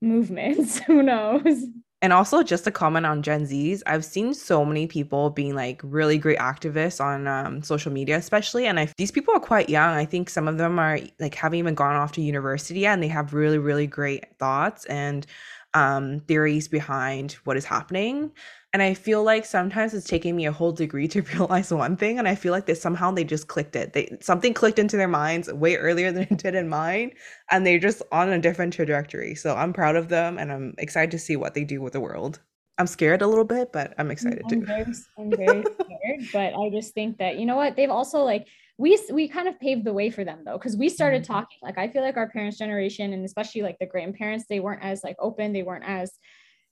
movements. 0.00 0.78
Who 0.86 1.02
knows? 1.02 1.64
And 2.02 2.14
also, 2.14 2.42
just 2.42 2.66
a 2.66 2.70
comment 2.70 3.04
on 3.04 3.22
Gen 3.22 3.44
Zs, 3.44 3.82
I've 3.86 4.06
seen 4.06 4.32
so 4.32 4.64
many 4.64 4.86
people 4.86 5.28
being 5.28 5.54
like 5.54 5.82
really 5.84 6.16
great 6.16 6.38
activists 6.38 6.98
on 6.98 7.28
um, 7.28 7.62
social 7.62 7.92
media, 7.92 8.16
especially. 8.16 8.66
And 8.66 8.80
I, 8.80 8.88
these 8.96 9.10
people 9.10 9.34
are 9.34 9.40
quite 9.40 9.68
young. 9.68 9.94
I 9.94 10.06
think 10.06 10.30
some 10.30 10.48
of 10.48 10.56
them 10.56 10.78
are 10.78 10.98
like 11.18 11.34
haven't 11.34 11.58
even 11.58 11.74
gone 11.74 11.96
off 11.96 12.12
to 12.12 12.22
university 12.22 12.80
yet, 12.80 12.94
and 12.94 13.02
they 13.02 13.08
have 13.08 13.34
really, 13.34 13.58
really 13.58 13.86
great 13.86 14.24
thoughts 14.38 14.86
and 14.86 15.26
um, 15.74 16.20
theories 16.20 16.68
behind 16.68 17.32
what 17.44 17.58
is 17.58 17.66
happening. 17.66 18.32
And 18.72 18.82
I 18.82 18.94
feel 18.94 19.24
like 19.24 19.44
sometimes 19.44 19.94
it's 19.94 20.06
taking 20.06 20.36
me 20.36 20.46
a 20.46 20.52
whole 20.52 20.70
degree 20.70 21.08
to 21.08 21.22
realize 21.34 21.72
one 21.72 21.96
thing. 21.96 22.18
And 22.18 22.28
I 22.28 22.34
feel 22.34 22.52
like 22.52 22.66
they 22.66 22.74
somehow 22.74 23.10
they 23.10 23.24
just 23.24 23.48
clicked 23.48 23.74
it. 23.74 23.92
They 23.92 24.16
something 24.20 24.54
clicked 24.54 24.78
into 24.78 24.96
their 24.96 25.08
minds 25.08 25.52
way 25.52 25.76
earlier 25.76 26.12
than 26.12 26.22
it 26.30 26.38
did 26.38 26.54
in 26.54 26.68
mine. 26.68 27.12
And 27.50 27.66
they're 27.66 27.78
just 27.80 28.02
on 28.12 28.30
a 28.30 28.38
different 28.38 28.72
trajectory. 28.72 29.34
So 29.34 29.56
I'm 29.56 29.72
proud 29.72 29.96
of 29.96 30.08
them 30.08 30.38
and 30.38 30.52
I'm 30.52 30.74
excited 30.78 31.10
to 31.12 31.18
see 31.18 31.36
what 31.36 31.54
they 31.54 31.64
do 31.64 31.80
with 31.80 31.94
the 31.94 32.00
world. 32.00 32.40
I'm 32.78 32.86
scared 32.86 33.20
a 33.20 33.26
little 33.26 33.44
bit, 33.44 33.72
but 33.72 33.92
I'm 33.98 34.10
excited 34.10 34.40
I'm 34.44 34.48
too. 34.48 34.64
Very, 34.64 34.84
I'm 35.18 35.30
very 35.30 35.64
scared, 35.80 36.28
but 36.32 36.54
I 36.58 36.70
just 36.70 36.94
think 36.94 37.18
that 37.18 37.38
you 37.38 37.44
know 37.44 37.56
what 37.56 37.76
they've 37.76 37.90
also 37.90 38.20
like 38.20 38.46
we 38.78 38.98
we 39.12 39.28
kind 39.28 39.48
of 39.48 39.60
paved 39.60 39.84
the 39.84 39.92
way 39.92 40.08
for 40.08 40.24
them 40.24 40.38
though 40.46 40.56
because 40.56 40.78
we 40.78 40.88
started 40.88 41.22
mm-hmm. 41.22 41.32
talking. 41.34 41.58
Like 41.62 41.76
I 41.76 41.88
feel 41.88 42.00
like 42.00 42.16
our 42.16 42.30
parents' 42.30 42.56
generation 42.56 43.12
and 43.12 43.22
especially 43.26 43.60
like 43.60 43.78
the 43.78 43.86
grandparents, 43.86 44.46
they 44.48 44.60
weren't 44.60 44.82
as 44.82 45.04
like 45.04 45.16
open. 45.18 45.52
They 45.52 45.62
weren't 45.62 45.84
as 45.86 46.10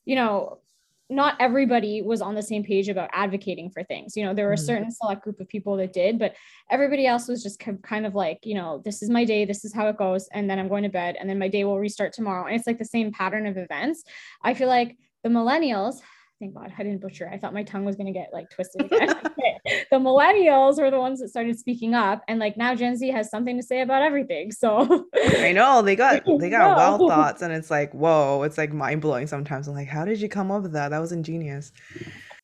you 0.07 0.17
know 0.17 0.61
not 1.11 1.37
everybody 1.41 2.03
was 2.03 2.21
on 2.21 2.35
the 2.35 2.43
same 2.43 2.63
page 2.63 2.89
about 2.89 3.09
advocating 3.13 3.71
for 3.71 3.83
things. 3.83 4.17
You 4.17 4.25
know, 4.25 4.35
there 4.35 4.47
were 4.47 4.53
a 4.53 4.57
mm-hmm. 4.57 4.67
certain 4.67 4.91
select 4.91 5.23
group 5.23 5.41
of 5.41 5.49
people 5.49 5.77
that 5.77 5.93
did, 5.93 6.19
but 6.19 6.35
everybody 6.71 7.07
else 7.07 7.29
was 7.29 7.43
just 7.43 7.59
kind 7.83 8.07
of 8.07 8.15
like, 8.15 8.41
you 8.43 8.55
know, 8.55 8.83
this 8.85 9.03
is 9.03 9.09
my 9.09 9.25
day, 9.25 9.45
this 9.45 9.65
is 9.65 9.75
how 9.75 9.89
it 9.89 9.97
goes, 9.97 10.29
and 10.33 10.49
then 10.51 10.59
I'm 10.59 10.69
going 10.69 10.83
to 10.83 10.89
bed, 10.89 11.17
and 11.19 11.29
then 11.29 11.39
my 11.39 11.49
day 11.49 11.65
will 11.65 11.79
restart 11.79 12.13
tomorrow. 12.13 12.47
And 12.47 12.57
it's 12.57 12.67
like 12.67 12.79
the 12.79 12.85
same 12.85 13.13
pattern 13.13 13.47
of 13.47 13.57
events. 13.57 14.05
I 14.43 14.55
feel 14.55 14.69
like 14.69 14.97
the 15.23 15.31
millennials 15.31 16.01
thank 16.39 16.55
God 16.55 16.73
I 16.79 16.83
didn't 16.83 17.01
butcher. 17.01 17.29
I 17.33 17.39
thought 17.39 17.53
my 17.53 17.63
tongue 17.63 17.85
was 17.85 17.97
going 17.97 18.07
to 18.07 18.13
get 18.13 18.31
like 18.33 18.51
twisted 18.51 18.87
again. 18.87 19.09
the 19.91 19.97
millennials 19.97 20.81
were 20.81 20.91
the 20.91 20.99
ones 20.99 21.21
that 21.21 21.29
started 21.29 21.59
speaking 21.59 21.95
up, 21.95 22.23
and 22.29 22.39
like 22.39 22.57
now 22.57 22.75
Gen 22.75 22.97
Z 22.97 23.09
has 23.11 23.31
something 23.31 23.57
to 23.57 23.63
say 23.63 23.81
about 23.81 24.03
everything. 24.03 24.53
So 24.53 25.07
I 25.15 25.53
know 25.53 25.83
they 25.83 25.97
got 25.97 26.23
they 26.39 26.51
got 26.51 26.77
wild 26.77 27.09
thoughts, 27.09 27.43
and 27.43 27.53
it's 27.53 27.71
like 27.71 27.93
whoa, 27.93 28.43
it's 28.43 28.59
like 28.59 28.73
mind 28.73 29.01
blowing 29.01 29.27
sometimes. 29.27 29.69
I'm 29.69 29.75
like, 29.75 29.89
how 29.89 30.05
did 30.05 30.21
you 30.21 30.29
come 30.29 30.51
up 30.51 30.63
with 30.63 30.73
that? 30.73 30.91
That 30.91 31.01
was 31.01 31.13
ingenious. 31.13 31.73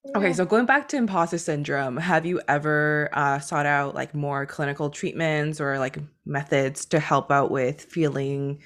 Yeah. 0.07 0.19
Okay, 0.19 0.35
so 0.35 0.45
going 0.45 0.67
back 0.67 0.87
to 0.89 0.99
imposter 0.99 1.39
syndrome, 1.39 1.97
have 1.97 2.27
you 2.27 2.39
ever 2.47 3.09
uh, 3.15 3.39
sought 3.39 3.65
out 3.65 3.95
like 3.95 4.15
more 4.15 4.45
clinical 4.45 4.91
treatments 4.91 5.63
or 5.63 5.79
like 5.79 5.99
methods 6.27 6.85
to 6.87 7.01
help 7.01 7.31
out 7.31 7.51
with 7.51 7.85
feeling 7.85 8.61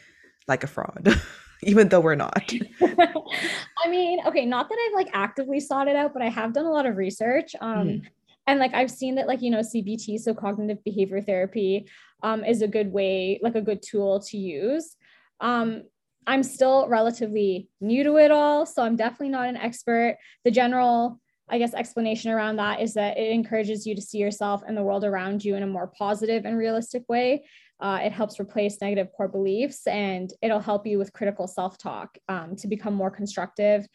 like 0.48 0.64
a 0.64 0.66
fraud? 0.66 1.20
Even 1.62 1.88
though 1.88 2.00
we're 2.00 2.14
not. 2.14 2.52
I 2.80 3.88
mean, 3.88 4.20
okay, 4.26 4.44
not 4.46 4.68
that 4.68 4.78
I've 4.86 4.94
like 4.94 5.10
actively 5.12 5.60
sought 5.60 5.88
it 5.88 5.96
out, 5.96 6.12
but 6.12 6.22
I 6.22 6.28
have 6.28 6.52
done 6.52 6.66
a 6.66 6.70
lot 6.70 6.86
of 6.86 6.96
research. 6.96 7.54
Um, 7.60 7.88
mm 7.88 8.06
and 8.48 8.58
like 8.58 8.72
I've 8.72 8.90
seen 8.90 9.16
that 9.16 9.26
like, 9.26 9.42
you 9.42 9.50
know, 9.50 9.58
CBT, 9.58 10.18
so 10.18 10.32
cognitive 10.32 10.82
behavior 10.82 11.20
therapy, 11.20 11.86
um, 12.22 12.42
is 12.42 12.62
a 12.62 12.66
good 12.66 12.90
way, 12.90 13.38
like 13.42 13.54
a 13.54 13.60
good 13.60 13.82
tool 13.82 14.20
to 14.20 14.38
use. 14.38 14.96
Um, 15.38 15.82
I'm 16.26 16.42
still 16.42 16.88
relatively 16.88 17.68
new 17.82 18.04
to 18.04 18.16
it 18.16 18.30
all, 18.30 18.64
so 18.64 18.82
I'm 18.82 18.96
definitely 18.96 19.28
not 19.28 19.48
an 19.48 19.58
expert. 19.58 20.16
The 20.44 20.50
general 20.50 21.20
I 21.50 21.58
guess 21.58 21.74
explanation 21.74 22.30
around 22.30 22.56
that 22.56 22.80
is 22.80 22.94
that 22.94 23.16
it 23.16 23.30
encourages 23.30 23.86
you 23.86 23.94
to 23.94 24.02
see 24.02 24.18
yourself 24.18 24.62
and 24.66 24.76
the 24.76 24.82
world 24.82 25.04
around 25.04 25.44
you 25.44 25.54
in 25.54 25.62
a 25.62 25.66
more 25.66 25.86
positive 25.86 26.44
and 26.44 26.56
realistic 26.56 27.04
way. 27.08 27.44
Uh, 27.80 28.00
it 28.02 28.12
helps 28.12 28.40
replace 28.40 28.80
negative 28.80 29.08
core 29.16 29.28
beliefs 29.28 29.86
and 29.86 30.32
it'll 30.42 30.60
help 30.60 30.86
you 30.86 30.98
with 30.98 31.12
critical 31.12 31.46
self 31.46 31.78
talk 31.78 32.18
um, 32.28 32.56
to 32.56 32.66
become 32.66 32.94
more 32.94 33.10
constructive. 33.10 33.86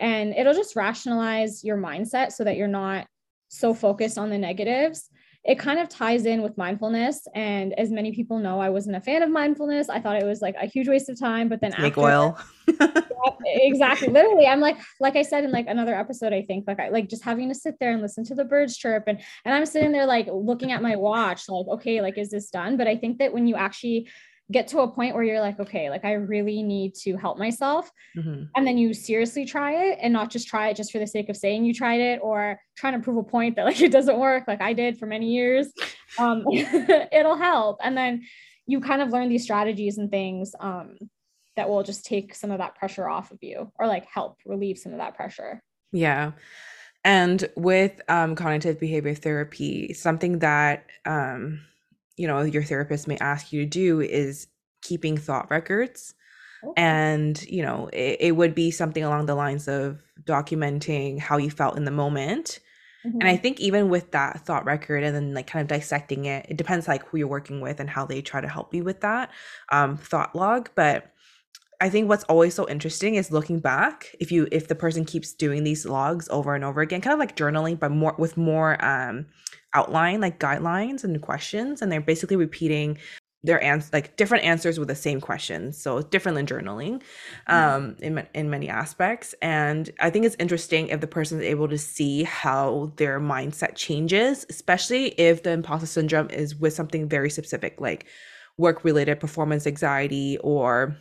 And 0.00 0.34
it'll 0.34 0.54
just 0.54 0.76
rationalize 0.76 1.64
your 1.64 1.76
mindset 1.76 2.32
so 2.32 2.44
that 2.44 2.56
you're 2.56 2.68
not 2.68 3.06
so 3.48 3.74
focused 3.74 4.16
on 4.16 4.30
the 4.30 4.38
negatives 4.38 5.08
it 5.44 5.58
kind 5.58 5.80
of 5.80 5.88
ties 5.88 6.24
in 6.24 6.40
with 6.40 6.56
mindfulness. 6.56 7.26
And 7.34 7.72
as 7.72 7.90
many 7.90 8.12
people 8.12 8.38
know, 8.38 8.60
I 8.60 8.70
wasn't 8.70 8.96
a 8.96 9.00
fan 9.00 9.22
of 9.22 9.30
mindfulness. 9.30 9.88
I 9.88 9.98
thought 9.98 10.16
it 10.16 10.24
was 10.24 10.40
like 10.40 10.54
a 10.60 10.66
huge 10.66 10.88
waste 10.88 11.08
of 11.08 11.18
time. 11.18 11.48
But 11.48 11.60
then 11.60 11.72
Snake 11.72 11.98
oil. 11.98 12.38
yeah, 12.80 12.88
exactly. 13.46 14.08
Literally, 14.08 14.46
I'm 14.46 14.60
like, 14.60 14.78
like 15.00 15.16
I 15.16 15.22
said 15.22 15.42
in 15.42 15.50
like 15.50 15.66
another 15.66 15.94
episode, 15.96 16.32
I 16.32 16.42
think, 16.42 16.66
like 16.68 16.78
I 16.78 16.90
like 16.90 17.08
just 17.08 17.24
having 17.24 17.48
to 17.48 17.54
sit 17.56 17.74
there 17.80 17.92
and 17.92 18.00
listen 18.00 18.24
to 18.26 18.36
the 18.36 18.44
birds 18.44 18.76
chirp. 18.76 19.04
And 19.08 19.20
and 19.44 19.52
I'm 19.52 19.66
sitting 19.66 19.90
there 19.90 20.06
like 20.06 20.28
looking 20.32 20.70
at 20.70 20.80
my 20.80 20.94
watch, 20.94 21.48
like, 21.48 21.66
okay, 21.68 22.00
like 22.00 22.18
is 22.18 22.30
this 22.30 22.48
done? 22.48 22.76
But 22.76 22.86
I 22.86 22.96
think 22.96 23.18
that 23.18 23.32
when 23.32 23.48
you 23.48 23.56
actually 23.56 24.08
get 24.50 24.68
to 24.68 24.80
a 24.80 24.88
point 24.88 25.14
where 25.14 25.24
you're 25.24 25.40
like, 25.40 25.60
okay, 25.60 25.88
like 25.88 26.04
I 26.04 26.12
really 26.12 26.62
need 26.62 26.94
to 26.96 27.16
help 27.16 27.38
myself. 27.38 27.90
Mm-hmm. 28.16 28.44
And 28.56 28.66
then 28.66 28.76
you 28.76 28.92
seriously 28.92 29.44
try 29.44 29.72
it 29.72 29.98
and 30.00 30.12
not 30.12 30.30
just 30.30 30.48
try 30.48 30.68
it 30.68 30.76
just 30.76 30.92
for 30.92 30.98
the 30.98 31.06
sake 31.06 31.28
of 31.28 31.36
saying 31.36 31.64
you 31.64 31.72
tried 31.72 32.00
it 32.00 32.20
or 32.22 32.58
trying 32.76 32.94
to 32.94 32.98
prove 33.00 33.16
a 33.16 33.22
point 33.22 33.56
that 33.56 33.64
like 33.64 33.80
it 33.80 33.92
doesn't 33.92 34.18
work, 34.18 34.44
like 34.48 34.60
I 34.60 34.72
did 34.72 34.98
for 34.98 35.06
many 35.06 35.32
years. 35.32 35.72
Um, 36.18 36.44
it'll 36.48 37.36
help. 37.36 37.78
And 37.82 37.96
then 37.96 38.22
you 38.66 38.80
kind 38.80 39.02
of 39.02 39.10
learn 39.10 39.28
these 39.28 39.44
strategies 39.44 39.98
and 39.98 40.10
things 40.10 40.54
um, 40.60 40.96
that 41.56 41.68
will 41.68 41.82
just 41.82 42.04
take 42.04 42.34
some 42.34 42.50
of 42.50 42.58
that 42.58 42.74
pressure 42.76 43.08
off 43.08 43.30
of 43.30 43.38
you 43.42 43.70
or 43.78 43.86
like 43.86 44.06
help 44.06 44.38
relieve 44.44 44.78
some 44.78 44.92
of 44.92 44.98
that 44.98 45.14
pressure. 45.14 45.62
Yeah. 45.92 46.32
And 47.04 47.48
with 47.56 48.00
um, 48.08 48.34
cognitive 48.36 48.78
behavior 48.78 49.14
therapy, 49.14 49.92
something 49.92 50.38
that 50.38 50.86
um, 51.04 51.60
you 52.16 52.26
know 52.26 52.42
your 52.42 52.62
therapist 52.62 53.08
may 53.08 53.16
ask 53.18 53.52
you 53.52 53.62
to 53.62 53.68
do 53.68 54.00
is 54.00 54.48
keeping 54.82 55.16
thought 55.16 55.50
records 55.50 56.14
okay. 56.64 56.72
and 56.76 57.42
you 57.44 57.62
know 57.62 57.88
it, 57.92 58.16
it, 58.20 58.32
would 58.32 58.54
be 58.54 58.70
something 58.70 59.04
along 59.04 59.26
the 59.26 59.34
lines 59.34 59.68
of 59.68 60.02
documenting 60.24 61.18
how 61.18 61.36
you 61.36 61.50
felt 61.50 61.76
in 61.76 61.84
the 61.84 61.90
moment 61.90 62.60
mm-hmm. 63.06 63.20
and 63.20 63.28
i 63.28 63.34
mm-hmm. 63.34 63.42
think 63.42 63.60
even 63.60 63.88
with 63.88 64.10
that 64.10 64.44
thought 64.44 64.64
record 64.64 65.02
and 65.04 65.14
then 65.14 65.34
like 65.34 65.46
kind 65.46 65.62
of 65.62 65.68
dissecting 65.68 66.24
it 66.24 66.46
it 66.48 66.56
depends 66.56 66.88
like 66.88 67.06
who 67.06 67.18
you're 67.18 67.28
working 67.28 67.60
with 67.60 67.80
and 67.80 67.88
how 67.88 68.04
they 68.04 68.20
try 68.20 68.40
to 68.40 68.48
help 68.48 68.74
you 68.74 68.84
with 68.84 69.00
that 69.00 69.30
um, 69.70 69.96
thought 69.96 70.34
log 70.34 70.70
but 70.74 71.12
I 71.80 71.90
think 71.90 72.08
what's 72.08 72.22
always 72.24 72.54
so 72.54 72.68
interesting 72.68 73.16
is 73.16 73.32
looking 73.32 73.58
back. 73.58 74.14
If 74.20 74.30
you 74.30 74.46
if 74.52 74.68
the 74.68 74.76
person 74.76 75.04
keeps 75.04 75.32
doing 75.32 75.64
these 75.64 75.84
logs 75.84 76.28
over 76.30 76.54
and 76.54 76.62
over 76.62 76.80
again, 76.80 77.00
kind 77.00 77.12
of 77.12 77.18
like 77.18 77.34
journaling, 77.34 77.76
but 77.76 77.90
more 77.90 78.14
with 78.16 78.36
more 78.36 78.82
um 78.84 79.26
outline, 79.74 80.20
like 80.20 80.38
guidelines 80.38 81.04
and 81.04 81.20
questions, 81.20 81.82
and 81.82 81.90
they're 81.90 82.00
basically 82.00 82.36
repeating 82.36 82.98
their 83.44 83.62
answers 83.62 83.92
like 83.92 84.16
different 84.16 84.44
answers 84.44 84.78
with 84.78 84.88
the 84.88 84.94
same 84.94 85.20
questions 85.20 85.76
so 85.76 86.00
different 86.00 86.36
than 86.36 86.46
journaling 86.46 87.02
mm-hmm. 87.48 87.54
um 87.54 87.96
in, 88.00 88.26
in 88.34 88.50
many 88.50 88.68
aspects 88.68 89.34
and 89.42 89.90
i 90.00 90.08
think 90.08 90.24
it's 90.24 90.36
interesting 90.38 90.88
if 90.88 91.00
the 91.00 91.06
person 91.06 91.38
is 91.38 91.44
able 91.44 91.68
to 91.68 91.78
see 91.78 92.22
how 92.22 92.92
their 92.96 93.20
mindset 93.20 93.74
changes 93.74 94.46
especially 94.48 95.08
if 95.18 95.42
the 95.42 95.50
imposter 95.50 95.86
syndrome 95.86 96.30
is 96.30 96.54
with 96.56 96.72
something 96.72 97.08
very 97.08 97.30
specific 97.30 97.80
like 97.80 98.06
work 98.58 98.84
related 98.84 99.18
performance 99.18 99.66
anxiety 99.66 100.38
or 100.38 100.96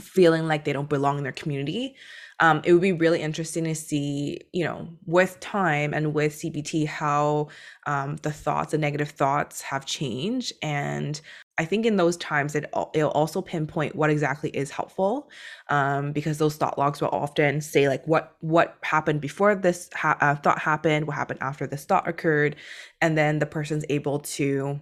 feeling 0.00 0.46
like 0.46 0.64
they 0.64 0.72
don't 0.72 0.88
belong 0.88 1.18
in 1.18 1.24
their 1.24 1.32
community 1.32 1.96
um, 2.40 2.60
it 2.64 2.72
would 2.72 2.82
be 2.82 2.92
really 2.92 3.20
interesting 3.20 3.64
to 3.64 3.74
see 3.74 4.38
you 4.52 4.64
know 4.64 4.88
with 5.06 5.38
time 5.40 5.94
and 5.94 6.14
with 6.14 6.34
cbt 6.34 6.86
how 6.86 7.48
um, 7.86 8.16
the 8.16 8.32
thoughts 8.32 8.72
the 8.72 8.78
negative 8.78 9.10
thoughts 9.10 9.62
have 9.62 9.86
changed 9.86 10.52
and 10.62 11.20
I 11.58 11.64
think 11.64 11.86
in 11.86 11.96
those 11.96 12.16
times 12.18 12.54
it 12.54 12.66
it'll 12.92 13.10
also 13.10 13.40
pinpoint 13.40 13.96
what 13.96 14.10
exactly 14.10 14.50
is 14.50 14.70
helpful, 14.70 15.30
um, 15.70 16.12
because 16.12 16.38
those 16.38 16.56
thought 16.56 16.78
logs 16.78 17.00
will 17.00 17.08
often 17.08 17.60
say 17.60 17.88
like 17.88 18.06
what 18.06 18.36
what 18.40 18.76
happened 18.82 19.20
before 19.22 19.54
this 19.54 19.88
ha- 19.94 20.18
uh, 20.20 20.34
thought 20.34 20.58
happened, 20.58 21.06
what 21.06 21.16
happened 21.16 21.38
after 21.40 21.66
this 21.66 21.84
thought 21.84 22.06
occurred, 22.06 22.56
and 23.00 23.16
then 23.16 23.38
the 23.38 23.46
person's 23.46 23.84
able 23.88 24.18
to 24.20 24.78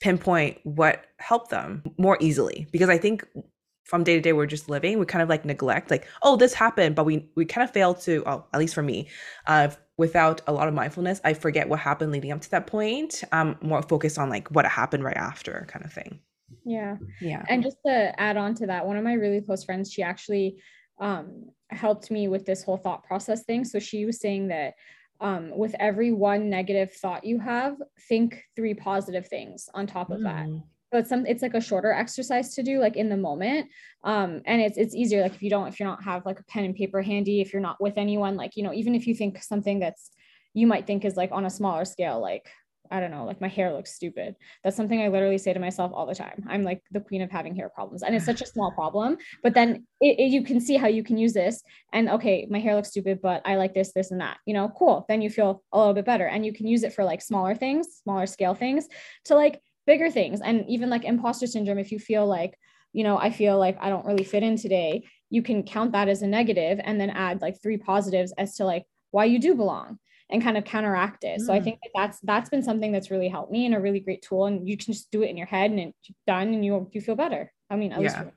pinpoint 0.00 0.58
what 0.64 1.04
helped 1.18 1.50
them 1.50 1.82
more 1.98 2.16
easily. 2.20 2.66
Because 2.72 2.88
I 2.88 2.96
think 2.96 3.26
from 3.84 4.02
day 4.02 4.14
to 4.14 4.20
day 4.20 4.32
we're 4.32 4.46
just 4.46 4.68
living, 4.68 4.98
we 4.98 5.06
kind 5.06 5.22
of 5.22 5.28
like 5.28 5.44
neglect 5.44 5.90
like 5.90 6.06
oh 6.22 6.36
this 6.36 6.54
happened, 6.54 6.94
but 6.94 7.04
we 7.04 7.28
we 7.36 7.44
kind 7.44 7.64
of 7.66 7.72
fail 7.72 7.94
to 7.94 8.22
oh 8.26 8.44
at 8.52 8.58
least 8.58 8.74
for 8.74 8.82
me, 8.82 9.08
uh, 9.46 9.68
without 9.96 10.40
a 10.46 10.52
lot 10.52 10.68
of 10.68 10.74
mindfulness, 10.74 11.20
I 11.24 11.34
forget 11.34 11.68
what 11.68 11.80
happened 11.80 12.12
leading 12.12 12.32
up 12.32 12.40
to 12.42 12.50
that 12.50 12.66
point. 12.66 13.22
I'm 13.32 13.56
more 13.62 13.82
focused 13.82 14.18
on 14.18 14.28
like 14.28 14.48
what 14.48 14.66
happened 14.66 15.04
right 15.04 15.16
after 15.16 15.66
kind 15.68 15.84
of 15.84 15.92
thing. 15.92 16.20
Yeah. 16.64 16.96
Yeah. 17.20 17.44
And 17.48 17.62
just 17.62 17.78
to 17.86 18.18
add 18.20 18.36
on 18.36 18.54
to 18.56 18.66
that, 18.66 18.86
one 18.86 18.96
of 18.96 19.04
my 19.04 19.14
really 19.14 19.40
close 19.40 19.64
friends, 19.64 19.92
she 19.92 20.02
actually 20.02 20.56
um, 21.00 21.50
helped 21.70 22.10
me 22.10 22.28
with 22.28 22.44
this 22.44 22.62
whole 22.62 22.76
thought 22.76 23.04
process 23.04 23.44
thing. 23.44 23.64
So 23.64 23.78
she 23.78 24.04
was 24.04 24.20
saying 24.20 24.48
that 24.48 24.74
um, 25.20 25.56
with 25.56 25.74
every 25.78 26.12
one 26.12 26.50
negative 26.50 26.92
thought 26.92 27.24
you 27.24 27.38
have, 27.38 27.76
think 28.08 28.42
three 28.56 28.74
positive 28.74 29.28
things 29.28 29.68
on 29.74 29.86
top 29.86 30.10
of 30.10 30.20
mm. 30.20 30.24
that 30.24 30.48
it's 30.98 31.08
some 31.08 31.26
it's 31.26 31.42
like 31.42 31.54
a 31.54 31.60
shorter 31.60 31.92
exercise 31.92 32.54
to 32.54 32.62
do 32.62 32.78
like 32.78 32.96
in 32.96 33.08
the 33.08 33.16
moment 33.16 33.68
um 34.04 34.40
and 34.46 34.60
it's 34.60 34.76
it's 34.76 34.94
easier 34.94 35.22
like 35.22 35.34
if 35.34 35.42
you 35.42 35.50
don't 35.50 35.68
if 35.68 35.78
you're 35.78 35.88
not 35.88 36.02
have 36.02 36.24
like 36.26 36.40
a 36.40 36.44
pen 36.44 36.64
and 36.64 36.74
paper 36.74 37.02
handy 37.02 37.40
if 37.40 37.52
you're 37.52 37.62
not 37.62 37.80
with 37.80 37.94
anyone 37.96 38.36
like 38.36 38.56
you 38.56 38.62
know 38.62 38.72
even 38.72 38.94
if 38.94 39.06
you 39.06 39.14
think 39.14 39.42
something 39.42 39.80
that's 39.80 40.10
you 40.52 40.66
might 40.66 40.86
think 40.86 41.04
is 41.04 41.16
like 41.16 41.30
on 41.32 41.46
a 41.46 41.50
smaller 41.50 41.84
scale 41.84 42.20
like 42.20 42.48
I 42.90 43.00
don't 43.00 43.10
know, 43.10 43.24
like 43.24 43.40
my 43.40 43.48
hair 43.48 43.72
looks 43.72 43.94
stupid. 43.94 44.36
That's 44.62 44.76
something 44.76 45.00
I 45.00 45.08
literally 45.08 45.38
say 45.38 45.52
to 45.52 45.60
myself 45.60 45.92
all 45.94 46.06
the 46.06 46.14
time. 46.14 46.44
I'm 46.48 46.62
like 46.62 46.82
the 46.92 47.00
queen 47.00 47.22
of 47.22 47.30
having 47.30 47.56
hair 47.56 47.70
problems. 47.70 48.02
And 48.02 48.14
it's 48.14 48.26
such 48.26 48.42
a 48.42 48.46
small 48.46 48.72
problem. 48.72 49.16
But 49.42 49.54
then 49.54 49.86
it, 50.00 50.18
it, 50.18 50.30
you 50.30 50.44
can 50.44 50.60
see 50.60 50.76
how 50.76 50.86
you 50.86 51.02
can 51.02 51.16
use 51.16 51.32
this. 51.32 51.62
And 51.92 52.10
okay, 52.10 52.46
my 52.50 52.60
hair 52.60 52.74
looks 52.74 52.90
stupid, 52.90 53.20
but 53.22 53.42
I 53.44 53.56
like 53.56 53.74
this, 53.74 53.92
this, 53.94 54.10
and 54.10 54.20
that. 54.20 54.36
You 54.44 54.54
know, 54.54 54.70
cool. 54.76 55.06
Then 55.08 55.22
you 55.22 55.30
feel 55.30 55.62
a 55.72 55.78
little 55.78 55.94
bit 55.94 56.04
better. 56.04 56.26
And 56.26 56.44
you 56.44 56.52
can 56.52 56.66
use 56.66 56.82
it 56.82 56.92
for 56.92 57.04
like 57.04 57.22
smaller 57.22 57.54
things, 57.54 57.88
smaller 58.02 58.26
scale 58.26 58.54
things 58.54 58.86
to 59.24 59.34
like 59.34 59.60
bigger 59.86 60.10
things 60.10 60.40
and 60.40 60.64
even 60.68 60.90
like 60.90 61.04
imposter 61.04 61.46
syndrome 61.46 61.78
if 61.78 61.92
you 61.92 61.98
feel 61.98 62.26
like 62.26 62.58
you 62.92 63.04
know 63.04 63.18
i 63.18 63.30
feel 63.30 63.58
like 63.58 63.76
i 63.80 63.88
don't 63.88 64.06
really 64.06 64.24
fit 64.24 64.42
in 64.42 64.56
today 64.56 65.04
you 65.30 65.42
can 65.42 65.62
count 65.62 65.92
that 65.92 66.08
as 66.08 66.22
a 66.22 66.26
negative 66.26 66.80
and 66.84 67.00
then 67.00 67.10
add 67.10 67.42
like 67.42 67.60
three 67.62 67.76
positives 67.76 68.32
as 68.38 68.56
to 68.56 68.64
like 68.64 68.84
why 69.10 69.24
you 69.24 69.38
do 69.38 69.54
belong 69.54 69.98
and 70.30 70.42
kind 70.42 70.56
of 70.56 70.64
counteract 70.64 71.24
it. 71.24 71.40
Mm. 71.40 71.46
So 71.46 71.52
I 71.52 71.60
mm. 71.60 71.64
think 71.64 71.78
that 71.82 71.90
that's 71.94 72.20
that's 72.20 72.50
been 72.50 72.62
something 72.62 72.92
that's 72.92 73.10
really 73.10 73.28
helped 73.28 73.52
me 73.52 73.66
and 73.66 73.74
a 73.74 73.80
really 73.80 74.00
great 74.00 74.22
tool. 74.22 74.46
And 74.46 74.68
you 74.68 74.76
can 74.76 74.92
just 74.92 75.10
do 75.10 75.22
it 75.22 75.30
in 75.30 75.36
your 75.36 75.46
head 75.46 75.70
and 75.70 75.80
it's 75.80 76.10
done, 76.26 76.54
and 76.54 76.64
you 76.64 76.88
you 76.92 77.00
feel 77.00 77.16
better. 77.16 77.52
I 77.70 77.76
mean, 77.76 77.92
at 77.92 78.02
yeah. 78.02 78.22
least. 78.22 78.34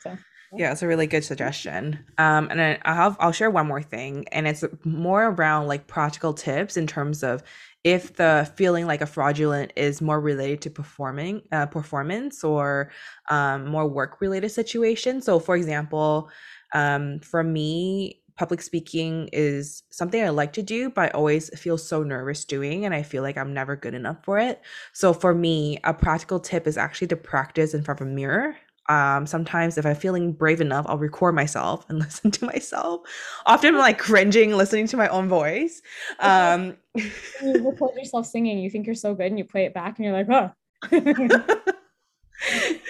So. 0.00 0.18
Yeah, 0.54 0.72
it's 0.72 0.82
a 0.82 0.86
really 0.86 1.06
good 1.06 1.24
suggestion. 1.24 2.04
Um, 2.18 2.48
and 2.50 2.60
I 2.60 2.94
have 2.94 3.16
I'll 3.20 3.32
share 3.32 3.50
one 3.50 3.66
more 3.66 3.82
thing, 3.82 4.26
and 4.32 4.46
it's 4.46 4.64
more 4.84 5.28
around 5.28 5.68
like 5.68 5.86
practical 5.86 6.34
tips 6.34 6.76
in 6.76 6.86
terms 6.86 7.22
of 7.22 7.42
if 7.84 8.14
the 8.14 8.50
feeling 8.56 8.86
like 8.86 9.00
a 9.00 9.06
fraudulent 9.06 9.72
is 9.76 10.00
more 10.00 10.20
related 10.20 10.60
to 10.62 10.70
performing 10.70 11.42
uh, 11.50 11.66
performance 11.66 12.44
or 12.44 12.90
um, 13.30 13.66
more 13.66 13.88
work 13.88 14.20
related 14.20 14.50
situation. 14.50 15.20
So 15.20 15.38
for 15.38 15.56
example 15.56 16.30
um, 16.74 17.20
for 17.20 17.42
me 17.42 18.22
public 18.36 18.62
speaking 18.62 19.28
is 19.30 19.82
something 19.90 20.24
i 20.24 20.30
like 20.30 20.54
to 20.54 20.62
do 20.62 20.88
but 20.88 21.02
i 21.02 21.08
always 21.10 21.50
feel 21.58 21.76
so 21.76 22.02
nervous 22.02 22.46
doing 22.46 22.86
and 22.86 22.94
i 22.94 23.02
feel 23.02 23.22
like 23.22 23.36
i'm 23.36 23.52
never 23.52 23.76
good 23.76 23.92
enough 23.94 24.16
for 24.24 24.38
it. 24.38 24.62
So 24.92 25.12
for 25.12 25.34
me 25.34 25.78
a 25.84 25.92
practical 25.92 26.40
tip 26.40 26.66
is 26.66 26.78
actually 26.78 27.08
to 27.08 27.16
practice 27.16 27.74
in 27.74 27.82
front 27.82 28.00
of 28.00 28.06
a 28.06 28.10
mirror 28.10 28.56
um, 28.88 29.26
sometimes 29.26 29.78
if 29.78 29.86
I'm 29.86 29.94
feeling 29.94 30.32
brave 30.32 30.60
enough, 30.60 30.86
I'll 30.88 30.98
record 30.98 31.34
myself 31.34 31.84
and 31.88 31.98
listen 32.00 32.30
to 32.32 32.46
myself. 32.46 33.02
Often 33.46 33.74
I'm 33.74 33.80
like 33.80 33.98
cringing 33.98 34.56
listening 34.56 34.86
to 34.88 34.96
my 34.96 35.08
own 35.08 35.28
voice. 35.28 35.82
Um, 36.20 36.76
you 36.94 37.10
record 37.42 37.94
yourself 37.96 38.26
singing, 38.26 38.58
you 38.58 38.70
think 38.70 38.86
you're 38.86 38.94
so 38.94 39.14
good, 39.14 39.26
and 39.26 39.38
you 39.38 39.44
play 39.44 39.64
it 39.64 39.74
back, 39.74 39.98
and 39.98 40.06
you're 40.06 40.14
like, 40.14 40.28
oh. 40.30 40.50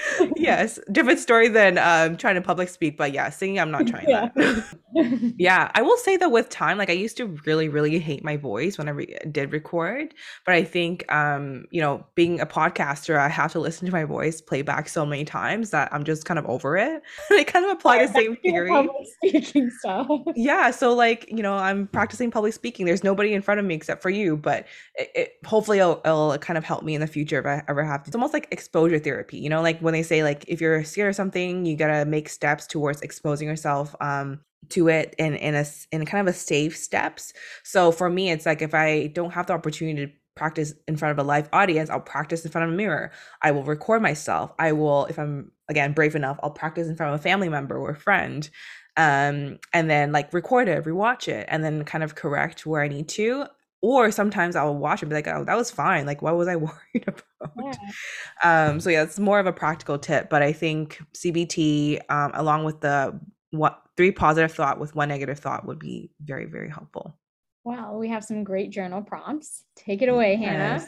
yes, 0.43 0.79
different 0.91 1.19
story 1.19 1.49
than 1.49 1.79
um, 1.79 2.17
trying 2.17 2.35
to 2.35 2.41
public 2.41 2.69
speak, 2.69 2.97
but 2.97 3.13
yeah, 3.13 3.31
singing, 3.31 3.61
I'm 3.61 3.71
not 3.71 3.87
trying 3.87 4.09
yeah. 4.09 4.29
that. 4.35 5.35
yeah, 5.39 5.71
I 5.75 5.83
will 5.83 5.97
say 5.97 6.17
that 6.17 6.31
with 6.31 6.49
time, 6.49 6.79
like 6.79 6.91
I 6.91 6.95
used 6.95 7.17
to 7.19 7.27
really, 7.47 7.69
really 7.69 7.99
hate 7.99 8.25
my 8.25 8.37
voice 8.37 8.79
when 8.79 8.89
I 8.89 8.93
re- 8.93 9.19
did 9.31 9.53
record, 9.53 10.15
but 10.45 10.55
I 10.55 10.65
think, 10.65 11.11
um, 11.13 11.67
you 11.71 11.81
know, 11.81 12.05
being 12.15 12.41
a 12.41 12.47
podcaster, 12.47 13.19
I 13.19 13.29
have 13.29 13.53
to 13.53 13.61
listen 13.61 13.87
to 13.87 13.93
my 13.93 14.05
voice 14.05 14.41
playback 14.41 14.89
so 14.89 15.05
many 15.07 15.25
times 15.25 15.71
that 15.71 15.93
I'm 15.93 16.05
just 16.05 16.25
kind 16.25 16.39
of 16.39 16.47
over 16.47 16.77
it. 16.77 17.03
I 17.31 17.45
kind 17.45 17.65
of 17.65 17.73
apply 17.73 18.07
the 18.07 18.13
same 18.13 18.37
theory. 18.37 18.71
Public 18.71 19.07
Speaking 19.17 19.71
stuff. 19.79 20.09
Yeah, 20.35 20.71
so 20.71 20.95
like 20.95 21.27
you 21.29 21.43
know, 21.43 21.55
I'm 21.55 21.87
practicing 21.89 22.31
public 22.31 22.53
speaking. 22.53 22.87
There's 22.87 23.05
nobody 23.05 23.35
in 23.35 23.43
front 23.43 23.61
of 23.61 23.67
me 23.67 23.75
except 23.75 24.03
for 24.03 24.11
you, 24.11 24.37
but 24.37 24.67
it, 24.95 25.11
it 25.15 25.33
hopefully 25.45 25.79
it'll, 25.79 26.01
it'll 26.05 26.37
kind 26.39 26.59
of 26.59 26.65
help 26.65 26.83
me 26.83 26.95
in 26.95 27.01
the 27.01 27.07
future 27.07 27.39
if 27.39 27.47
I 27.47 27.63
ever 27.69 27.85
have 27.85 28.03
to. 28.05 28.09
It's 28.09 28.17
almost 28.17 28.33
like 28.33 28.49
exposure 28.51 28.99
therapy 28.99 29.43
you 29.43 29.49
know 29.49 29.61
like 29.61 29.79
when 29.81 29.93
they 29.93 30.03
say 30.03 30.23
like 30.23 30.32
if 30.49 30.61
you're 30.61 30.85
scared 30.85 31.11
of 31.11 31.17
something 31.17 31.65
you 31.65 31.77
gotta 31.77 32.05
make 32.05 32.29
steps 32.29 32.67
towards 32.67 33.01
exposing 33.03 33.49
yourself 33.49 33.95
um 34.01 34.41
to 34.69 34.89
it 34.89 35.15
in 35.19 35.35
in 35.35 35.55
a 35.55 35.65
in 35.91 36.05
kind 36.07 36.27
of 36.27 36.35
a 36.35 36.37
safe 36.37 36.77
steps. 36.77 37.33
So 37.63 37.93
for 37.93 38.09
me 38.09 38.31
it's 38.31 38.47
like 38.47 38.63
if 38.63 38.75
i 38.75 39.09
don't 39.09 39.33
have 39.33 39.47
the 39.47 39.53
opportunity 39.53 40.07
to 40.07 40.13
practice 40.35 40.73
in 40.89 40.97
front 40.97 41.13
of 41.13 41.23
a 41.23 41.29
live 41.29 41.47
audience 41.53 41.91
i'll 41.91 42.01
practice 42.01 42.45
in 42.45 42.51
front 42.51 42.67
of 42.67 42.73
a 42.73 42.77
mirror. 42.77 43.11
I 43.43 43.51
will 43.51 43.65
record 43.65 44.03
myself. 44.03 44.53
I 44.59 44.73
will 44.73 45.07
if 45.07 45.19
i'm 45.19 45.53
again 45.69 45.93
brave 45.93 46.15
enough 46.15 46.39
i'll 46.43 46.51
practice 46.51 46.89
in 46.89 46.97
front 46.97 47.15
of 47.15 47.21
a 47.21 47.23
family 47.23 47.49
member 47.49 47.77
or 47.77 47.95
friend 47.95 48.49
um 48.97 49.59
and 49.73 49.89
then 49.89 50.13
like 50.13 50.33
record 50.35 50.69
it 50.69 50.85
rewatch 50.85 51.29
it 51.29 51.47
and 51.49 51.65
then 51.65 51.83
kind 51.85 52.05
of 52.05 52.15
correct 52.15 52.67
where 52.67 52.83
i 52.83 52.89
need 52.89 53.09
to 53.09 53.47
or 53.83 54.13
sometimes 54.13 54.55
I'll 54.55 54.77
watch 54.77 55.03
and 55.03 55.11
be 55.11 55.15
like, 55.15 55.27
oh, 55.27 55.45
that 55.45 55.57
was 55.57 55.71
fine. 55.71 56.07
Like, 56.07 56.23
what 56.23 56.37
was 56.37 56.49
I 56.49 56.57
worried 56.57 57.05
about? 57.07 57.53
Yeah. 57.63 58.69
Um, 58.69 58.81
so 58.81 58.89
yeah, 58.89 59.03
it's 59.03 59.19
more 59.19 59.41
of 59.41 59.47
a 59.47 59.53
practical 59.53 59.99
tip, 59.99 60.31
but 60.31 60.43
I 60.43 60.53
think 60.53 61.03
CBT, 61.15 62.01
um, 62.09 62.31
along 62.35 62.65
with 62.65 62.81
the 62.81 63.21
what 63.51 63.83
three 63.97 64.13
positive 64.13 64.53
thought 64.53 64.81
with 64.81 64.95
one 64.95 65.09
negative 65.09 65.39
thought 65.39 65.67
would 65.67 65.79
be 65.79 66.11
very, 66.25 66.47
very 66.47 66.71
helpful. 66.71 67.19
Wow, 67.65 67.99
we 67.99 68.09
have 68.09 68.25
some 68.25 68.45
great 68.45 68.71
journal 68.71 69.03
prompts. 69.03 69.65
Take 69.77 70.01
it 70.01 70.09
away, 70.09 70.39
yes. 70.41 70.83
Hannah. 70.85 70.87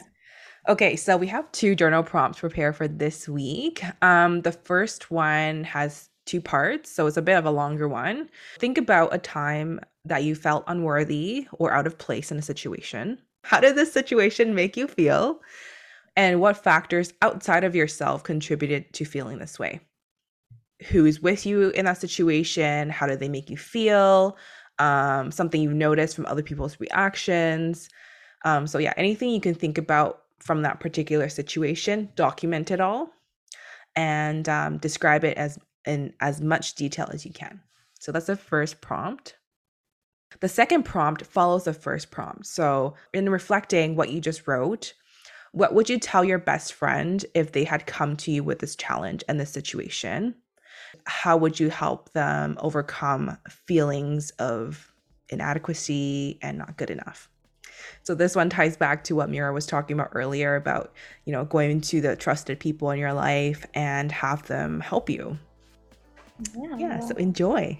Okay, 0.67 0.95
so 0.95 1.15
we 1.15 1.27
have 1.27 1.51
two 1.51 1.75
journal 1.75 2.01
prompts 2.01 2.39
prepared 2.39 2.75
for 2.75 2.87
this 2.87 3.29
week. 3.29 3.83
Um, 4.01 4.41
the 4.41 4.51
first 4.51 5.11
one 5.11 5.63
has 5.65 6.09
two 6.25 6.41
parts, 6.41 6.91
so 6.91 7.07
it's 7.07 7.17
a 7.17 7.21
bit 7.21 7.37
of 7.37 7.45
a 7.45 7.51
longer 7.51 7.87
one. 7.87 8.29
Think 8.59 8.77
about 8.77 9.13
a 9.13 9.17
time 9.17 9.79
that 10.05 10.23
you 10.23 10.35
felt 10.35 10.63
unworthy 10.67 11.47
or 11.53 11.73
out 11.73 11.87
of 11.87 11.97
place 11.97 12.31
in 12.31 12.37
a 12.37 12.41
situation. 12.41 13.19
How 13.43 13.59
did 13.59 13.75
this 13.75 13.93
situation 13.93 14.55
make 14.55 14.75
you 14.75 14.87
feel? 14.87 15.39
And 16.15 16.39
what 16.39 16.57
factors 16.57 17.13
outside 17.21 17.63
of 17.63 17.75
yourself 17.75 18.23
contributed 18.23 18.91
to 18.93 19.05
feeling 19.05 19.37
this 19.37 19.59
way? 19.59 19.81
Who's 20.87 21.21
with 21.21 21.45
you 21.45 21.69
in 21.69 21.85
that 21.85 21.99
situation? 21.99 22.89
How 22.89 23.07
did 23.07 23.19
they 23.19 23.29
make 23.29 23.49
you 23.49 23.57
feel? 23.57 24.37
Um, 24.79 25.31
something 25.31 25.61
you've 25.61 25.73
noticed 25.73 26.15
from 26.15 26.25
other 26.25 26.43
people's 26.43 26.79
reactions. 26.79 27.89
Um, 28.43 28.67
so, 28.67 28.77
yeah, 28.77 28.93
anything 28.97 29.29
you 29.29 29.41
can 29.41 29.55
think 29.55 29.77
about 29.77 30.23
from 30.39 30.61
that 30.63 30.79
particular 30.79 31.29
situation, 31.29 32.09
document 32.15 32.71
it 32.71 32.81
all 32.81 33.09
and 33.95 34.49
um, 34.49 34.77
describe 34.77 35.23
it 35.23 35.37
as 35.37 35.57
in 35.85 36.13
as 36.19 36.41
much 36.41 36.75
detail 36.75 37.09
as 37.11 37.25
you 37.25 37.31
can. 37.31 37.61
So 37.99 38.11
that's 38.11 38.27
the 38.27 38.35
first 38.35 38.81
prompt. 38.81 39.35
The 40.41 40.49
second 40.49 40.83
prompt 40.83 41.25
follows 41.25 41.63
the 41.63 41.73
first 41.73 42.11
prompt. 42.11 42.45
So, 42.45 42.95
in 43.13 43.29
reflecting 43.29 43.95
what 43.95 44.09
you 44.09 44.19
just 44.19 44.47
wrote, 44.47 44.93
what 45.53 45.73
would 45.73 45.89
you 45.89 45.97
tell 45.97 46.25
your 46.25 46.39
best 46.39 46.73
friend 46.73 47.25
if 47.33 47.53
they 47.53 47.63
had 47.63 47.85
come 47.85 48.17
to 48.17 48.31
you 48.31 48.43
with 48.43 48.59
this 48.59 48.75
challenge 48.75 49.23
and 49.29 49.39
this 49.39 49.51
situation? 49.51 50.35
how 51.05 51.37
would 51.37 51.59
you 51.59 51.69
help 51.69 52.11
them 52.13 52.57
overcome 52.59 53.37
feelings 53.49 54.31
of 54.31 54.91
inadequacy 55.29 56.39
and 56.41 56.57
not 56.57 56.77
good 56.77 56.89
enough? 56.89 57.29
So 58.03 58.15
this 58.15 58.35
one 58.35 58.49
ties 58.49 58.77
back 58.77 59.03
to 59.05 59.15
what 59.15 59.29
Mira 59.29 59.53
was 59.53 59.65
talking 59.65 59.95
about 59.95 60.11
earlier 60.13 60.55
about, 60.55 60.93
you 61.25 61.33
know, 61.33 61.45
going 61.45 61.81
to 61.81 62.01
the 62.01 62.15
trusted 62.15 62.59
people 62.59 62.89
in 62.91 62.99
your 62.99 63.13
life 63.13 63.65
and 63.73 64.11
have 64.11 64.47
them 64.47 64.79
help 64.79 65.09
you. 65.09 65.37
Yeah. 66.55 66.77
Yeah. 66.77 66.99
So 66.99 67.15
enjoy. 67.15 67.79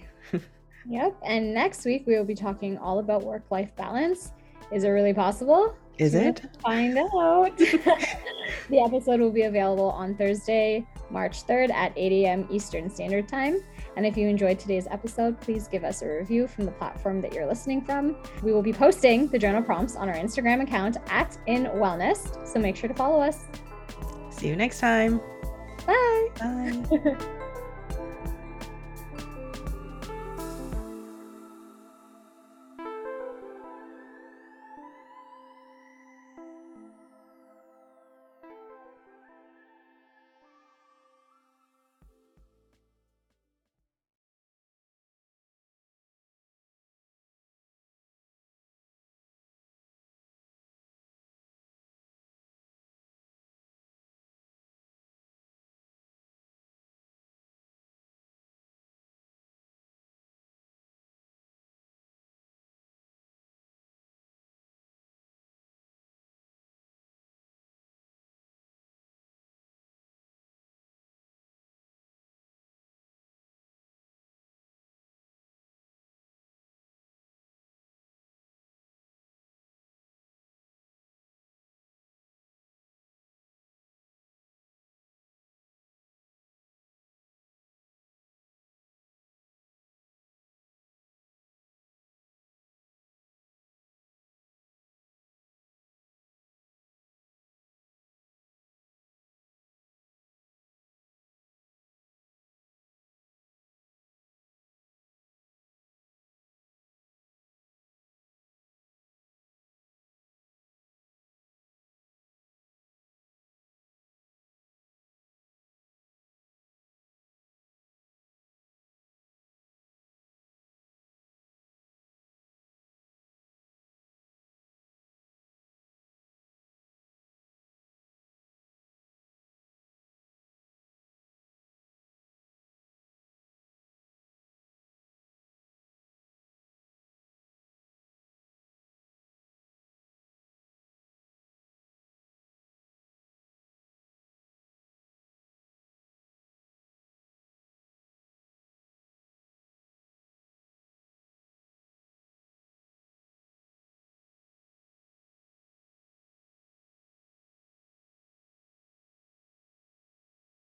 yep. 0.88 1.16
And 1.24 1.54
next 1.54 1.84
week 1.84 2.04
we 2.06 2.16
will 2.16 2.24
be 2.24 2.34
talking 2.34 2.78
all 2.78 2.98
about 2.98 3.22
work-life 3.22 3.74
balance. 3.76 4.32
Is 4.72 4.84
it 4.84 4.88
really 4.88 5.14
possible? 5.14 5.76
Is 5.98 6.14
it? 6.14 6.42
Find 6.60 6.98
out. 6.98 7.56
the 7.58 8.80
episode 8.84 9.20
will 9.20 9.30
be 9.30 9.42
available 9.42 9.90
on 9.90 10.14
Thursday, 10.16 10.86
March 11.10 11.46
3rd 11.46 11.70
at 11.70 11.92
8 11.96 12.24
a.m. 12.24 12.46
Eastern 12.50 12.90
Standard 12.90 13.28
Time. 13.28 13.62
And 13.96 14.04
if 14.04 14.16
you 14.16 14.28
enjoyed 14.28 14.58
today's 14.58 14.86
episode, 14.90 15.40
please 15.40 15.68
give 15.68 15.84
us 15.84 16.02
a 16.02 16.08
review 16.08 16.46
from 16.46 16.66
the 16.66 16.72
platform 16.72 17.22
that 17.22 17.32
you're 17.32 17.46
listening 17.46 17.80
from. 17.80 18.16
We 18.42 18.52
will 18.52 18.62
be 18.62 18.72
posting 18.72 19.28
the 19.28 19.38
journal 19.38 19.62
prompts 19.62 19.96
on 19.96 20.08
our 20.08 20.16
Instagram 20.16 20.62
account 20.62 20.98
at 21.08 21.38
In 21.46 21.64
Wellnest, 21.64 22.46
so 22.46 22.58
make 22.60 22.76
sure 22.76 22.88
to 22.88 22.94
follow 22.94 23.20
us. 23.20 23.38
See 24.30 24.48
you 24.48 24.56
next 24.56 24.80
time. 24.80 25.18
Bye. 25.86 26.28
Bye. 26.38 27.16